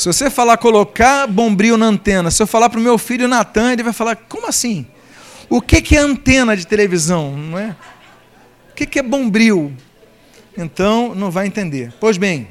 Se 0.00 0.06
você 0.06 0.30
falar 0.30 0.56
colocar 0.56 1.26
bombril 1.26 1.76
na 1.76 1.84
antena, 1.84 2.30
se 2.30 2.42
eu 2.42 2.46
falar 2.46 2.70
para 2.70 2.80
o 2.80 2.82
meu 2.82 2.96
filho 2.96 3.28
Natan, 3.28 3.74
ele 3.74 3.82
vai 3.82 3.92
falar: 3.92 4.16
como 4.16 4.46
assim? 4.46 4.86
O 5.46 5.60
que, 5.60 5.94
é 5.94 5.98
antena 5.98 6.56
de 6.56 6.66
televisão? 6.66 7.36
Não 7.36 7.58
é? 7.58 7.76
O 8.70 8.74
que, 8.74 8.98
é 8.98 9.02
bombril? 9.02 9.70
Então 10.56 11.14
não 11.14 11.30
vai 11.30 11.46
entender. 11.46 11.92
Pois 12.00 12.16
bem, 12.16 12.48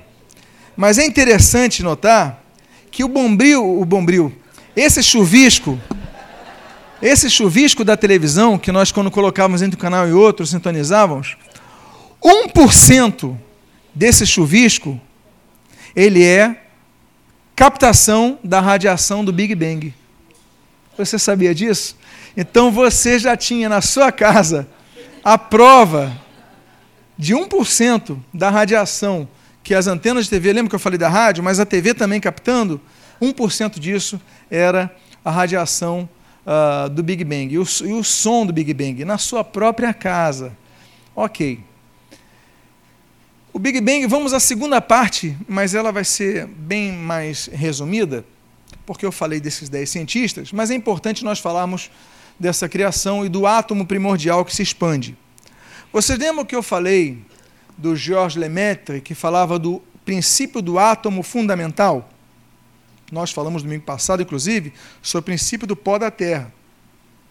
mas 0.78 1.00
é 1.00 1.06
interessante 1.08 1.82
notar 1.82 2.40
que 2.92 3.04
o 3.04 3.08
bombril, 3.08 3.82
o 3.82 3.84
bombril, 3.84 4.32
esse 4.76 5.02
chuvisco, 5.02 5.80
esse 7.02 7.32
chuvisco 7.32 7.84
da 7.84 7.98
televisão, 7.98 8.60
que 8.60 8.72
nós 8.72 8.92
quando 8.92 9.10
colocávamos 9.10 9.64
entre 9.64 9.76
um 9.76 9.82
canal 9.82 10.08
e 10.08 10.12
outro, 10.12 10.46
sintonizávamos, 10.46 11.36
1% 12.24 13.36
desse 13.96 14.28
chuvisco, 14.28 15.02
ele 15.96 16.24
é 16.24 16.69
captação 17.60 18.40
da 18.42 18.62
radiação 18.62 19.26
do 19.26 19.34
Big 19.34 19.54
Bang. 19.54 19.94
Você 20.98 21.20
sabia 21.20 21.54
disso? 21.54 21.98
Então 22.38 22.72
você 22.72 23.20
já 23.20 23.36
tinha 23.36 23.68
na 23.68 23.82
sua 23.82 24.14
casa 24.14 24.66
a 25.22 25.38
prova 25.38 26.10
de 27.18 27.36
1% 27.36 28.18
da 28.34 28.50
radiação 28.50 29.28
que 29.62 29.76
as 29.76 29.88
antenas 29.88 30.24
de 30.24 30.30
TV, 30.30 30.54
lembra 30.54 30.70
que 30.70 30.76
eu 30.76 30.80
falei 30.80 30.98
da 30.98 31.10
rádio, 31.10 31.44
mas 31.44 31.60
a 31.60 31.66
TV 31.66 31.94
também 31.94 32.22
captando, 32.22 32.80
1% 33.22 33.78
disso 33.78 34.22
era 34.50 34.90
a 35.24 35.30
radiação 35.30 36.08
uh, 36.46 36.90
do 36.90 37.04
Big 37.04 37.26
Bang, 37.26 37.54
e 37.54 37.60
o, 37.60 37.66
e 37.84 37.92
o 37.92 38.06
som 38.06 38.46
do 38.46 38.54
Big 38.54 38.74
Bang, 38.74 39.04
na 39.04 39.18
sua 39.18 39.44
própria 39.44 39.94
casa. 39.94 40.54
Ok. 41.14 41.60
O 43.52 43.58
Big 43.58 43.82
Bang, 43.82 44.06
vamos 44.06 44.32
à 44.32 44.40
segunda 44.40 44.80
parte, 44.80 45.36
mas 45.48 45.74
ela 45.74 45.92
vai 45.92 46.04
ser 46.04 46.46
bem 46.46 46.92
mais 46.92 47.50
resumida, 47.52 48.24
porque 48.86 49.04
eu 49.04 49.12
falei 49.12 49.40
desses 49.40 49.68
dez 49.70 49.90
cientistas, 49.90 50.52
mas 50.52 50.70
é 50.70 50.76
importante 50.76 51.26
nós 51.26 51.40
falarmos 51.40 51.90
dessa 52.40 52.70
criação 52.70 53.26
e 53.26 53.30
do 53.30 53.48
átomo 53.48 53.88
primordial 53.88 54.46
que 54.46 54.56
se 54.56 54.62
expande. 54.62 55.18
Vocês 55.92 56.20
lembram 56.20 56.46
que 56.46 56.56
eu 56.56 56.62
falei 56.62 57.18
do 57.76 57.96
Georges 57.96 58.40
Lemaitre, 58.40 59.02
que 59.02 59.16
falava 59.16 59.58
do 59.58 59.82
princípio 60.06 60.62
do 60.62 60.78
átomo 60.78 61.24
fundamental? 61.24 62.08
Nós 63.12 63.32
falamos 63.32 63.64
domingo 63.64 63.84
passado, 63.84 64.22
inclusive, 64.22 64.72
sobre 65.02 65.22
o 65.22 65.26
princípio 65.26 65.66
do 65.66 65.76
pó 65.76 65.98
da 65.98 66.12
Terra. 66.12 66.54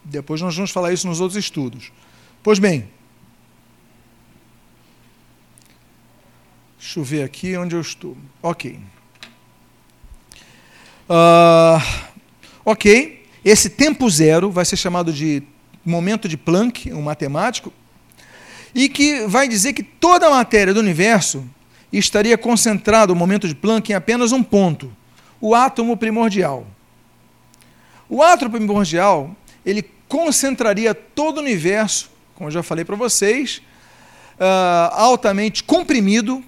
Depois 0.05 0.41
nós 0.41 0.57
vamos 0.57 0.73
falar 0.73 0.93
isso 0.93 1.07
nos 1.07 1.21
outros 1.21 1.39
estudos. 1.39 1.93
Pois 2.43 2.59
bem, 2.59 2.89
Deixa 6.79 7.01
eu 7.01 7.05
ver 7.05 7.23
aqui 7.25 7.57
onde 7.57 7.75
eu 7.75 7.81
estou. 7.81 8.17
Ok. 8.43 8.79
Uh, 11.09 12.09
Ok, 12.71 13.25
esse 13.43 13.71
tempo 13.71 14.11
zero 14.11 14.51
vai 14.51 14.63
ser 14.63 14.77
chamado 14.77 15.11
de 15.11 15.43
momento 15.83 16.29
de 16.29 16.37
Planck, 16.37 16.93
um 16.93 17.01
matemático, 17.01 17.73
e 18.75 18.91
que 18.91 19.27
vai 19.27 19.49
dizer 19.49 19.73
que 19.73 19.83
toda 19.83 20.27
a 20.27 20.31
matéria 20.31 20.75
do 20.75 20.81
universo 20.81 21.43
estaria 21.91 22.37
concentrada, 22.37 23.11
o 23.11 23.17
momento 23.17 23.49
de 23.49 23.55
Planck, 23.55 23.91
em 23.91 23.95
apenas 23.95 24.33
um 24.33 24.43
ponto, 24.43 24.95
o 25.41 25.55
átomo 25.55 25.97
primordial. 25.97 26.67
O 28.07 28.23
átomo 28.23 28.51
primordial, 28.51 29.35
ele 29.65 29.83
concentraria 30.07 30.95
todo 30.95 31.39
o 31.39 31.41
universo, 31.41 32.11
como 32.35 32.49
eu 32.49 32.53
já 32.53 32.63
falei 32.63 32.85
para 32.85 32.97
vocês, 32.97 33.63
uh, 34.39 34.93
altamente 34.93 35.65
comprimido 35.65 36.45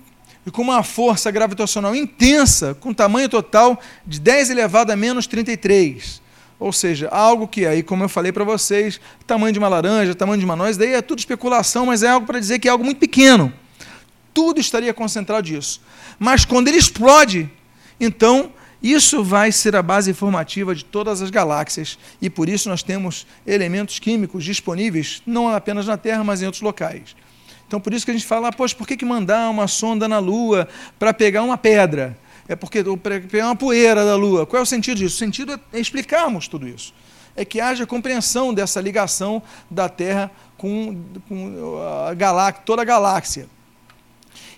e 0.47 0.51
com 0.51 0.63
uma 0.63 0.83
força 0.83 1.31
gravitacional 1.31 1.95
intensa, 1.95 2.75
com 2.81 2.95
tamanho 2.95 3.29
total 3.29 3.79
de 4.07 4.19
10 4.21 4.51
elevado 4.51 4.91
a 4.91 4.97
menos 4.97 5.27
33. 5.27 6.21
Ou 6.59 6.73
seja, 6.73 7.09
algo 7.09 7.49
que 7.49 7.67
aí, 7.67 7.83
como 7.83 8.05
eu 8.05 8.09
falei 8.09 8.33
para 8.33 8.45
vocês, 8.45 9.01
tamanho 9.27 9.53
de 9.53 9.59
uma 9.59 9.69
laranja, 9.69 10.15
tamanho 10.15 10.39
de 10.39 10.45
uma 10.45 10.57
noz, 10.57 10.77
daí 10.77 10.93
é 10.93 11.03
tudo 11.03 11.19
especulação, 11.19 11.87
mas 11.87 12.03
é 12.03 12.09
algo 12.09 12.27
para 12.27 12.39
dizer 12.39 12.59
que 12.59 12.69
é 12.69 12.71
algo 12.71 12.85
muito 12.85 12.99
pequeno. 12.99 13.53
Tudo 14.35 14.61
estaria 14.61 14.93
concentrado 14.93 15.43
disso. 15.47 15.81
Mas 16.19 16.45
quando 16.45 16.69
ele 16.69 16.77
explode, 16.77 17.51
então 17.99 18.53
isso 18.83 19.23
vai 19.23 19.53
ser 19.53 19.77
a 19.77 19.83
base 19.83 20.11
informativa 20.11 20.75
de 20.75 20.85
todas 20.85 21.21
as 21.21 21.31
galáxias 21.31 21.99
e 22.21 22.31
por 22.31 22.49
isso 22.49 22.69
nós 22.69 22.83
temos 22.83 23.27
elementos 23.47 23.99
químicos 23.99 24.45
disponíveis 24.45 25.23
não 25.27 25.49
apenas 25.49 25.87
na 25.87 25.97
Terra, 25.97 26.25
mas 26.25 26.41
em 26.41 26.47
outros 26.47 26.63
locais. 26.63 27.15
Então 27.71 27.81
por 27.81 27.95
isso 27.95 28.05
que 28.05 28.11
a 28.11 28.15
gente 28.15 28.27
fala, 28.27 28.49
ah, 28.49 28.53
poxa, 28.53 28.75
por 28.75 28.85
que, 28.85 28.97
que 28.97 29.05
mandar 29.05 29.49
uma 29.49 29.69
sonda 29.69 30.09
na 30.09 30.19
Lua 30.19 30.67
para 30.99 31.15
pegar 31.15 31.45
uma 31.45 31.57
pedra? 31.57 32.19
É 32.49 32.57
porque 32.57 32.81
é 33.33 33.45
uma 33.45 33.55
poeira 33.55 34.05
da 34.05 34.17
Lua. 34.17 34.45
Qual 34.45 34.59
é 34.59 34.63
o 34.65 34.67
sentido 34.67 34.99
disso? 34.99 35.15
O 35.15 35.19
sentido 35.21 35.53
é 35.73 35.79
explicarmos 35.79 36.49
tudo 36.49 36.67
isso. 36.67 36.93
É 37.37 37.45
que 37.45 37.61
haja 37.61 37.87
compreensão 37.87 38.53
dessa 38.53 38.81
ligação 38.81 39.41
da 39.71 39.89
Terra 39.89 40.33
com, 40.59 41.01
com 41.29 41.81
a 42.09 42.13
galáxia, 42.13 42.65
toda 42.67 42.83
a 42.83 42.85
galáxia. 42.85 43.47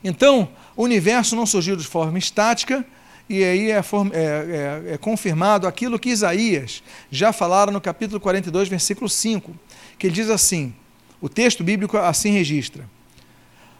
Então, 0.02 0.48
o 0.74 0.82
universo 0.82 1.36
não 1.36 1.44
surgiu 1.44 1.76
de 1.76 1.86
forma 1.86 2.18
estática, 2.18 2.82
e 3.28 3.44
aí 3.44 3.70
é, 3.70 3.74
é, 3.74 3.82
é, 4.14 4.94
é, 4.94 4.96
confirmado 4.96 5.66
aquilo 5.66 5.98
que 5.98 6.08
Isaías 6.08 6.82
já 7.10 7.30
falara 7.30 7.70
no 7.70 7.78
capítulo 7.78 8.18
42, 8.18 8.70
versículo 8.70 9.06
5, 9.06 9.54
que 9.98 10.06
ele 10.06 10.14
diz 10.14 10.30
assim: 10.30 10.72
o 11.20 11.28
texto 11.28 11.62
bíblico 11.62 11.98
assim 11.98 12.30
registra. 12.30 12.88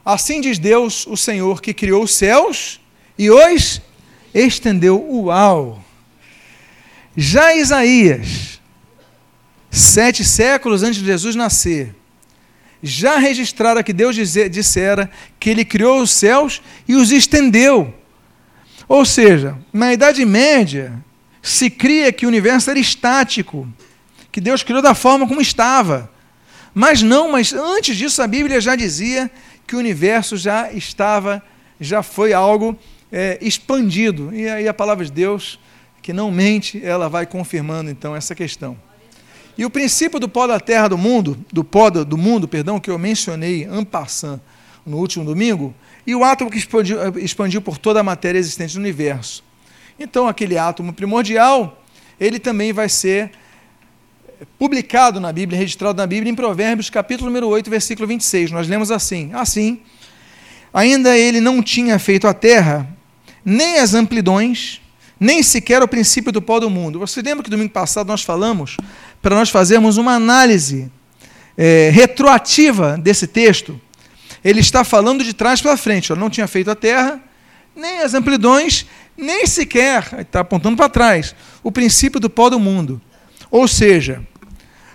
Assim 0.05 0.41
diz 0.41 0.59
Deus, 0.59 1.07
o 1.07 1.15
Senhor, 1.15 1.61
que 1.61 1.73
criou 1.73 2.03
os 2.03 2.13
céus 2.13 2.81
e 3.17 3.31
os 3.31 3.81
estendeu. 4.33 5.01
Uau! 5.01 5.83
Já 7.15 7.55
Isaías, 7.55 8.59
sete 9.69 10.25
séculos 10.25 10.83
antes 10.83 10.99
de 10.99 11.05
Jesus 11.05 11.35
nascer, 11.35 11.95
já 12.81 13.17
registrara 13.17 13.83
que 13.83 13.93
Deus 13.93 14.15
dissera 14.15 15.09
que 15.39 15.49
ele 15.49 15.63
criou 15.63 16.01
os 16.01 16.11
céus 16.11 16.61
e 16.87 16.95
os 16.95 17.11
estendeu. 17.11 17.93
Ou 18.87 19.05
seja, 19.05 19.57
na 19.71 19.93
Idade 19.93 20.25
Média, 20.25 20.93
se 21.41 21.69
cria 21.69 22.11
que 22.11 22.25
o 22.25 22.29
universo 22.29 22.69
era 22.69 22.79
estático, 22.79 23.71
que 24.31 24.41
Deus 24.41 24.63
criou 24.63 24.81
da 24.81 24.93
forma 24.93 25.27
como 25.27 25.39
estava. 25.39 26.11
Mas 26.73 27.01
não, 27.01 27.31
mas 27.31 27.53
antes 27.53 27.95
disso 27.95 28.21
a 28.21 28.27
Bíblia 28.27 28.59
já 28.59 28.75
dizia 28.75 29.31
que 29.65 29.75
o 29.75 29.79
universo 29.79 30.37
já 30.37 30.71
estava, 30.71 31.41
já 31.79 32.03
foi 32.03 32.33
algo 32.33 32.77
é, 33.11 33.37
expandido. 33.41 34.33
E 34.33 34.47
aí 34.47 34.67
a 34.67 34.73
palavra 34.73 35.05
de 35.05 35.11
Deus, 35.11 35.59
que 36.01 36.13
não 36.13 36.31
mente, 36.31 36.83
ela 36.83 37.07
vai 37.07 37.25
confirmando 37.25 37.89
então 37.89 38.15
essa 38.15 38.35
questão. 38.35 38.77
E 39.57 39.65
o 39.65 39.69
princípio 39.69 40.19
do 40.19 40.27
pó 40.27 40.47
da 40.47 40.59
terra 40.59 40.87
do 40.87 40.97
mundo, 40.97 41.37
do 41.51 41.63
pó 41.63 41.89
do 41.89 42.17
mundo, 42.17 42.47
perdão, 42.47 42.79
que 42.79 42.89
eu 42.89 42.97
mencionei 42.97 43.65
en 43.65 43.83
passant 43.83 44.41
no 44.85 44.97
último 44.97 45.23
domingo, 45.23 45.73
e 46.05 46.15
o 46.15 46.23
átomo 46.23 46.49
que 46.49 46.57
expandiu, 46.57 46.97
expandiu 47.19 47.61
por 47.61 47.77
toda 47.77 47.99
a 47.99 48.03
matéria 48.03 48.39
existente 48.39 48.75
no 48.75 48.81
universo. 48.81 49.43
Então, 49.99 50.27
aquele 50.27 50.57
átomo 50.57 50.91
primordial, 50.91 51.81
ele 52.19 52.39
também 52.39 52.73
vai 52.73 52.89
ser 52.89 53.31
publicado 54.57 55.19
na 55.19 55.31
Bíblia, 55.31 55.57
registrado 55.57 55.97
na 55.97 56.07
Bíblia, 56.07 56.31
em 56.31 56.35
Provérbios, 56.35 56.89
capítulo 56.89 57.29
número 57.29 57.47
8, 57.47 57.69
versículo 57.69 58.07
26. 58.07 58.51
Nós 58.51 58.67
lemos 58.67 58.91
assim: 58.91 59.31
Assim, 59.33 59.79
ainda 60.73 61.17
ele 61.17 61.39
não 61.39 61.61
tinha 61.61 61.97
feito 61.99 62.27
a 62.27 62.33
terra, 62.33 62.87
nem 63.43 63.79
as 63.79 63.93
amplidões, 63.93 64.81
nem 65.19 65.41
sequer 65.41 65.81
o 65.81 65.87
princípio 65.87 66.31
do 66.31 66.41
pó 66.41 66.59
do 66.59 66.69
mundo. 66.69 66.99
Você 66.99 67.21
lembra 67.21 67.43
que 67.43 67.49
domingo 67.49 67.71
passado 67.71 68.07
nós 68.07 68.23
falamos 68.23 68.77
para 69.21 69.35
nós 69.35 69.49
fazermos 69.49 69.97
uma 69.97 70.13
análise 70.13 70.91
é, 71.57 71.89
retroativa 71.93 72.97
desse 72.97 73.27
texto? 73.27 73.79
Ele 74.43 74.59
está 74.59 74.83
falando 74.83 75.23
de 75.23 75.33
trás 75.33 75.61
para 75.61 75.77
frente. 75.77 76.11
Ele 76.11 76.19
não 76.19 76.29
tinha 76.29 76.47
feito 76.47 76.69
a 76.69 76.75
terra, 76.75 77.21
nem 77.75 77.99
as 77.99 78.13
amplidões, 78.13 78.85
nem 79.17 79.45
sequer, 79.47 80.19
está 80.19 80.41
apontando 80.41 80.75
para 80.75 80.89
trás, 80.89 81.35
o 81.63 81.71
princípio 81.71 82.19
do 82.19 82.29
pó 82.29 82.49
do 82.49 82.59
mundo. 82.59 83.01
Ou 83.49 83.67
seja, 83.67 84.21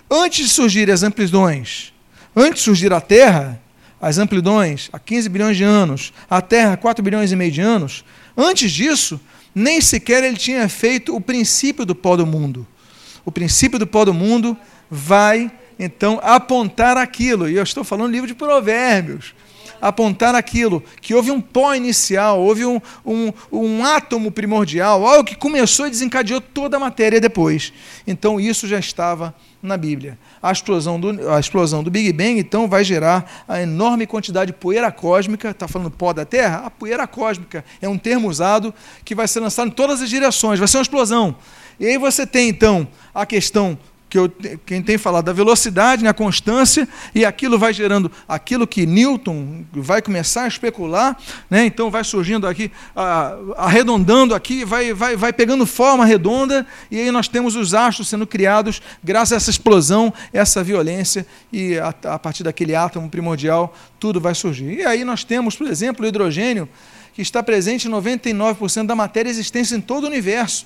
antes 0.09 0.47
de 0.47 0.51
surgir 0.51 0.89
as 0.89 1.03
amplidões, 1.03 1.93
antes 2.35 2.59
de 2.59 2.65
surgir 2.65 2.91
a 2.91 3.01
Terra, 3.01 3.61
as 4.01 4.17
amplidões 4.17 4.89
há 4.91 4.99
15 4.99 5.29
bilhões 5.29 5.57
de 5.57 5.63
anos, 5.63 6.13
a 6.29 6.41
Terra 6.41 6.73
há 6.73 6.77
4 6.77 7.03
bilhões 7.03 7.31
e 7.31 7.35
meio 7.35 7.51
de 7.51 7.61
anos, 7.61 8.03
antes 8.35 8.71
disso, 8.71 9.19
nem 9.53 9.81
sequer 9.81 10.23
ele 10.23 10.37
tinha 10.37 10.67
feito 10.69 11.15
o 11.15 11.21
princípio 11.21 11.85
do 11.85 11.93
pó 11.93 12.15
do 12.15 12.25
mundo. 12.25 12.65
O 13.25 13.31
princípio 13.31 13.77
do 13.77 13.85
pó 13.85 14.05
do 14.05 14.13
mundo 14.13 14.57
vai, 14.89 15.51
então, 15.77 16.19
apontar 16.23 16.97
aquilo. 16.97 17.49
E 17.49 17.55
eu 17.55 17.63
estou 17.63 17.83
falando 17.83 18.11
livro 18.11 18.27
de 18.27 18.33
Provérbios 18.33 19.33
apontar 19.81 20.35
aquilo, 20.35 20.83
que 21.01 21.13
houve 21.13 21.31
um 21.31 21.39
pó 21.39 21.73
inicial, 21.73 22.41
houve 22.41 22.65
um, 22.65 22.81
um, 23.05 23.31
um 23.51 23.85
átomo 23.85 24.31
primordial, 24.31 25.05
algo 25.05 25.23
que 25.23 25.35
começou 25.35 25.87
e 25.87 25.89
desencadeou 25.89 26.41
toda 26.41 26.77
a 26.77 26.79
matéria 26.79 27.21
depois. 27.21 27.71
Então 28.05 28.39
isso 28.39 28.67
já 28.67 28.79
estava 28.79 29.33
na 29.61 29.77
Bíblia. 29.77 30.17
A 30.41 30.51
explosão 30.51 30.99
do, 30.99 31.29
a 31.29 31.39
explosão 31.39 31.83
do 31.83 31.91
Big 31.91 32.11
Bang, 32.13 32.39
então, 32.39 32.67
vai 32.67 32.83
gerar 32.83 33.43
a 33.47 33.61
enorme 33.61 34.07
quantidade 34.07 34.51
de 34.51 34.57
poeira 34.57 34.91
cósmica. 34.91 35.49
Está 35.49 35.67
falando 35.67 35.91
pó 35.91 36.13
da 36.13 36.25
Terra? 36.25 36.63
A 36.65 36.69
poeira 36.69 37.05
cósmica 37.05 37.63
é 37.81 37.87
um 37.87 37.97
termo 37.97 38.29
usado 38.29 38.73
que 39.03 39.13
vai 39.13 39.27
ser 39.27 39.39
lançado 39.39 39.67
em 39.67 39.71
todas 39.71 40.01
as 40.01 40.09
direções, 40.09 40.59
vai 40.59 40.67
ser 40.67 40.77
uma 40.77 40.83
explosão. 40.83 41.35
E 41.79 41.85
aí 41.85 41.97
você 41.97 42.25
tem, 42.25 42.49
então, 42.49 42.87
a 43.13 43.25
questão 43.25 43.77
que 44.09 44.17
eu, 44.17 44.31
quem 44.65 44.81
tem 44.81 44.97
falado 44.97 45.25
da 45.25 45.33
velocidade, 45.33 46.03
na 46.03 46.09
né, 46.09 46.13
constância, 46.13 46.87
e 47.13 47.23
aquilo 47.23 47.59
vai 47.59 47.71
gerando 47.71 48.11
aquilo 48.27 48.65
que 48.65 48.85
Newton 48.85 49.63
vai 49.71 50.01
começar 50.01 50.43
a 50.43 50.47
especular, 50.47 51.15
né? 51.49 51.65
então 51.65 51.91
vai 51.91 52.03
surgindo 52.03 52.47
aqui, 52.47 52.71
a, 52.95 53.35
arredondando 53.55 54.33
aqui, 54.33 54.65
vai, 54.65 54.93
vai, 54.93 55.15
vai 55.15 55.31
pegando 55.31 55.65
forma 55.65 56.05
redonda, 56.05 56.65
e 56.89 56.99
aí 56.99 57.11
nós 57.11 57.27
temos 57.27 57.55
os 57.55 57.75
astros 57.75 58.07
sendo 58.07 58.25
criados 58.25 58.81
graças 59.03 59.33
a 59.33 59.35
essa 59.35 59.51
explosão, 59.51 60.11
essa 60.33 60.63
violência, 60.63 61.25
e 61.53 61.77
a, 61.77 61.93
a 62.15 62.19
partir 62.19 62.43
daquele 62.43 62.73
átomo 62.73 63.09
primordial, 63.09 63.75
tudo 63.99 64.19
vai 64.19 64.33
surgir. 64.33 64.79
E 64.79 64.85
aí 64.85 65.03
nós 65.03 65.23
temos, 65.23 65.55
por 65.55 65.67
exemplo, 65.67 66.03
o 66.03 66.07
hidrogênio, 66.07 66.67
que 67.13 67.21
está 67.21 67.43
presente 67.43 67.87
em 67.87 67.91
99% 67.91 68.87
da 68.87 68.95
matéria 68.95 69.29
existente 69.29 69.75
em 69.75 69.81
todo 69.81 70.05
o 70.05 70.07
universo 70.07 70.65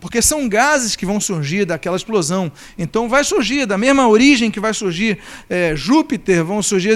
porque 0.00 0.20
são 0.20 0.48
gases 0.48 0.94
que 0.94 1.06
vão 1.06 1.18
surgir 1.20 1.64
daquela 1.64 1.96
explosão. 1.96 2.52
Então 2.78 3.08
vai 3.08 3.24
surgir, 3.24 3.66
da 3.66 3.78
mesma 3.78 4.08
origem 4.08 4.50
que 4.50 4.60
vai 4.60 4.74
surgir 4.74 5.18
é, 5.48 5.74
Júpiter, 5.74 6.44
vão 6.44 6.62
surgir, 6.62 6.94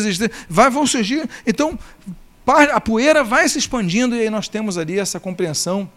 vai, 0.49 0.71
vão 0.71 0.87
surgir. 0.87 1.29
Então 1.47 1.79
a 2.47 2.81
poeira 2.81 3.23
vai 3.25 3.49
se 3.49 3.59
expandindo 3.59 4.15
e 4.15 4.21
aí 4.21 4.31
nós 4.31 4.49
temos 4.49 4.77
ali 4.77 4.99
essa 4.99 5.19
compreensão. 5.19 5.89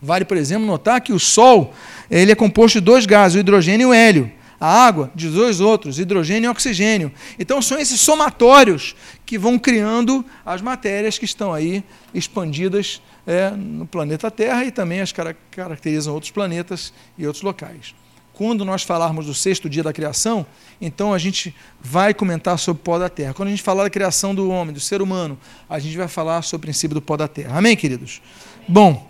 Vale, 0.00 0.24
por 0.24 0.36
exemplo, 0.36 0.66
notar 0.66 1.00
que 1.00 1.12
o 1.12 1.18
Sol 1.18 1.74
ele 2.10 2.32
é 2.32 2.34
composto 2.34 2.78
de 2.78 2.84
dois 2.84 3.04
gases, 3.04 3.36
o 3.36 3.40
hidrogênio 3.40 3.86
e 3.86 3.90
o 3.90 3.92
hélio. 3.92 4.30
A 4.60 4.84
água, 4.86 5.10
de 5.12 5.28
dois 5.28 5.60
outros, 5.60 5.98
hidrogênio 5.98 6.46
e 6.46 6.50
oxigênio. 6.50 7.10
Então 7.36 7.60
são 7.60 7.80
esses 7.80 8.00
somatórios 8.00 8.94
que 9.26 9.36
vão 9.36 9.58
criando 9.58 10.24
as 10.46 10.62
matérias 10.62 11.18
que 11.18 11.24
estão 11.24 11.52
aí 11.52 11.82
expandidas 12.14 13.02
é, 13.26 13.50
no 13.50 13.86
planeta 13.86 14.30
Terra 14.30 14.64
e 14.64 14.70
também 14.70 15.00
as 15.00 15.12
caracterizam 15.50 16.14
outros 16.14 16.30
planetas 16.30 16.92
e 17.16 17.26
outros 17.26 17.42
locais. 17.42 17.94
Quando 18.32 18.64
nós 18.64 18.82
falarmos 18.82 19.26
do 19.26 19.34
sexto 19.34 19.68
dia 19.68 19.82
da 19.82 19.92
criação, 19.92 20.46
então 20.80 21.12
a 21.12 21.18
gente 21.18 21.54
vai 21.80 22.14
comentar 22.14 22.58
sobre 22.58 22.80
o 22.80 22.84
pó 22.84 22.98
da 22.98 23.08
terra. 23.08 23.34
Quando 23.34 23.48
a 23.48 23.50
gente 23.50 23.62
falar 23.62 23.84
da 23.84 23.90
criação 23.90 24.34
do 24.34 24.50
homem, 24.50 24.72
do 24.72 24.80
ser 24.80 25.02
humano, 25.02 25.38
a 25.68 25.78
gente 25.78 25.96
vai 25.96 26.08
falar 26.08 26.42
sobre 26.42 26.64
o 26.64 26.66
princípio 26.66 26.94
do 26.94 27.02
pó 27.02 27.16
da 27.16 27.28
terra. 27.28 27.58
Amém, 27.58 27.76
queridos? 27.76 28.22
Bom, 28.66 29.06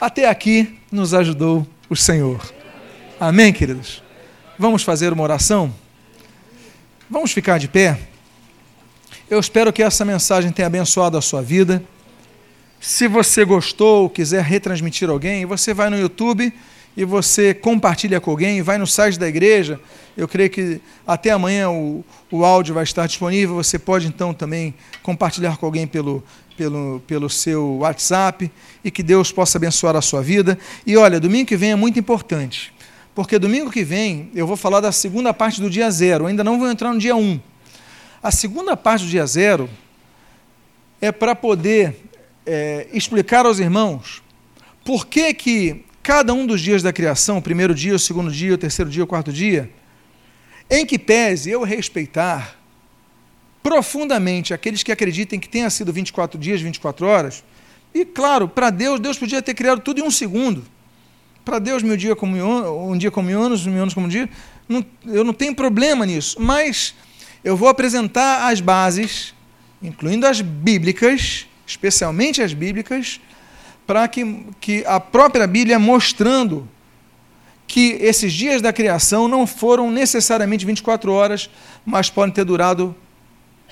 até 0.00 0.28
aqui 0.28 0.78
nos 0.90 1.14
ajudou 1.14 1.66
o 1.90 1.96
Senhor. 1.96 2.40
Amém, 3.18 3.52
queridos? 3.52 4.02
Vamos 4.58 4.84
fazer 4.84 5.12
uma 5.12 5.22
oração? 5.24 5.74
Vamos 7.10 7.32
ficar 7.32 7.58
de 7.58 7.68
pé? 7.68 7.98
Eu 9.28 9.40
espero 9.40 9.72
que 9.72 9.82
essa 9.82 10.04
mensagem 10.04 10.52
tenha 10.52 10.66
abençoado 10.66 11.18
a 11.18 11.20
sua 11.20 11.42
vida. 11.42 11.82
Se 12.84 13.06
você 13.06 13.44
gostou, 13.44 14.10
quiser 14.10 14.42
retransmitir 14.42 15.08
alguém, 15.08 15.46
você 15.46 15.72
vai 15.72 15.88
no 15.88 15.96
YouTube 15.96 16.52
e 16.96 17.04
você 17.04 17.54
compartilha 17.54 18.20
com 18.20 18.32
alguém, 18.32 18.60
vai 18.60 18.76
no 18.76 18.88
site 18.88 19.16
da 19.20 19.28
igreja. 19.28 19.78
Eu 20.16 20.26
creio 20.26 20.50
que 20.50 20.80
até 21.06 21.30
amanhã 21.30 21.70
o, 21.70 22.04
o 22.28 22.44
áudio 22.44 22.74
vai 22.74 22.82
estar 22.82 23.06
disponível. 23.06 23.54
Você 23.54 23.78
pode 23.78 24.08
então 24.08 24.34
também 24.34 24.74
compartilhar 25.00 25.58
com 25.58 25.64
alguém 25.64 25.86
pelo, 25.86 26.24
pelo, 26.56 27.00
pelo 27.06 27.30
seu 27.30 27.78
WhatsApp 27.78 28.50
e 28.82 28.90
que 28.90 29.04
Deus 29.04 29.30
possa 29.30 29.58
abençoar 29.58 29.94
a 29.94 30.02
sua 30.02 30.20
vida. 30.20 30.58
E 30.84 30.96
olha, 30.96 31.20
domingo 31.20 31.46
que 31.46 31.56
vem 31.56 31.70
é 31.70 31.76
muito 31.76 32.00
importante, 32.00 32.74
porque 33.14 33.38
domingo 33.38 33.70
que 33.70 33.84
vem 33.84 34.28
eu 34.34 34.44
vou 34.44 34.56
falar 34.56 34.80
da 34.80 34.90
segunda 34.90 35.32
parte 35.32 35.60
do 35.60 35.70
dia 35.70 35.88
zero, 35.88 36.24
eu 36.24 36.28
ainda 36.28 36.42
não 36.42 36.58
vou 36.58 36.68
entrar 36.68 36.92
no 36.92 36.98
dia 36.98 37.14
um. 37.14 37.38
A 38.20 38.32
segunda 38.32 38.76
parte 38.76 39.04
do 39.04 39.08
dia 39.08 39.24
zero 39.24 39.70
é 41.00 41.12
para 41.12 41.36
poder 41.36 42.10
é, 42.46 42.88
explicar 42.92 43.46
aos 43.46 43.58
irmãos 43.58 44.22
por 44.84 45.06
que, 45.06 45.32
que 45.34 45.84
cada 46.02 46.34
um 46.34 46.46
dos 46.46 46.60
dias 46.60 46.82
da 46.82 46.92
criação, 46.92 47.38
o 47.38 47.42
primeiro 47.42 47.74
dia, 47.74 47.94
o 47.94 47.98
segundo 47.98 48.30
dia, 48.30 48.54
o 48.54 48.58
terceiro 48.58 48.90
dia, 48.90 49.04
o 49.04 49.06
quarto 49.06 49.32
dia, 49.32 49.70
em 50.68 50.84
que 50.84 50.98
pese 50.98 51.50
eu 51.50 51.62
respeitar 51.62 52.58
profundamente 53.62 54.52
aqueles 54.52 54.82
que 54.82 54.90
acreditem 54.90 55.38
que 55.38 55.48
tenha 55.48 55.70
sido 55.70 55.92
24 55.92 56.38
dias, 56.38 56.60
24 56.60 57.06
horas, 57.06 57.44
e 57.94 58.04
claro, 58.04 58.48
para 58.48 58.70
Deus, 58.70 58.98
Deus 58.98 59.18
podia 59.18 59.40
ter 59.40 59.54
criado 59.54 59.80
tudo 59.80 60.00
em 60.00 60.02
um 60.02 60.10
segundo. 60.10 60.64
Para 61.44 61.58
Deus, 61.58 61.82
meu 61.82 61.96
dia 61.96 62.16
como 62.16 62.36
um 62.36 62.96
dia 62.96 63.10
como 63.10 63.28
anos, 63.30 63.66
mil 63.66 63.82
anos 63.82 63.94
como 63.94 64.06
um 64.06 64.08
dia, 64.08 64.28
não, 64.68 64.84
eu 65.06 65.22
não 65.22 65.32
tenho 65.32 65.54
problema 65.54 66.06
nisso, 66.06 66.40
mas 66.40 66.94
eu 67.44 67.56
vou 67.56 67.68
apresentar 67.68 68.50
as 68.50 68.60
bases, 68.60 69.34
incluindo 69.82 70.26
as 70.26 70.40
bíblicas, 70.40 71.46
especialmente 71.66 72.42
as 72.42 72.52
bíblicas, 72.52 73.20
para 73.86 74.06
que, 74.08 74.46
que 74.60 74.84
a 74.86 75.00
própria 75.00 75.46
Bíblia 75.46 75.78
mostrando 75.78 76.68
que 77.66 77.96
esses 78.00 78.32
dias 78.32 78.60
da 78.60 78.72
criação 78.72 79.26
não 79.26 79.46
foram 79.46 79.90
necessariamente 79.90 80.66
24 80.66 81.12
horas, 81.12 81.48
mas 81.84 82.10
podem 82.10 82.34
ter 82.34 82.44
durado 82.44 82.94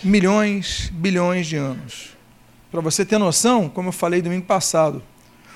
milhões, 0.02 0.90
bilhões 0.92 1.46
de 1.46 1.56
anos. 1.56 2.16
Para 2.70 2.80
você 2.80 3.04
ter 3.04 3.18
noção, 3.18 3.68
como 3.68 3.88
eu 3.88 3.92
falei 3.92 4.22
domingo 4.22 4.46
passado, 4.46 5.02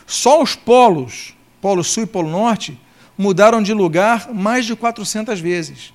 só 0.07 0.43
os 0.43 0.55
polos, 0.55 1.35
Polo 1.61 1.82
Sul 1.82 2.03
e 2.03 2.07
Polo 2.07 2.28
Norte, 2.28 2.78
mudaram 3.16 3.62
de 3.62 3.72
lugar 3.72 4.32
mais 4.32 4.66
de 4.66 4.76
400 4.76 5.41
vezes. 5.41 5.95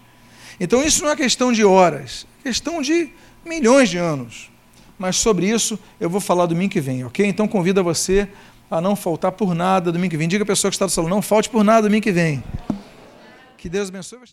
Então 0.59 0.83
isso 0.83 1.03
não 1.03 1.11
é 1.11 1.15
questão 1.15 1.51
de 1.51 1.63
horas, 1.63 2.25
é 2.39 2.43
questão 2.43 2.81
de 2.81 3.09
milhões 3.45 3.89
de 3.89 3.97
anos. 3.97 4.49
Mas 4.99 5.15
sobre 5.15 5.49
isso 5.49 5.79
eu 5.99 6.09
vou 6.09 6.19
falar 6.19 6.45
domingo 6.45 6.73
que 6.73 6.81
vem, 6.81 7.05
ok? 7.05 7.25
Então 7.25 7.47
convido 7.47 7.81
você 7.81 8.27
a 8.69 8.81
não 8.81 8.95
faltar 8.95 9.31
por 9.31 9.55
nada 9.55 9.91
domingo 9.91 10.11
que 10.11 10.17
vem. 10.17 10.27
Diga 10.27 10.43
a 10.43 10.45
pessoa 10.45 10.69
que 10.69 10.75
está 10.75 10.85
do 10.85 10.91
salão, 10.91 11.09
não 11.09 11.21
falte 11.21 11.49
por 11.49 11.63
nada 11.63 11.83
domingo 11.83 12.03
que 12.03 12.11
vem. 12.11 12.43
Que 13.57 13.69
Deus 13.69 13.87
abençoe. 13.89 14.19